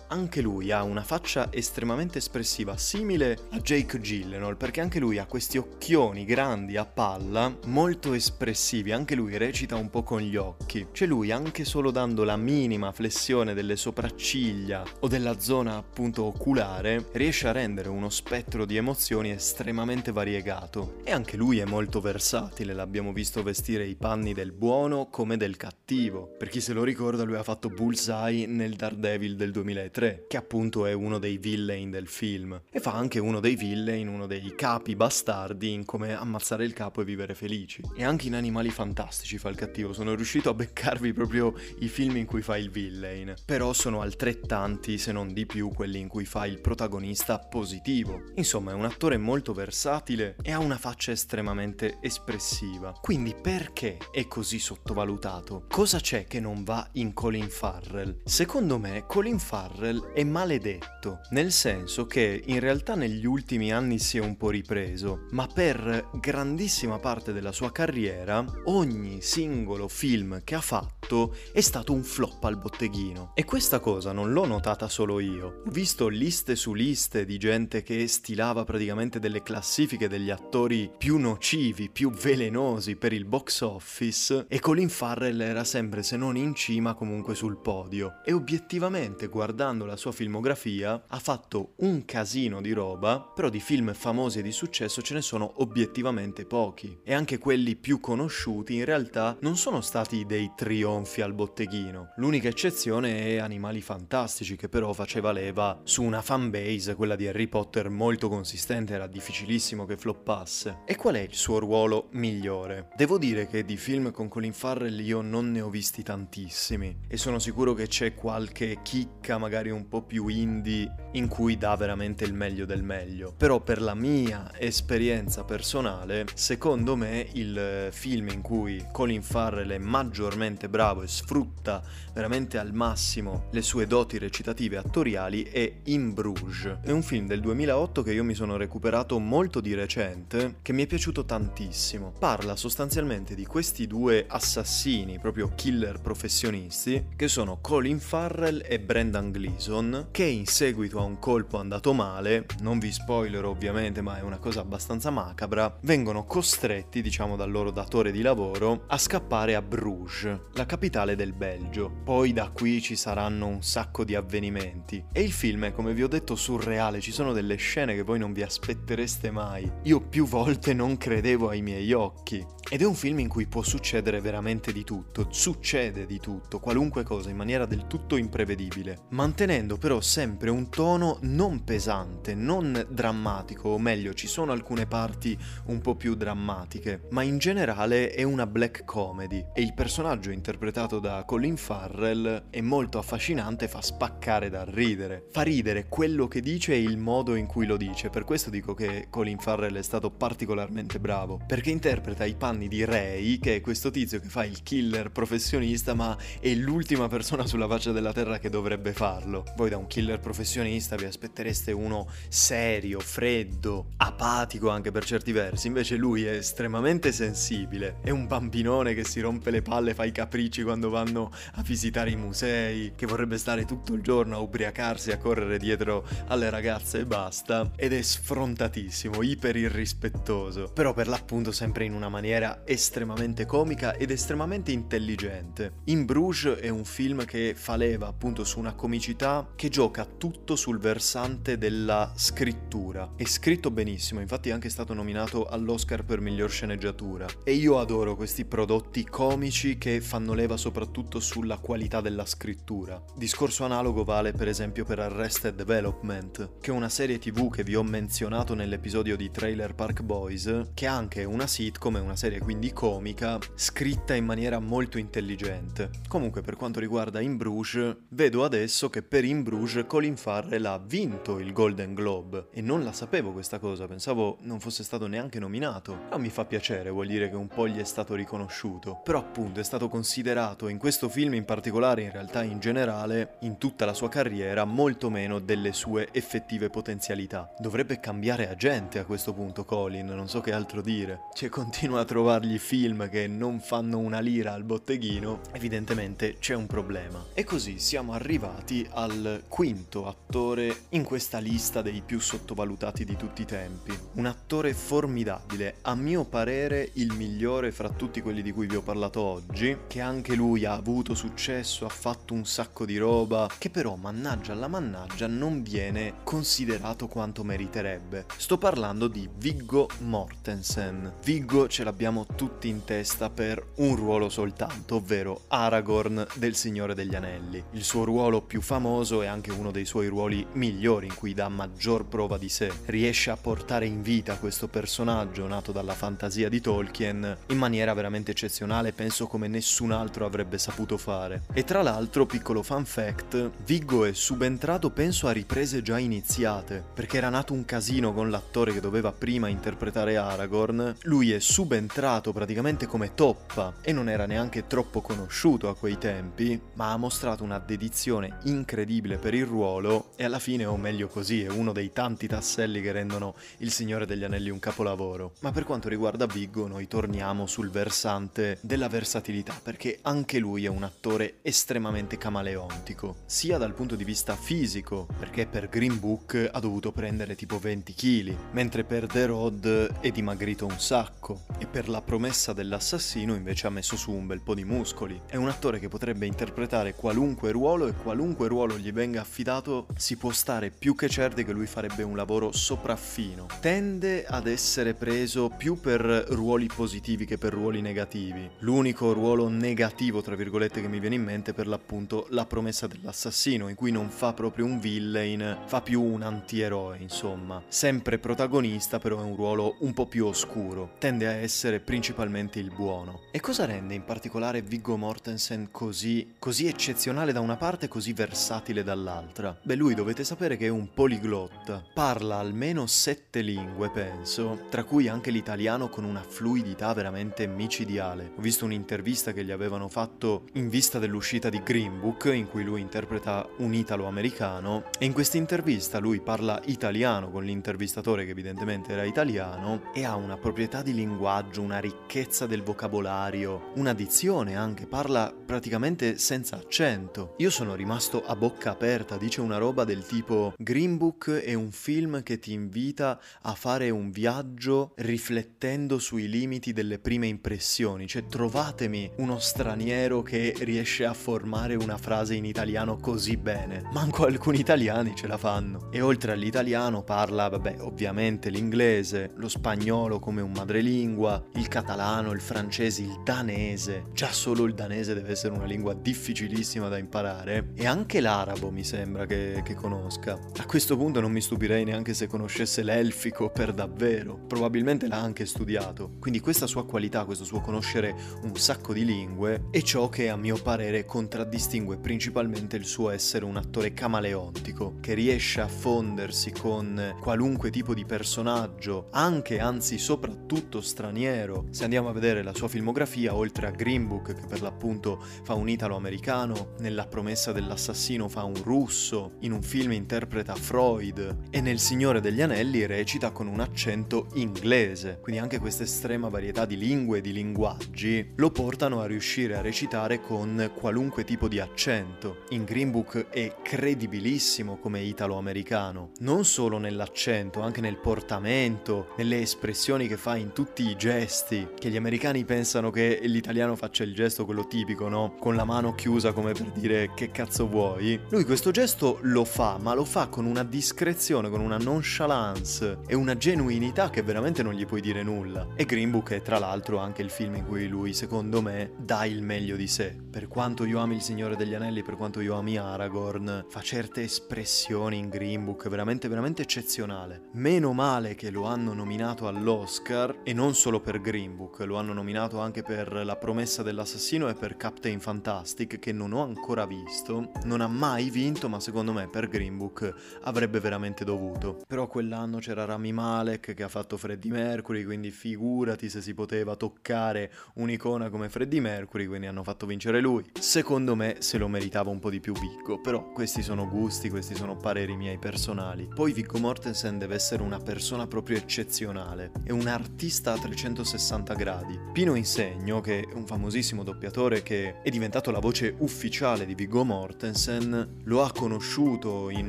Anche 0.08 0.40
lui 0.40 0.72
ha 0.72 0.82
una 0.82 1.02
faccia 1.02 1.52
estremamente 1.52 2.18
espressiva, 2.18 2.76
simile 2.76 3.38
a 3.50 3.58
Jake 3.58 4.00
Gyllenhaal, 4.00 4.56
perché 4.56 4.80
anche 4.80 4.98
lui 4.98 5.18
ha 5.18 5.26
questi 5.26 5.58
occhioni 5.58 6.24
grandi 6.24 6.76
a 6.76 6.84
palla, 6.84 7.56
molto 7.66 8.14
espressivi, 8.14 8.90
anche 8.90 9.14
lui 9.14 9.36
recita 9.36 9.76
un 9.76 9.90
po' 9.90 10.02
con 10.02 10.20
gli 10.20 10.34
occhi. 10.34 10.88
Cioè 10.90 11.06
lui 11.06 11.30
anche 11.30 11.64
solo 11.64 11.92
dando 11.92 12.24
la 12.24 12.36
minima 12.36 12.90
flessione 12.90 13.54
delle 13.54 13.76
sopracciglia 13.76 14.82
o 15.00 15.06
della 15.06 15.38
zona 15.38 15.76
appunto 15.76 16.24
oculare, 16.24 17.10
riesce 17.12 17.46
a 17.46 17.52
rendere 17.52 17.88
uno 17.88 18.10
spettro 18.10 18.64
di 18.64 18.76
emozioni 18.76 19.30
estremamente 19.30 20.10
variegato. 20.10 20.96
E 21.04 21.12
anche 21.12 21.36
lui 21.36 21.58
è 21.58 21.64
molto 21.64 22.00
versatile, 22.00 22.72
l'abbiamo 22.74 23.12
visto 23.12 23.44
vestire 23.44 23.86
i 23.86 23.94
panni 23.94 24.34
del 24.34 24.50
buono 24.50 25.06
come 25.06 25.36
del 25.36 25.56
cattivo. 25.56 26.34
Per 26.36 26.48
chi 26.48 26.60
se 26.60 26.72
lo 26.72 26.82
ricorda, 26.82 27.22
lui 27.22 27.36
ha 27.36 27.42
fatto 27.44 27.68
Bullseye 27.68 28.46
nel 28.46 28.74
Daredevil 28.74 29.42
del 29.44 29.52
2003, 29.52 30.24
che 30.26 30.36
appunto 30.36 30.86
è 30.86 30.92
uno 30.92 31.18
dei 31.18 31.36
villain 31.36 31.90
del 31.90 32.08
film. 32.08 32.60
E 32.70 32.80
fa 32.80 32.92
anche 32.92 33.18
uno 33.18 33.40
dei 33.40 33.56
villain, 33.56 34.08
uno 34.08 34.26
dei 34.26 34.54
capi 34.56 34.96
bastardi 34.96 35.72
in 35.72 35.84
come 35.84 36.14
ammazzare 36.14 36.64
il 36.64 36.72
capo 36.72 37.02
e 37.02 37.04
vivere 37.04 37.34
felici. 37.34 37.82
E 37.94 38.04
anche 38.04 38.26
in 38.26 38.34
Animali 38.34 38.70
Fantastici 38.70 39.38
fa 39.38 39.50
il 39.50 39.56
cattivo. 39.56 39.92
Sono 39.92 40.14
riuscito 40.14 40.48
a 40.48 40.54
beccarvi 40.54 41.12
proprio 41.12 41.54
i 41.80 41.88
film 41.88 42.16
in 42.16 42.26
cui 42.26 42.42
fa 42.42 42.56
il 42.56 42.70
villain. 42.70 43.34
Però 43.44 43.72
sono 43.72 44.00
altrettanti, 44.00 44.96
se 44.98 45.12
non 45.12 45.32
di 45.32 45.44
più, 45.46 45.70
quelli 45.70 45.98
in 45.98 46.08
cui 46.08 46.24
fa 46.24 46.46
il 46.46 46.60
protagonista 46.60 47.38
positivo. 47.38 48.22
Insomma, 48.36 48.70
è 48.70 48.74
un 48.74 48.86
attore 48.86 49.18
molto 49.18 49.52
versatile 49.52 50.36
e 50.42 50.52
ha 50.52 50.58
una 50.58 50.78
faccia 50.78 51.12
estremamente 51.12 51.98
espressiva. 52.00 52.92
Quindi 53.00 53.34
perché 53.40 53.98
è 54.10 54.26
così 54.26 54.58
sottovalutato? 54.58 55.66
Cosa 55.68 56.00
c'è 56.00 56.24
che 56.24 56.40
non 56.40 56.64
va 56.64 56.88
in 56.92 57.12
Colin 57.12 57.50
Farrell? 57.50 58.20
Secondo 58.24 58.78
me 58.78 59.04
Colin 59.06 59.33
Farrell 59.38 60.12
è 60.12 60.24
maledetto, 60.24 61.20
nel 61.30 61.52
senso 61.52 62.06
che 62.06 62.42
in 62.46 62.60
realtà 62.60 62.94
negli 62.94 63.26
ultimi 63.26 63.72
anni 63.72 63.98
si 63.98 64.18
è 64.18 64.20
un 64.20 64.36
po' 64.36 64.50
ripreso, 64.50 65.26
ma 65.30 65.46
per 65.46 66.10
grandissima 66.14 66.98
parte 66.98 67.32
della 67.32 67.52
sua 67.52 67.72
carriera 67.72 68.44
ogni 68.64 69.20
singolo 69.20 69.88
film 69.88 70.42
che 70.44 70.54
ha 70.54 70.60
fatto 70.60 71.34
è 71.52 71.60
stato 71.60 71.92
un 71.92 72.02
flop 72.02 72.42
al 72.44 72.58
botteghino. 72.58 73.32
E 73.34 73.44
questa 73.44 73.80
cosa 73.80 74.12
non 74.12 74.32
l'ho 74.32 74.46
notata 74.46 74.88
solo 74.88 75.20
io. 75.20 75.62
Ho 75.66 75.70
visto 75.70 76.08
liste 76.08 76.56
su 76.56 76.72
liste 76.72 77.24
di 77.24 77.38
gente 77.38 77.82
che 77.82 78.06
stilava 78.06 78.64
praticamente 78.64 79.18
delle 79.18 79.42
classifiche 79.42 80.08
degli 80.08 80.30
attori 80.30 80.90
più 80.96 81.18
nocivi, 81.18 81.90
più 81.90 82.10
velenosi 82.10 82.96
per 82.96 83.12
il 83.12 83.24
box 83.24 83.60
office 83.60 84.46
e 84.48 84.60
Colin 84.60 84.88
Farrell 84.88 85.40
era 85.40 85.64
sempre 85.64 86.02
se 86.02 86.16
non 86.16 86.36
in 86.36 86.54
cima 86.54 86.94
comunque 86.94 87.34
sul 87.34 87.58
podio. 87.60 88.20
E 88.24 88.32
obiettivamente 88.32 89.23
onestamente 89.24 89.28
guardando 89.28 89.84
la 89.84 89.96
sua 89.96 90.12
filmografia 90.12 91.04
ha 91.06 91.18
fatto 91.18 91.74
un 91.76 92.04
casino 92.04 92.60
di 92.60 92.72
roba, 92.72 93.20
però 93.20 93.48
di 93.48 93.60
film 93.60 93.92
famosi 93.92 94.38
e 94.38 94.42
di 94.42 94.52
successo 94.52 95.02
ce 95.02 95.14
ne 95.14 95.22
sono 95.22 95.54
obiettivamente 95.56 96.44
pochi. 96.44 96.98
E 97.02 97.14
anche 97.14 97.38
quelli 97.38 97.76
più 97.76 98.00
conosciuti 98.00 98.74
in 98.74 98.84
realtà 98.84 99.36
non 99.40 99.56
sono 99.56 99.80
stati 99.80 100.24
dei 100.26 100.52
trionfi 100.54 101.20
al 101.20 101.34
botteghino. 101.34 102.12
L'unica 102.16 102.48
eccezione 102.48 103.26
è 103.26 103.36
Animali 103.38 103.80
Fantastici, 103.80 104.56
che 104.56 104.68
però 104.68 104.92
faceva 104.92 105.32
leva 105.32 105.80
su 105.84 106.02
una 106.02 106.22
fanbase, 106.22 106.94
quella 106.94 107.16
di 107.16 107.26
Harry 107.26 107.48
Potter, 107.48 107.88
molto 107.88 108.28
consistente, 108.28 108.94
era 108.94 109.06
difficilissimo 109.06 109.84
che 109.84 109.96
floppasse. 109.96 110.80
E 110.84 110.96
qual 110.96 111.16
è 111.16 111.20
il 111.20 111.34
suo 111.34 111.58
ruolo 111.58 112.08
migliore? 112.12 112.88
Devo 112.96 113.18
dire 113.18 113.46
che 113.46 113.64
di 113.64 113.76
film 113.76 114.10
con 114.10 114.28
Colin 114.28 114.52
Farrell 114.52 114.98
io 115.00 115.20
non 115.20 115.50
ne 115.50 115.60
ho 115.60 115.68
visti 115.68 116.02
tantissimi 116.02 116.96
e 117.08 117.16
sono 117.16 117.38
sicuro 117.38 117.74
che 117.74 117.86
c'è 117.86 118.14
qualche 118.14 118.78
chicca 118.82 119.13
magari 119.38 119.70
un 119.70 119.88
po' 119.88 120.02
più 120.02 120.28
indie 120.28 121.10
in 121.12 121.28
cui 121.28 121.56
dà 121.56 121.74
veramente 121.76 122.24
il 122.24 122.34
meglio 122.34 122.66
del 122.66 122.82
meglio. 122.82 123.32
Però 123.36 123.60
per 123.60 123.80
la 123.80 123.94
mia 123.94 124.50
esperienza 124.58 125.44
personale, 125.44 126.26
secondo 126.34 126.96
me 126.96 127.26
il 127.32 127.88
film 127.90 128.28
in 128.28 128.42
cui 128.42 128.84
Colin 128.92 129.22
Farrell 129.22 129.70
è 129.70 129.78
maggiormente 129.78 130.68
bravo 130.68 131.02
e 131.02 131.08
sfrutta 131.08 131.82
veramente 132.12 132.58
al 132.58 132.72
massimo 132.72 133.46
le 133.50 133.62
sue 133.62 133.86
doti 133.86 134.18
recitative 134.18 134.76
attoriali 134.76 135.42
è 135.44 135.72
In 135.84 136.12
Bruges. 136.12 136.78
È 136.82 136.90
un 136.90 137.02
film 137.02 137.26
del 137.26 137.40
2008 137.40 138.02
che 138.02 138.12
io 138.12 138.24
mi 138.24 138.34
sono 138.34 138.56
recuperato 138.56 139.18
molto 139.18 139.60
di 139.60 139.74
recente, 139.74 140.56
che 140.62 140.72
mi 140.72 140.82
è 140.82 140.86
piaciuto 140.86 141.24
tantissimo. 141.24 142.12
Parla 142.18 142.56
sostanzialmente 142.56 143.34
di 143.34 143.46
questi 143.46 143.86
due 143.86 144.24
assassini, 144.28 145.18
proprio 145.18 145.52
killer 145.54 146.00
professionisti, 146.00 147.06
che 147.16 147.28
sono 147.28 147.58
Colin 147.60 147.98
Farrell 147.98 148.62
e 148.64 148.78
Brendan 148.94 149.32
Gleeson, 149.32 150.06
che 150.12 150.22
in 150.22 150.46
seguito 150.46 151.00
a 151.00 151.02
un 151.02 151.18
colpo 151.18 151.58
andato 151.58 151.92
male, 151.92 152.46
non 152.60 152.78
vi 152.78 152.92
spoiler 152.92 153.44
ovviamente, 153.44 154.02
ma 154.02 154.18
è 154.18 154.20
una 154.20 154.38
cosa 154.38 154.60
abbastanza 154.60 155.10
macabra, 155.10 155.78
vengono 155.80 156.24
costretti, 156.24 157.02
diciamo 157.02 157.34
dal 157.34 157.50
loro 157.50 157.72
datore 157.72 158.12
di 158.12 158.22
lavoro, 158.22 158.84
a 158.86 158.96
scappare 158.96 159.56
a 159.56 159.62
Bruges, 159.62 160.38
la 160.52 160.64
capitale 160.64 161.16
del 161.16 161.32
Belgio. 161.32 161.90
Poi 162.04 162.32
da 162.32 162.50
qui 162.50 162.80
ci 162.80 162.94
saranno 162.94 163.48
un 163.48 163.64
sacco 163.64 164.04
di 164.04 164.14
avvenimenti. 164.14 165.04
E 165.12 165.22
il 165.22 165.32
film 165.32 165.64
è, 165.64 165.72
come 165.72 165.92
vi 165.92 166.04
ho 166.04 166.08
detto, 166.08 166.36
surreale, 166.36 167.00
ci 167.00 167.10
sono 167.10 167.32
delle 167.32 167.56
scene 167.56 167.96
che 167.96 168.02
voi 168.02 168.20
non 168.20 168.32
vi 168.32 168.42
aspettereste 168.42 169.32
mai. 169.32 169.68
Io 169.82 170.02
più 170.02 170.24
volte 170.24 170.72
non 170.72 170.96
credevo 170.96 171.48
ai 171.48 171.62
miei 171.62 171.92
occhi. 171.92 172.46
Ed 172.70 172.80
è 172.80 172.86
un 172.86 172.94
film 172.94 173.18
in 173.18 173.28
cui 173.28 173.46
può 173.46 173.62
succedere 173.62 174.20
veramente 174.22 174.72
di 174.72 174.84
tutto, 174.84 175.28
succede 175.30 176.06
di 176.06 176.18
tutto, 176.18 176.60
qualunque 176.60 177.02
cosa, 177.02 177.28
in 177.28 177.36
maniera 177.36 177.66
del 177.66 177.86
tutto 177.86 178.16
imprevedibile, 178.16 179.00
mantenendo 179.10 179.76
però 179.76 180.00
sempre 180.00 180.48
un 180.48 180.70
tono 180.70 181.18
non 181.22 181.62
pesante, 181.62 182.34
non 182.34 182.86
drammatico, 182.88 183.68
o 183.68 183.78
meglio, 183.78 184.14
ci 184.14 184.26
sono 184.26 184.52
alcune 184.52 184.86
parti 184.86 185.38
un 185.66 185.82
po' 185.82 185.94
più 185.94 186.14
drammatiche, 186.14 187.06
ma 187.10 187.22
in 187.22 187.36
generale 187.36 188.10
è 188.10 188.22
una 188.22 188.46
black 188.46 188.84
comedy. 188.84 189.44
E 189.52 189.60
il 189.60 189.74
personaggio 189.74 190.30
interpretato 190.30 191.00
da 191.00 191.22
Colin 191.26 191.58
Farrell 191.58 192.48
è 192.48 192.62
molto 192.62 192.98
affascinante, 192.98 193.68
fa 193.68 193.82
spaccare 193.82 194.48
dal 194.48 194.66
ridere, 194.66 195.26
fa 195.30 195.42
ridere 195.42 195.86
quello 195.86 196.26
che 196.28 196.40
dice 196.40 196.72
e 196.72 196.80
il 196.80 196.96
modo 196.96 197.34
in 197.34 197.46
cui 197.46 197.66
lo 197.66 197.76
dice, 197.76 198.08
per 198.08 198.24
questo 198.24 198.48
dico 198.48 198.72
che 198.72 199.08
Colin 199.10 199.38
Farrell 199.38 199.76
è 199.76 199.82
stato 199.82 200.10
particolarmente 200.10 200.98
bravo, 200.98 201.40
perché 201.46 201.70
interpreta 201.70 202.24
i 202.24 202.34
panni 202.34 202.52
di 202.58 202.84
Ray, 202.84 203.38
che 203.38 203.56
è 203.56 203.60
questo 203.60 203.90
tizio 203.90 204.20
che 204.20 204.28
fa 204.28 204.44
il 204.44 204.62
killer 204.62 205.10
professionista, 205.10 205.94
ma 205.94 206.16
è 206.40 206.54
l'ultima 206.54 207.08
persona 207.08 207.46
sulla 207.46 207.66
faccia 207.66 207.92
della 207.92 208.12
terra 208.12 208.38
che 208.38 208.50
dovrebbe 208.50 208.92
farlo. 208.92 209.44
Voi 209.56 209.70
da 209.70 209.76
un 209.76 209.86
killer 209.86 210.20
professionista 210.20 210.96
vi 210.96 211.04
aspettereste 211.04 211.72
uno 211.72 212.08
serio, 212.28 213.00
freddo, 213.00 213.86
apatico 213.96 214.68
anche 214.68 214.90
per 214.90 215.04
certi 215.04 215.32
versi, 215.32 215.66
invece 215.66 215.96
lui 215.96 216.24
è 216.24 216.32
estremamente 216.32 217.12
sensibile, 217.12 217.96
è 218.02 218.10
un 218.10 218.26
bambinone 218.26 218.94
che 218.94 219.04
si 219.04 219.20
rompe 219.20 219.50
le 219.50 219.62
palle, 219.62 219.94
fa 219.94 220.04
i 220.04 220.12
capricci 220.12 220.62
quando 220.62 220.90
vanno 220.90 221.30
a 221.54 221.62
visitare 221.62 222.10
i 222.10 222.16
musei, 222.16 222.92
che 222.94 223.06
vorrebbe 223.06 223.38
stare 223.38 223.64
tutto 223.64 223.94
il 223.94 224.02
giorno 224.02 224.36
a 224.36 224.40
ubriacarsi, 224.40 225.10
a 225.10 225.18
correre 225.18 225.58
dietro 225.58 226.06
alle 226.26 226.50
ragazze 226.50 227.00
e 227.00 227.06
basta, 227.06 227.70
ed 227.76 227.92
è 227.92 228.02
sfrontatissimo, 228.02 229.22
iper 229.22 229.56
irrispettoso, 229.56 230.70
però 230.72 230.92
per 230.92 231.08
l'appunto 231.08 231.52
sempre 231.52 231.84
in 231.84 231.94
una 231.94 232.08
maniera 232.08 232.43
estremamente 232.64 233.46
comica 233.46 233.94
ed 233.94 234.10
estremamente 234.10 234.70
intelligente. 234.70 235.80
In 235.84 236.04
Bruges 236.04 236.58
è 236.58 236.68
un 236.68 236.84
film 236.84 237.24
che 237.24 237.54
fa 237.56 237.76
leva 237.76 238.06
appunto 238.06 238.44
su 238.44 238.58
una 238.58 238.74
comicità 238.74 239.48
che 239.56 239.68
gioca 239.68 240.04
tutto 240.04 240.56
sul 240.56 240.78
versante 240.78 241.56
della 241.56 242.12
scrittura. 242.14 243.12
È 243.16 243.24
scritto 243.24 243.70
benissimo, 243.70 244.20
infatti 244.20 244.50
è 244.50 244.52
anche 244.52 244.68
stato 244.68 244.92
nominato 244.92 245.46
all'Oscar 245.46 246.04
per 246.04 246.20
miglior 246.20 246.50
sceneggiatura. 246.50 247.26
E 247.44 247.52
io 247.54 247.78
adoro 247.78 248.16
questi 248.16 248.44
prodotti 248.44 249.04
comici 249.04 249.78
che 249.78 250.00
fanno 250.00 250.34
leva 250.34 250.56
soprattutto 250.56 251.20
sulla 251.20 251.58
qualità 251.58 252.00
della 252.00 252.26
scrittura. 252.26 253.02
Discorso 253.16 253.64
analogo 253.64 254.04
vale 254.04 254.32
per 254.32 254.48
esempio 254.48 254.84
per 254.84 254.98
Arrested 254.98 255.54
Development, 255.54 256.58
che 256.60 256.70
è 256.70 256.74
una 256.74 256.88
serie 256.88 257.18
tv 257.18 257.50
che 257.50 257.64
vi 257.64 257.74
ho 257.74 257.82
menzionato 257.82 258.54
nell'episodio 258.54 259.16
di 259.16 259.30
Trailer 259.30 259.74
Park 259.74 260.02
Boys, 260.02 260.70
che 260.74 260.86
anche 260.86 261.24
una 261.24 261.46
sitcom, 261.46 261.96
è 261.96 262.00
una 262.00 262.16
serie 262.16 262.33
quindi 262.38 262.72
comica, 262.72 263.38
scritta 263.54 264.14
in 264.14 264.24
maniera 264.24 264.58
molto 264.58 264.98
intelligente. 264.98 265.90
Comunque 266.08 266.42
per 266.42 266.56
quanto 266.56 266.80
riguarda 266.80 267.20
In 267.20 267.36
Bruges, 267.36 267.96
vedo 268.08 268.44
adesso 268.44 268.90
che 268.90 269.02
per 269.02 269.24
In 269.24 269.42
Bruges 269.42 269.84
Colin 269.86 270.16
Farrell 270.16 270.64
ha 270.64 270.78
vinto 270.78 271.38
il 271.38 271.52
Golden 271.52 271.94
Globe 271.94 272.48
e 272.50 272.60
non 272.60 272.84
la 272.84 272.92
sapevo 272.92 273.32
questa 273.32 273.58
cosa, 273.58 273.86
pensavo 273.86 274.38
non 274.40 274.60
fosse 274.60 274.84
stato 274.84 275.06
neanche 275.06 275.38
nominato. 275.38 275.96
Però 276.04 276.18
mi 276.18 276.30
fa 276.30 276.44
piacere, 276.44 276.90
vuol 276.90 277.06
dire 277.06 277.28
che 277.28 277.36
un 277.36 277.48
po' 277.48 277.68
gli 277.68 277.78
è 277.78 277.84
stato 277.84 278.14
riconosciuto. 278.14 279.00
Però 279.02 279.18
appunto 279.18 279.60
è 279.60 279.64
stato 279.64 279.88
considerato 279.88 280.68
in 280.68 280.78
questo 280.78 281.08
film 281.08 281.34
in 281.34 281.44
particolare, 281.44 282.02
in 282.02 282.10
realtà 282.10 282.42
in 282.42 282.60
generale, 282.60 283.36
in 283.40 283.58
tutta 283.58 283.84
la 283.84 283.94
sua 283.94 284.08
carriera, 284.08 284.64
molto 284.64 285.10
meno 285.10 285.38
delle 285.38 285.72
sue 285.72 286.08
effettive 286.12 286.70
potenzialità. 286.70 287.52
Dovrebbe 287.58 288.00
cambiare 288.00 288.48
agente 288.48 288.98
a 288.98 289.04
questo 289.04 289.32
punto 289.32 289.64
Colin, 289.64 290.06
non 290.06 290.28
so 290.28 290.40
che 290.40 290.52
altro 290.52 290.80
dire. 290.80 291.20
Cioè 291.34 291.48
continua 291.48 292.00
a 292.00 292.04
trovargli 292.24 292.58
film 292.58 293.10
che 293.10 293.26
non 293.26 293.60
fanno 293.60 293.98
una 293.98 294.20
lira 294.20 294.54
al 294.54 294.64
botteghino, 294.64 295.40
evidentemente 295.52 296.38
c'è 296.38 296.54
un 296.54 296.66
problema. 296.66 297.22
E 297.34 297.44
così 297.44 297.78
siamo 297.78 298.14
arrivati 298.14 298.88
al 298.92 299.42
quinto 299.46 300.06
attore 300.06 300.74
in 300.90 301.04
questa 301.04 301.36
lista 301.36 301.82
dei 301.82 302.00
più 302.00 302.18
sottovalutati 302.20 303.04
di 303.04 303.14
tutti 303.16 303.42
i 303.42 303.44
tempi. 303.44 303.94
Un 304.14 304.24
attore 304.24 304.72
formidabile, 304.72 305.76
a 305.82 305.94
mio 305.94 306.24
parere 306.24 306.88
il 306.94 307.12
migliore 307.12 307.72
fra 307.72 307.90
tutti 307.90 308.22
quelli 308.22 308.40
di 308.40 308.52
cui 308.52 308.68
vi 308.68 308.76
ho 308.76 308.82
parlato 308.82 309.20
oggi, 309.20 309.80
che 309.86 310.00
anche 310.00 310.34
lui 310.34 310.64
ha 310.64 310.72
avuto 310.72 311.14
successo, 311.14 311.84
ha 311.84 311.90
fatto 311.90 312.32
un 312.32 312.46
sacco 312.46 312.86
di 312.86 312.96
roba, 312.96 313.50
che 313.58 313.68
però 313.68 313.96
mannaggia 313.96 314.52
alla 314.52 314.68
mannaggia 314.68 315.26
non 315.26 315.62
viene 315.62 316.14
considerato 316.24 317.06
quanto 317.06 317.44
meriterebbe. 317.44 318.24
Sto 318.38 318.56
parlando 318.56 319.08
di 319.08 319.28
Viggo 319.36 319.90
Mortensen. 319.98 321.16
Viggo 321.22 321.68
ce 321.68 321.84
l'abbiamo 321.84 322.12
tutti 322.22 322.68
in 322.68 322.84
testa 322.84 323.28
per 323.30 323.72
un 323.76 323.96
ruolo 323.96 324.28
soltanto, 324.28 324.96
ovvero 324.96 325.42
Aragorn 325.48 326.24
del 326.34 326.54
Signore 326.54 326.94
degli 326.94 327.16
Anelli. 327.16 327.62
Il 327.72 327.82
suo 327.82 328.04
ruolo 328.04 328.42
più 328.42 328.60
famoso 328.60 329.22
è 329.22 329.26
anche 329.26 329.50
uno 329.50 329.72
dei 329.72 329.84
suoi 329.84 330.06
ruoli 330.06 330.46
migliori 330.52 331.06
in 331.06 331.14
cui 331.16 331.34
dà 331.34 331.48
maggior 331.48 332.04
prova 332.04 332.38
di 332.38 332.48
sé. 332.48 332.70
Riesce 332.84 333.30
a 333.30 333.36
portare 333.36 333.86
in 333.86 334.02
vita 334.02 334.36
questo 334.36 334.68
personaggio 334.68 335.48
nato 335.48 335.72
dalla 335.72 335.94
fantasia 335.94 336.48
di 336.48 336.60
Tolkien 336.60 337.36
in 337.48 337.58
maniera 337.58 337.92
veramente 337.94 338.30
eccezionale, 338.30 338.92
penso 338.92 339.26
come 339.26 339.48
nessun 339.48 339.90
altro 339.90 340.24
avrebbe 340.24 340.58
saputo 340.58 340.96
fare. 340.96 341.42
E 341.52 341.64
tra 341.64 341.82
l'altro, 341.82 342.26
piccolo 342.26 342.62
fun 342.62 342.84
fact, 342.84 343.50
Viggo 343.64 344.04
è 344.04 344.12
subentrato 344.12 344.90
penso 344.90 345.26
a 345.26 345.32
riprese 345.32 345.82
già 345.82 345.98
iniziate, 345.98 346.84
perché 346.94 347.16
era 347.16 347.28
nato 347.28 347.52
un 347.52 347.64
casino 347.64 348.12
con 348.14 348.30
l'attore 348.30 348.72
che 348.72 348.80
doveva 348.80 349.10
prima 349.10 349.48
interpretare 349.48 350.16
Aragorn, 350.16 350.94
lui 351.02 351.32
è 351.32 351.40
subentrato 351.40 352.02
praticamente 352.32 352.84
come 352.84 353.14
toppa 353.14 353.72
e 353.80 353.90
non 353.90 354.10
era 354.10 354.26
neanche 354.26 354.66
troppo 354.66 355.00
conosciuto 355.00 355.70
a 355.70 355.74
quei 355.74 355.96
tempi, 355.96 356.60
ma 356.74 356.92
ha 356.92 356.98
mostrato 356.98 357.42
una 357.42 357.58
dedizione 357.58 358.40
incredibile 358.42 359.16
per 359.16 359.32
il 359.32 359.46
ruolo 359.46 360.10
e 360.14 360.24
alla 360.24 360.38
fine, 360.38 360.66
o 360.66 360.76
meglio 360.76 361.08
così, 361.08 361.42
è 361.42 361.48
uno 361.48 361.72
dei 361.72 361.92
tanti 361.92 362.26
tasselli 362.26 362.82
che 362.82 362.92
rendono 362.92 363.34
il 363.58 363.70
Signore 363.70 364.04
degli 364.04 364.22
Anelli 364.22 364.50
un 364.50 364.58
capolavoro. 364.58 365.32
Ma 365.40 365.50
per 365.50 365.64
quanto 365.64 365.88
riguarda 365.88 366.26
Viggo, 366.26 366.66
noi 366.66 366.86
torniamo 366.86 367.46
sul 367.46 367.70
versante 367.70 368.58
della 368.60 368.88
versatilità, 368.88 369.58
perché 369.62 370.00
anche 370.02 370.38
lui 370.38 370.66
è 370.66 370.68
un 370.68 370.82
attore 370.82 371.38
estremamente 371.40 372.18
camaleontico, 372.18 373.16
sia 373.24 373.56
dal 373.56 373.72
punto 373.72 373.96
di 373.96 374.04
vista 374.04 374.36
fisico, 374.36 375.08
perché 375.18 375.46
per 375.46 375.70
Green 375.70 375.98
Book 375.98 376.50
ha 376.52 376.60
dovuto 376.60 376.92
prendere 376.92 377.34
tipo 377.34 377.58
20 377.58 377.94
kg, 377.94 378.36
mentre 378.50 378.84
per 378.84 379.06
The 379.06 379.24
Road 379.24 380.00
è 380.00 380.10
dimagrito 380.10 380.66
un 380.66 380.78
sacco, 380.78 381.44
e 381.56 381.66
per 381.66 381.83
La 381.86 382.00
promessa 382.00 382.54
dell'assassino 382.54 383.34
invece 383.34 383.66
ha 383.66 383.70
messo 383.70 383.96
su 383.96 384.10
un 384.10 384.26
bel 384.26 384.40
po' 384.40 384.54
di 384.54 384.64
muscoli. 384.64 385.20
È 385.26 385.36
un 385.36 385.48
attore 385.48 385.78
che 385.78 385.88
potrebbe 385.88 386.24
interpretare 386.24 386.94
qualunque 386.94 387.50
ruolo 387.50 387.86
e 387.86 387.92
qualunque 387.92 388.48
ruolo 388.48 388.78
gli 388.78 388.90
venga 388.90 389.20
affidato 389.20 389.86
si 389.94 390.16
può 390.16 390.30
stare 390.30 390.70
più 390.70 390.94
che 390.94 391.10
certi 391.10 391.44
che 391.44 391.52
lui 391.52 391.66
farebbe 391.66 392.02
un 392.02 392.16
lavoro 392.16 392.52
sopraffino. 392.52 393.48
Tende 393.60 394.24
ad 394.24 394.46
essere 394.46 394.94
preso 394.94 395.50
più 395.50 395.78
per 395.78 396.00
ruoli 396.00 396.68
positivi 396.74 397.26
che 397.26 397.36
per 397.36 397.52
ruoli 397.52 397.82
negativi. 397.82 398.48
L'unico 398.60 399.12
ruolo 399.12 399.48
negativo, 399.48 400.22
tra 400.22 400.36
virgolette, 400.36 400.80
che 400.80 400.88
mi 400.88 401.00
viene 401.00 401.16
in 401.16 401.22
mente 401.22 401.50
è 401.50 401.54
per 401.54 401.66
l'appunto 401.66 402.26
La 402.30 402.46
promessa 402.46 402.86
dell'assassino, 402.86 403.68
in 403.68 403.74
cui 403.74 403.90
non 403.90 404.08
fa 404.08 404.32
proprio 404.32 404.64
un 404.64 404.78
villain, 404.78 405.58
fa 405.66 405.82
più 405.82 406.02
un 406.02 406.22
antieroe, 406.22 406.96
insomma. 406.98 407.62
Sempre 407.68 408.18
protagonista, 408.18 408.98
però 408.98 409.18
è 409.20 409.22
un 409.22 409.36
ruolo 409.36 409.76
un 409.80 409.92
po' 409.92 410.06
più 410.06 410.24
oscuro. 410.24 410.92
Tende 410.98 411.26
a 411.26 411.32
essere 411.32 411.73
principalmente 411.80 412.58
il 412.58 412.72
buono. 412.74 413.20
E 413.30 413.40
cosa 413.40 413.64
rende 413.64 413.94
in 413.94 414.04
particolare 414.04 414.62
Viggo 414.62 414.96
Mortensen 414.96 415.68
così, 415.70 416.34
così 416.38 416.66
eccezionale 416.66 417.32
da 417.32 417.40
una 417.40 417.56
parte 417.56 417.86
e 417.86 417.88
così 417.88 418.12
versatile 418.12 418.82
dall'altra? 418.82 419.58
Beh, 419.62 419.74
lui 419.74 419.94
dovete 419.94 420.24
sapere 420.24 420.56
che 420.56 420.66
è 420.66 420.70
un 420.70 420.92
poliglotta. 420.92 421.84
Parla 421.92 422.36
almeno 422.36 422.86
sette 422.86 423.40
lingue, 423.40 423.90
penso, 423.90 424.66
tra 424.70 424.84
cui 424.84 425.08
anche 425.08 425.30
l'italiano 425.30 425.88
con 425.88 426.04
una 426.04 426.22
fluidità 426.22 426.92
veramente 426.92 427.46
micidiale. 427.46 428.32
Ho 428.36 428.40
visto 428.40 428.64
un'intervista 428.64 429.32
che 429.32 429.44
gli 429.44 429.50
avevano 429.50 429.88
fatto 429.88 430.44
in 430.54 430.68
vista 430.68 430.98
dell'uscita 430.98 431.48
di 431.48 431.62
Green 431.62 432.00
Book, 432.00 432.30
in 432.32 432.48
cui 432.48 432.64
lui 432.64 432.80
interpreta 432.80 433.48
un 433.58 433.74
italo-americano, 433.74 434.84
e 434.98 435.04
in 435.04 435.12
questa 435.12 435.36
intervista 435.36 435.98
lui 435.98 436.20
parla 436.20 436.60
italiano 436.66 437.30
con 437.30 437.44
l'intervistatore 437.44 438.24
che 438.24 438.30
evidentemente 438.30 438.92
era 438.92 439.04
italiano 439.04 439.92
e 439.92 440.04
ha 440.04 440.14
una 440.16 440.36
proprietà 440.36 440.82
di 440.82 440.94
linguaggio, 440.94 441.62
una 441.64 441.80
ricchezza 441.80 442.46
del 442.46 442.62
vocabolario, 442.62 443.72
una 443.76 443.94
dizione 443.94 444.54
anche, 444.54 444.86
parla 444.86 445.34
praticamente 445.44 446.18
senza 446.18 446.56
accento. 446.56 447.34
Io 447.38 447.50
sono 447.50 447.74
rimasto 447.74 448.22
a 448.24 448.36
bocca 448.36 448.70
aperta, 448.70 449.16
dice 449.16 449.40
una 449.40 449.56
roba 449.56 449.84
del 449.84 450.04
tipo 450.06 450.52
Green 450.58 450.98
Book 450.98 451.30
è 451.30 451.54
un 451.54 451.70
film 451.70 452.22
che 452.22 452.38
ti 452.38 452.52
invita 452.52 453.18
a 453.42 453.54
fare 453.54 453.88
un 453.90 454.10
viaggio 454.10 454.92
riflettendo 454.96 455.98
sui 455.98 456.28
limiti 456.28 456.72
delle 456.72 456.98
prime 456.98 457.26
impressioni, 457.26 458.06
cioè 458.06 458.26
trovatemi 458.26 459.10
uno 459.16 459.38
straniero 459.38 460.22
che 460.22 460.54
riesce 460.58 461.06
a 461.06 461.14
formare 461.14 461.74
una 461.74 461.96
frase 461.96 462.34
in 462.34 462.44
italiano 462.44 462.96
così 462.98 463.36
bene. 463.36 463.88
Manco 463.92 464.26
alcuni 464.26 464.58
italiani 464.58 465.14
ce 465.16 465.26
la 465.26 465.38
fanno. 465.38 465.88
E 465.90 466.02
oltre 466.02 466.32
all'italiano 466.32 467.02
parla, 467.02 467.48
vabbè, 467.48 467.76
ovviamente 467.80 468.50
l'inglese, 468.50 469.30
lo 469.36 469.48
spagnolo 469.48 470.18
come 470.18 470.42
un 470.42 470.52
madrelingua, 470.52 471.42
il 471.56 471.68
catalano, 471.68 472.32
il 472.32 472.40
francese, 472.40 473.02
il 473.02 473.20
danese. 473.22 474.04
Già 474.12 474.32
solo 474.32 474.64
il 474.64 474.74
danese 474.74 475.14
deve 475.14 475.30
essere 475.30 475.54
una 475.54 475.64
lingua 475.64 475.94
difficilissima 475.94 476.88
da 476.88 476.98
imparare. 476.98 477.70
E 477.74 477.86
anche 477.86 478.20
l'arabo 478.20 478.70
mi 478.70 478.84
sembra 478.84 479.26
che, 479.26 479.62
che 479.64 479.74
conosca. 479.74 480.38
A 480.56 480.66
questo 480.66 480.96
punto 480.96 481.20
non 481.20 481.30
mi 481.32 481.40
stupirei 481.40 481.84
neanche 481.84 482.14
se 482.14 482.26
conoscesse 482.26 482.82
l'elfico 482.82 483.50
per 483.50 483.72
davvero. 483.72 484.38
Probabilmente 484.46 485.06
l'ha 485.06 485.20
anche 485.20 485.46
studiato. 485.46 486.12
Quindi 486.18 486.40
questa 486.40 486.66
sua 486.66 486.84
qualità, 486.84 487.24
questo 487.24 487.44
suo 487.44 487.60
conoscere 487.60 488.14
un 488.42 488.54
sacco 488.56 488.92
di 488.92 489.04
lingue, 489.04 489.64
è 489.70 489.80
ciò 489.82 490.08
che 490.08 490.28
a 490.28 490.36
mio 490.36 490.56
parere 490.56 491.04
contraddistingue 491.04 491.98
principalmente 491.98 492.76
il 492.76 492.84
suo 492.84 493.10
essere 493.10 493.44
un 493.44 493.56
attore 493.56 493.92
camaleontico, 493.92 494.96
che 495.00 495.14
riesce 495.14 495.60
a 495.60 495.68
fondersi 495.68 496.50
con 496.50 497.16
qualunque 497.20 497.70
tipo 497.70 497.94
di 497.94 498.04
personaggio, 498.04 499.08
anche 499.10 499.60
anzi 499.60 499.98
soprattutto 499.98 500.80
straniero. 500.80 501.43
Se 501.70 501.84
andiamo 501.84 502.08
a 502.08 502.12
vedere 502.12 502.42
la 502.42 502.54
sua 502.54 502.68
filmografia, 502.68 503.34
oltre 503.34 503.66
a 503.66 503.70
Green 503.70 504.06
Book, 504.06 504.32
che 504.32 504.46
per 504.46 504.62
l'appunto 504.62 505.22
fa 505.42 505.52
un 505.52 505.68
italo-americano, 505.68 506.68
nella 506.78 507.06
promessa 507.06 507.52
dell'assassino 507.52 508.30
fa 508.30 508.44
un 508.44 508.62
russo, 508.62 509.32
in 509.40 509.52
un 509.52 509.60
film 509.60 509.92
interpreta 509.92 510.54
Freud 510.54 511.48
e 511.50 511.60
nel 511.60 511.78
Signore 511.78 512.22
degli 512.22 512.40
Anelli 512.40 512.86
recita 512.86 513.30
con 513.30 513.46
un 513.46 513.60
accento 513.60 514.28
inglese. 514.34 515.18
Quindi 515.20 515.40
anche 515.42 515.58
questa 515.58 515.82
estrema 515.82 516.28
varietà 516.28 516.64
di 516.64 516.78
lingue 516.78 517.18
e 517.18 517.20
di 517.20 517.34
linguaggi 517.34 518.32
lo 518.36 518.50
portano 518.50 519.00
a 519.00 519.06
riuscire 519.06 519.54
a 519.54 519.60
recitare 519.60 520.22
con 520.22 520.70
qualunque 520.74 521.24
tipo 521.24 521.46
di 521.46 521.60
accento. 521.60 522.44
In 522.50 522.64
Green 522.64 522.90
Book 522.90 523.28
è 523.28 523.56
credibilissimo 523.62 524.78
come 524.78 525.02
italo-americano, 525.02 526.12
non 526.20 526.46
solo 526.46 526.78
nell'accento, 526.78 527.60
anche 527.60 527.82
nel 527.82 527.98
portamento, 527.98 529.08
nelle 529.18 529.40
espressioni 529.40 530.08
che 530.08 530.16
fa 530.16 530.36
in 530.36 530.52
tutti 530.52 530.88
i 530.88 530.96
gesti, 530.96 531.32
che 531.34 531.90
gli 531.90 531.96
americani 531.96 532.44
pensano 532.44 532.90
che 532.90 533.18
l'italiano 533.24 533.74
faccia 533.74 534.04
il 534.04 534.14
gesto 534.14 534.44
quello 534.44 534.68
tipico, 534.68 535.08
no? 535.08 535.34
Con 535.40 535.56
la 535.56 535.64
mano 535.64 535.92
chiusa 535.92 536.32
come 536.32 536.52
per 536.52 536.70
dire 536.70 537.10
che 537.12 537.32
cazzo 537.32 537.66
vuoi. 537.66 538.20
Lui 538.28 538.44
questo 538.44 538.70
gesto 538.70 539.18
lo 539.22 539.44
fa, 539.44 539.76
ma 539.78 539.94
lo 539.94 540.04
fa 540.04 540.28
con 540.28 540.44
una 540.44 540.62
discrezione, 540.62 541.50
con 541.50 541.60
una 541.60 541.76
nonchalance 541.76 542.98
e 543.08 543.16
una 543.16 543.36
genuinità 543.36 544.10
che 544.10 544.22
veramente 544.22 544.62
non 544.62 544.74
gli 544.74 544.86
puoi 544.86 545.00
dire 545.00 545.24
nulla. 545.24 545.66
E 545.74 545.84
Green 545.84 546.12
Book 546.12 546.30
è 546.30 546.40
tra 546.40 546.60
l'altro 546.60 546.98
anche 546.98 547.22
il 547.22 547.30
film 547.30 547.56
in 547.56 547.66
cui 547.66 547.88
lui, 547.88 548.14
secondo 548.14 548.62
me, 548.62 548.92
dà 548.96 549.24
il 549.24 549.42
meglio 549.42 549.74
di 549.74 549.88
sé. 549.88 550.16
Per 550.30 550.46
quanto 550.46 550.84
io 550.84 551.00
ami 551.00 551.16
Il 551.16 551.22
Signore 551.22 551.56
degli 551.56 551.74
Anelli, 551.74 552.04
per 552.04 552.16
quanto 552.16 552.40
io 552.40 552.54
ami 552.54 552.78
Aragorn, 552.78 553.66
fa 553.68 553.80
certe 553.80 554.22
espressioni 554.22 555.18
in 555.18 555.30
Green 555.30 555.64
Book 555.64 555.88
veramente, 555.88 556.28
veramente 556.28 556.62
eccezionale. 556.62 557.48
Meno 557.54 557.92
male 557.92 558.36
che 558.36 558.50
lo 558.50 558.66
hanno 558.66 558.92
nominato 558.94 559.48
all'Oscar, 559.48 560.42
e 560.44 560.52
non 560.52 560.74
solo 560.74 561.00
per 561.00 561.22
Green 561.24 561.56
Book, 561.56 561.78
lo 561.86 561.96
hanno 561.96 562.12
nominato 562.12 562.60
anche 562.60 562.82
per 562.82 563.10
La 563.24 563.36
promessa 563.36 563.82
dell'assassino 563.82 564.50
e 564.50 564.54
per 564.54 564.76
Captain 564.76 565.18
Fantastic, 565.18 565.98
che 565.98 566.12
non 566.12 566.34
ho 566.34 566.42
ancora 566.42 566.84
visto. 566.84 567.50
Non 567.62 567.80
ha 567.80 567.88
mai 567.88 568.28
vinto, 568.28 568.68
ma 568.68 568.78
secondo 568.78 569.14
me 569.14 569.26
per 569.28 569.48
Green 569.48 569.78
Book 569.78 570.14
avrebbe 570.42 570.80
veramente 570.80 571.24
dovuto. 571.24 571.82
Però 571.88 572.08
quell'anno 572.08 572.58
c'era 572.58 572.84
Rami 572.84 573.12
Malek 573.12 573.72
che 573.72 573.82
ha 573.82 573.88
fatto 573.88 574.18
Freddie 574.18 574.52
Mercury, 574.52 575.02
quindi 575.02 575.30
figurati 575.30 576.10
se 576.10 576.20
si 576.20 576.34
poteva 576.34 576.76
toccare 576.76 577.50
un'icona 577.76 578.28
come 578.28 578.50
Freddie 578.50 578.82
Mercury, 578.82 579.24
quindi 579.24 579.46
hanno 579.46 579.62
fatto 579.62 579.86
vincere 579.86 580.20
lui. 580.20 580.44
Secondo 580.60 581.16
me 581.16 581.36
se 581.38 581.56
lo 581.56 581.68
meritava 581.68 582.10
un 582.10 582.18
po' 582.18 582.28
di 582.28 582.40
più 582.40 582.52
Viggo, 582.52 583.00
però 583.00 583.30
questi 583.32 583.62
sono 583.62 583.88
gusti, 583.88 584.28
questi 584.28 584.54
sono 584.54 584.76
pareri 584.76 585.16
miei 585.16 585.38
personali. 585.38 586.06
Poi 586.14 586.34
Viggo 586.34 586.58
Mortensen 586.58 587.16
deve 587.16 587.36
essere 587.36 587.62
una 587.62 587.78
persona 587.78 588.26
proprio 588.26 588.58
eccezionale, 588.58 589.52
è 589.64 589.70
un 589.70 589.86
artista 589.86 590.52
a 590.52 590.58
360 590.58 591.12
gradi. 591.54 591.98
Pino 592.12 592.34
Insegno, 592.34 593.00
che 593.00 593.20
è 593.20 593.34
un 593.34 593.46
famosissimo 593.46 594.02
doppiatore 594.02 594.62
che 594.62 595.00
è 595.02 595.10
diventato 595.10 595.50
la 595.50 595.58
voce 595.58 595.94
ufficiale 595.98 596.66
di 596.66 596.74
Viggo 596.74 597.04
Mortensen, 597.04 598.22
lo 598.24 598.42
ha 598.42 598.50
conosciuto 598.52 599.50
in 599.50 599.68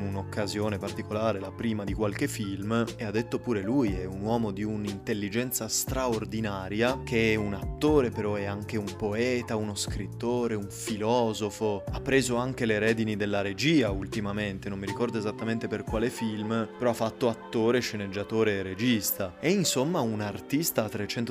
un'occasione 0.00 0.78
particolare, 0.78 1.40
la 1.40 1.50
prima 1.50 1.84
di 1.84 1.92
qualche 1.92 2.28
film, 2.28 2.84
e 2.96 3.04
ha 3.04 3.10
detto 3.10 3.38
pure 3.38 3.62
lui 3.62 3.94
è 3.94 4.04
un 4.04 4.20
uomo 4.20 4.50
di 4.50 4.62
un'intelligenza 4.62 5.68
straordinaria, 5.68 7.00
che 7.04 7.32
è 7.32 7.36
un 7.36 7.54
attore 7.54 8.10
però 8.10 8.34
è 8.34 8.44
anche 8.44 8.76
un 8.76 8.96
poeta, 8.96 9.56
uno 9.56 9.74
scrittore, 9.74 10.54
un 10.54 10.70
filosofo, 10.70 11.84
ha 11.90 12.00
preso 12.00 12.36
anche 12.36 12.66
le 12.66 12.78
redini 12.78 13.16
della 13.16 13.42
regia 13.42 13.90
ultimamente, 13.90 14.68
non 14.68 14.78
mi 14.78 14.86
ricordo 14.86 15.18
esattamente 15.18 15.68
per 15.68 15.84
quale 15.84 16.10
film, 16.10 16.68
però 16.78 16.90
ha 16.90 16.94
fatto 16.94 17.28
attore, 17.28 17.80
sceneggiatore 17.80 18.58
e 18.58 18.62
regista. 18.62 19.36
È 19.38 19.48
insomma 19.48 20.00
un 20.00 20.20
artista 20.20 20.84
a 20.84 20.88
360 20.88 21.25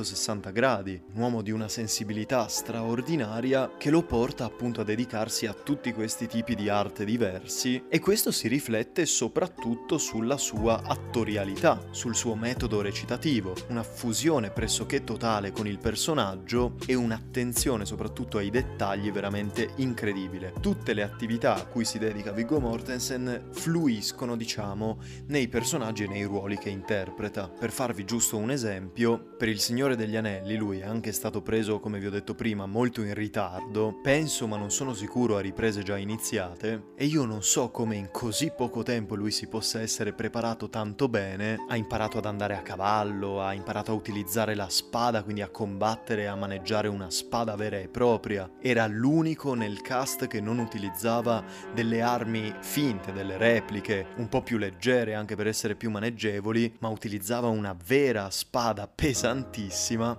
gradi, 0.51 1.01
un 1.13 1.21
uomo 1.21 1.41
di 1.41 1.51
una 1.51 1.67
sensibilità 1.67 2.47
straordinaria 2.47 3.71
che 3.77 3.89
lo 3.89 4.03
porta 4.03 4.45
appunto 4.45 4.81
a 4.81 4.83
dedicarsi 4.83 5.45
a 5.45 5.53
tutti 5.53 5.93
questi 5.93 6.27
tipi 6.27 6.55
di 6.55 6.69
arte 6.69 7.05
diversi 7.05 7.83
e 7.87 7.99
questo 7.99 8.31
si 8.31 8.47
riflette 8.47 9.05
soprattutto 9.05 9.97
sulla 9.97 10.37
sua 10.37 10.81
attorialità, 10.83 11.87
sul 11.91 12.15
suo 12.15 12.35
metodo 12.35 12.81
recitativo, 12.81 13.55
una 13.69 13.83
fusione 13.83 14.49
pressoché 14.49 15.03
totale 15.03 15.51
con 15.51 15.67
il 15.67 15.77
personaggio 15.77 16.75
e 16.85 16.95
un'attenzione 16.95 17.85
soprattutto 17.85 18.37
ai 18.37 18.49
dettagli 18.49 19.11
veramente 19.11 19.69
incredibile. 19.77 20.53
Tutte 20.59 20.93
le 20.93 21.03
attività 21.03 21.55
a 21.55 21.65
cui 21.65 21.85
si 21.85 21.99
dedica 21.99 22.31
Viggo 22.31 22.59
Mortensen 22.59 23.49
fluiscono, 23.51 24.35
diciamo, 24.35 24.99
nei 25.27 25.47
personaggi 25.47 26.03
e 26.03 26.07
nei 26.07 26.23
ruoli 26.23 26.57
che 26.57 26.69
interpreta. 26.69 27.47
Per 27.47 27.71
farvi 27.71 28.05
giusto 28.05 28.37
un 28.37 28.51
esempio, 28.51 29.33
per 29.37 29.49
Il 29.49 29.59
Signore 29.85 30.03
degli 30.03 30.15
Anelli 30.15 30.55
lui 30.55 30.79
è 30.79 30.85
anche 30.85 31.11
stato 31.11 31.43
preso, 31.43 31.79
come 31.79 31.99
vi 31.99 32.07
ho 32.07 32.09
detto 32.09 32.33
prima, 32.33 32.65
molto 32.65 33.03
in 33.03 33.13
ritardo, 33.13 33.99
penso 34.01 34.47
ma 34.47 34.57
non 34.57 34.71
sono 34.71 34.95
sicuro 34.95 35.37
a 35.37 35.41
riprese 35.41 35.83
già 35.83 35.95
iniziate, 35.95 36.93
e 36.95 37.05
io 37.05 37.23
non 37.25 37.43
so 37.43 37.69
come 37.69 37.95
in 37.95 38.09
così 38.09 38.51
poco 38.55 38.81
tempo 38.81 39.13
lui 39.13 39.29
si 39.29 39.45
possa 39.45 39.81
essere 39.81 40.13
preparato 40.13 40.69
tanto 40.69 41.07
bene 41.07 41.63
a 41.67 41.75
imparato 41.75 42.17
ad 42.17 42.25
andare 42.25 42.55
a 42.55 42.63
cavallo, 42.63 43.43
ha 43.43 43.53
imparato 43.53 43.91
a 43.91 43.93
utilizzare 43.93 44.55
la 44.55 44.69
spada, 44.69 45.21
quindi 45.21 45.43
a 45.43 45.49
combattere 45.49 46.27
a 46.27 46.35
maneggiare 46.35 46.87
una 46.87 47.11
spada 47.11 47.55
vera 47.55 47.77
e 47.77 47.87
propria. 47.87 48.49
Era 48.59 48.87
l'unico 48.87 49.53
nel 49.53 49.81
cast 49.81 50.25
che 50.25 50.41
non 50.41 50.57
utilizzava 50.57 51.43
delle 51.75 52.01
armi 52.01 52.51
finte, 52.61 53.11
delle 53.11 53.37
repliche, 53.37 54.07
un 54.15 54.29
po' 54.29 54.41
più 54.41 54.57
leggere 54.57 55.13
anche 55.13 55.35
per 55.35 55.45
essere 55.45 55.75
più 55.75 55.91
maneggevoli, 55.91 56.77
ma 56.79 56.87
utilizzava 56.87 57.49
una 57.49 57.77
vera 57.85 58.31
spada 58.31 58.87
pesantissima. 58.87 59.73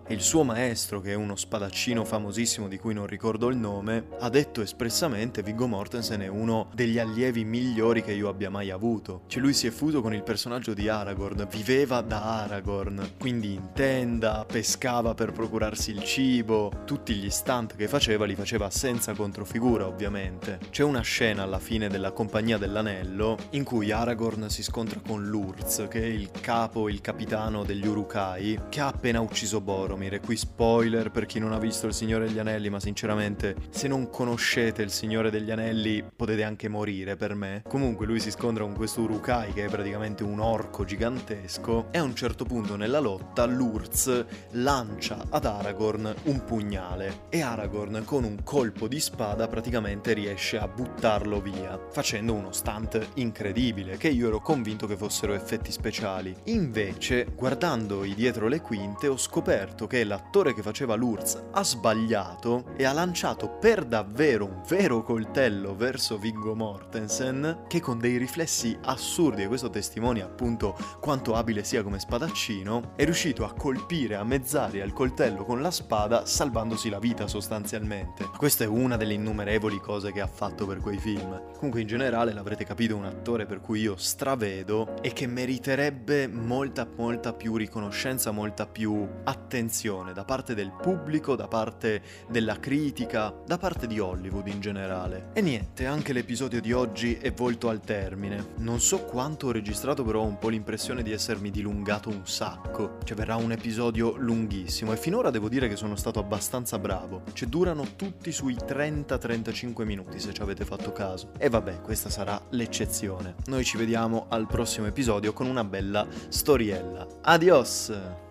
E 0.06 0.12
il 0.12 0.20
suo 0.20 0.44
maestro, 0.44 1.00
che 1.00 1.12
è 1.12 1.14
uno 1.14 1.34
spadaccino 1.34 2.04
famosissimo 2.04 2.68
di 2.68 2.78
cui 2.78 2.92
non 2.92 3.06
ricordo 3.06 3.48
il 3.48 3.56
nome, 3.56 4.08
ha 4.18 4.28
detto 4.28 4.60
espressamente 4.60 5.42
Viggo 5.42 5.66
Mortensen 5.66 6.20
è 6.20 6.26
uno 6.26 6.68
degli 6.74 6.98
allievi 6.98 7.42
migliori 7.42 8.02
che 8.02 8.12
io 8.12 8.28
abbia 8.28 8.50
mai 8.50 8.70
avuto. 8.70 9.22
Cioè 9.28 9.40
lui 9.40 9.54
si 9.54 9.66
è 9.66 9.70
fuso 9.70 10.02
con 10.02 10.12
il 10.12 10.22
personaggio 10.22 10.74
di 10.74 10.90
Aragorn, 10.90 11.48
viveva 11.50 12.02
da 12.02 12.42
Aragorn, 12.42 13.12
quindi 13.18 13.54
in 13.54 13.72
tenda, 13.72 14.44
pescava 14.46 15.14
per 15.14 15.32
procurarsi 15.32 15.90
il 15.90 16.04
cibo, 16.04 16.82
tutti 16.84 17.14
gli 17.14 17.30
stunt 17.30 17.76
che 17.76 17.88
faceva 17.88 18.26
li 18.26 18.34
faceva 18.34 18.68
senza 18.68 19.14
controfigura 19.14 19.86
ovviamente. 19.86 20.58
C'è 20.68 20.82
una 20.82 21.00
scena 21.00 21.44
alla 21.44 21.60
fine 21.60 21.88
della 21.88 22.12
Compagnia 22.12 22.58
dell'Anello 22.58 23.38
in 23.50 23.64
cui 23.64 23.90
Aragorn 23.90 24.50
si 24.50 24.62
scontra 24.62 25.00
con 25.00 25.26
Lurz, 25.26 25.86
che 25.88 26.02
è 26.02 26.06
il 26.06 26.30
capo, 26.30 26.90
il 26.90 27.00
capitano 27.00 27.64
degli 27.64 27.86
Urukai, 27.86 28.60
che 28.68 28.80
ha 28.80 28.88
appena 28.88 29.20
ucciso 29.20 29.44
Boromir. 29.54 30.14
E 30.14 30.20
qui 30.20 30.36
spoiler 30.36 31.10
per 31.10 31.26
chi 31.26 31.38
non 31.38 31.52
ha 31.52 31.58
visto 31.58 31.86
Il 31.86 31.94
Signore 31.94 32.26
degli 32.26 32.38
Anelli, 32.38 32.68
ma 32.68 32.80
sinceramente 32.80 33.54
se 33.70 33.88
non 33.88 34.10
conoscete 34.10 34.82
Il 34.82 34.90
Signore 34.90 35.30
degli 35.30 35.50
Anelli 35.50 36.04
potete 36.14 36.42
anche 36.42 36.68
morire 36.68 37.16
per 37.16 37.34
me. 37.34 37.62
Comunque 37.68 38.06
lui 38.06 38.18
si 38.20 38.30
scontra 38.30 38.64
con 38.64 38.74
questo 38.74 39.02
Urukai 39.02 39.52
che 39.52 39.64
è 39.64 39.68
praticamente 39.68 40.24
un 40.24 40.40
orco 40.40 40.84
gigantesco 40.84 41.88
e 41.92 41.98
a 41.98 42.02
un 42.02 42.14
certo 42.14 42.44
punto 42.44 42.76
nella 42.76 42.98
lotta 42.98 43.44
Lurz 43.46 44.24
lancia 44.52 45.26
ad 45.30 45.44
Aragorn 45.44 46.14
un 46.24 46.44
pugnale 46.44 47.24
e 47.28 47.40
Aragorn 47.40 48.02
con 48.04 48.24
un 48.24 48.42
colpo 48.42 48.88
di 48.88 48.98
spada 49.00 49.46
praticamente 49.46 50.12
riesce 50.12 50.58
a 50.58 50.66
buttarlo 50.66 51.40
via, 51.40 51.78
facendo 51.90 52.34
uno 52.34 52.52
stunt 52.52 53.08
incredibile 53.14 53.96
che 53.96 54.08
io 54.08 54.28
ero 54.28 54.40
convinto 54.40 54.86
che 54.86 54.96
fossero 54.96 55.34
effetti 55.34 55.70
speciali. 55.70 56.34
Invece, 56.44 57.26
guardando 57.34 58.04
dietro 58.16 58.48
le 58.48 58.62
quinte, 58.62 59.08
ho 59.08 59.16
scoperto 59.36 59.86
che 59.86 60.02
l'attore 60.02 60.54
che 60.54 60.62
faceva 60.62 60.94
Lurz 60.94 61.38
ha 61.50 61.62
sbagliato 61.62 62.72
e 62.74 62.86
ha 62.86 62.92
lanciato 62.92 63.50
per 63.50 63.84
davvero 63.84 64.46
un 64.46 64.62
vero 64.66 65.02
coltello 65.02 65.76
verso 65.76 66.16
Viggo 66.16 66.54
Mortensen 66.54 67.64
che 67.68 67.80
con 67.80 67.98
dei 67.98 68.16
riflessi 68.16 68.74
assurdi, 68.84 69.42
e 69.42 69.46
questo 69.46 69.68
testimonia 69.68 70.24
appunto 70.24 70.74
quanto 71.00 71.34
abile 71.34 71.64
sia 71.64 71.82
come 71.82 71.98
spadaccino, 71.98 72.94
è 72.96 73.04
riuscito 73.04 73.44
a 73.44 73.52
colpire 73.52 74.16
a 74.16 74.24
mezz'aria 74.24 74.82
il 74.82 74.94
coltello 74.94 75.44
con 75.44 75.60
la 75.60 75.70
spada 75.70 76.24
salvandosi 76.24 76.88
la 76.88 76.98
vita 76.98 77.26
sostanzialmente. 77.26 78.30
Questa 78.38 78.64
è 78.64 78.66
una 78.66 78.96
delle 78.96 79.12
innumerevoli 79.12 79.80
cose 79.80 80.12
che 80.12 80.22
ha 80.22 80.26
fatto 80.26 80.64
per 80.64 80.78
quei 80.78 80.96
film. 80.96 81.52
Comunque 81.56 81.82
in 81.82 81.86
generale 81.86 82.32
l'avrete 82.32 82.64
capito, 82.64 82.96
un 82.96 83.04
attore 83.04 83.44
per 83.44 83.60
cui 83.60 83.80
io 83.80 83.96
stravedo 83.98 85.02
e 85.02 85.12
che 85.12 85.26
meriterebbe 85.26 86.26
molta 86.26 86.88
molta 86.96 87.34
più 87.34 87.56
riconoscenza, 87.56 88.30
molta 88.30 88.66
più 88.66 89.06
attenzione 89.26 90.12
da 90.12 90.24
parte 90.24 90.54
del 90.54 90.72
pubblico, 90.72 91.34
da 91.36 91.48
parte 91.48 92.02
della 92.28 92.58
critica, 92.58 93.34
da 93.44 93.58
parte 93.58 93.86
di 93.86 93.98
Hollywood 93.98 94.46
in 94.46 94.60
generale. 94.60 95.30
E 95.32 95.40
niente, 95.40 95.86
anche 95.86 96.12
l'episodio 96.12 96.60
di 96.60 96.72
oggi 96.72 97.16
è 97.16 97.32
volto 97.32 97.68
al 97.68 97.80
termine. 97.80 98.52
Non 98.58 98.80
so 98.80 99.04
quanto 99.04 99.48
ho 99.48 99.52
registrato, 99.52 100.04
però 100.04 100.20
ho 100.20 100.26
un 100.26 100.38
po' 100.38 100.48
l'impressione 100.48 101.02
di 101.02 101.12
essermi 101.12 101.50
dilungato 101.50 102.08
un 102.08 102.26
sacco. 102.26 102.98
Cioè 103.04 103.16
verrà 103.16 103.36
un 103.36 103.52
episodio 103.52 104.16
lunghissimo 104.16 104.92
e 104.92 104.96
finora 104.96 105.30
devo 105.30 105.48
dire 105.48 105.68
che 105.68 105.76
sono 105.76 105.96
stato 105.96 106.18
abbastanza 106.18 106.78
bravo. 106.78 107.22
Cioè 107.32 107.48
durano 107.48 107.96
tutti 107.96 108.30
sui 108.32 108.54
30-35 108.54 109.84
minuti 109.84 110.20
se 110.20 110.32
ci 110.32 110.42
avete 110.42 110.64
fatto 110.64 110.92
caso. 110.92 111.32
E 111.38 111.48
vabbè, 111.48 111.80
questa 111.80 112.10
sarà 112.10 112.40
l'eccezione. 112.50 113.34
Noi 113.46 113.64
ci 113.64 113.76
vediamo 113.76 114.26
al 114.28 114.46
prossimo 114.46 114.86
episodio 114.86 115.32
con 115.32 115.46
una 115.46 115.64
bella 115.64 116.06
storiella. 116.28 117.06
Adios! 117.22 118.24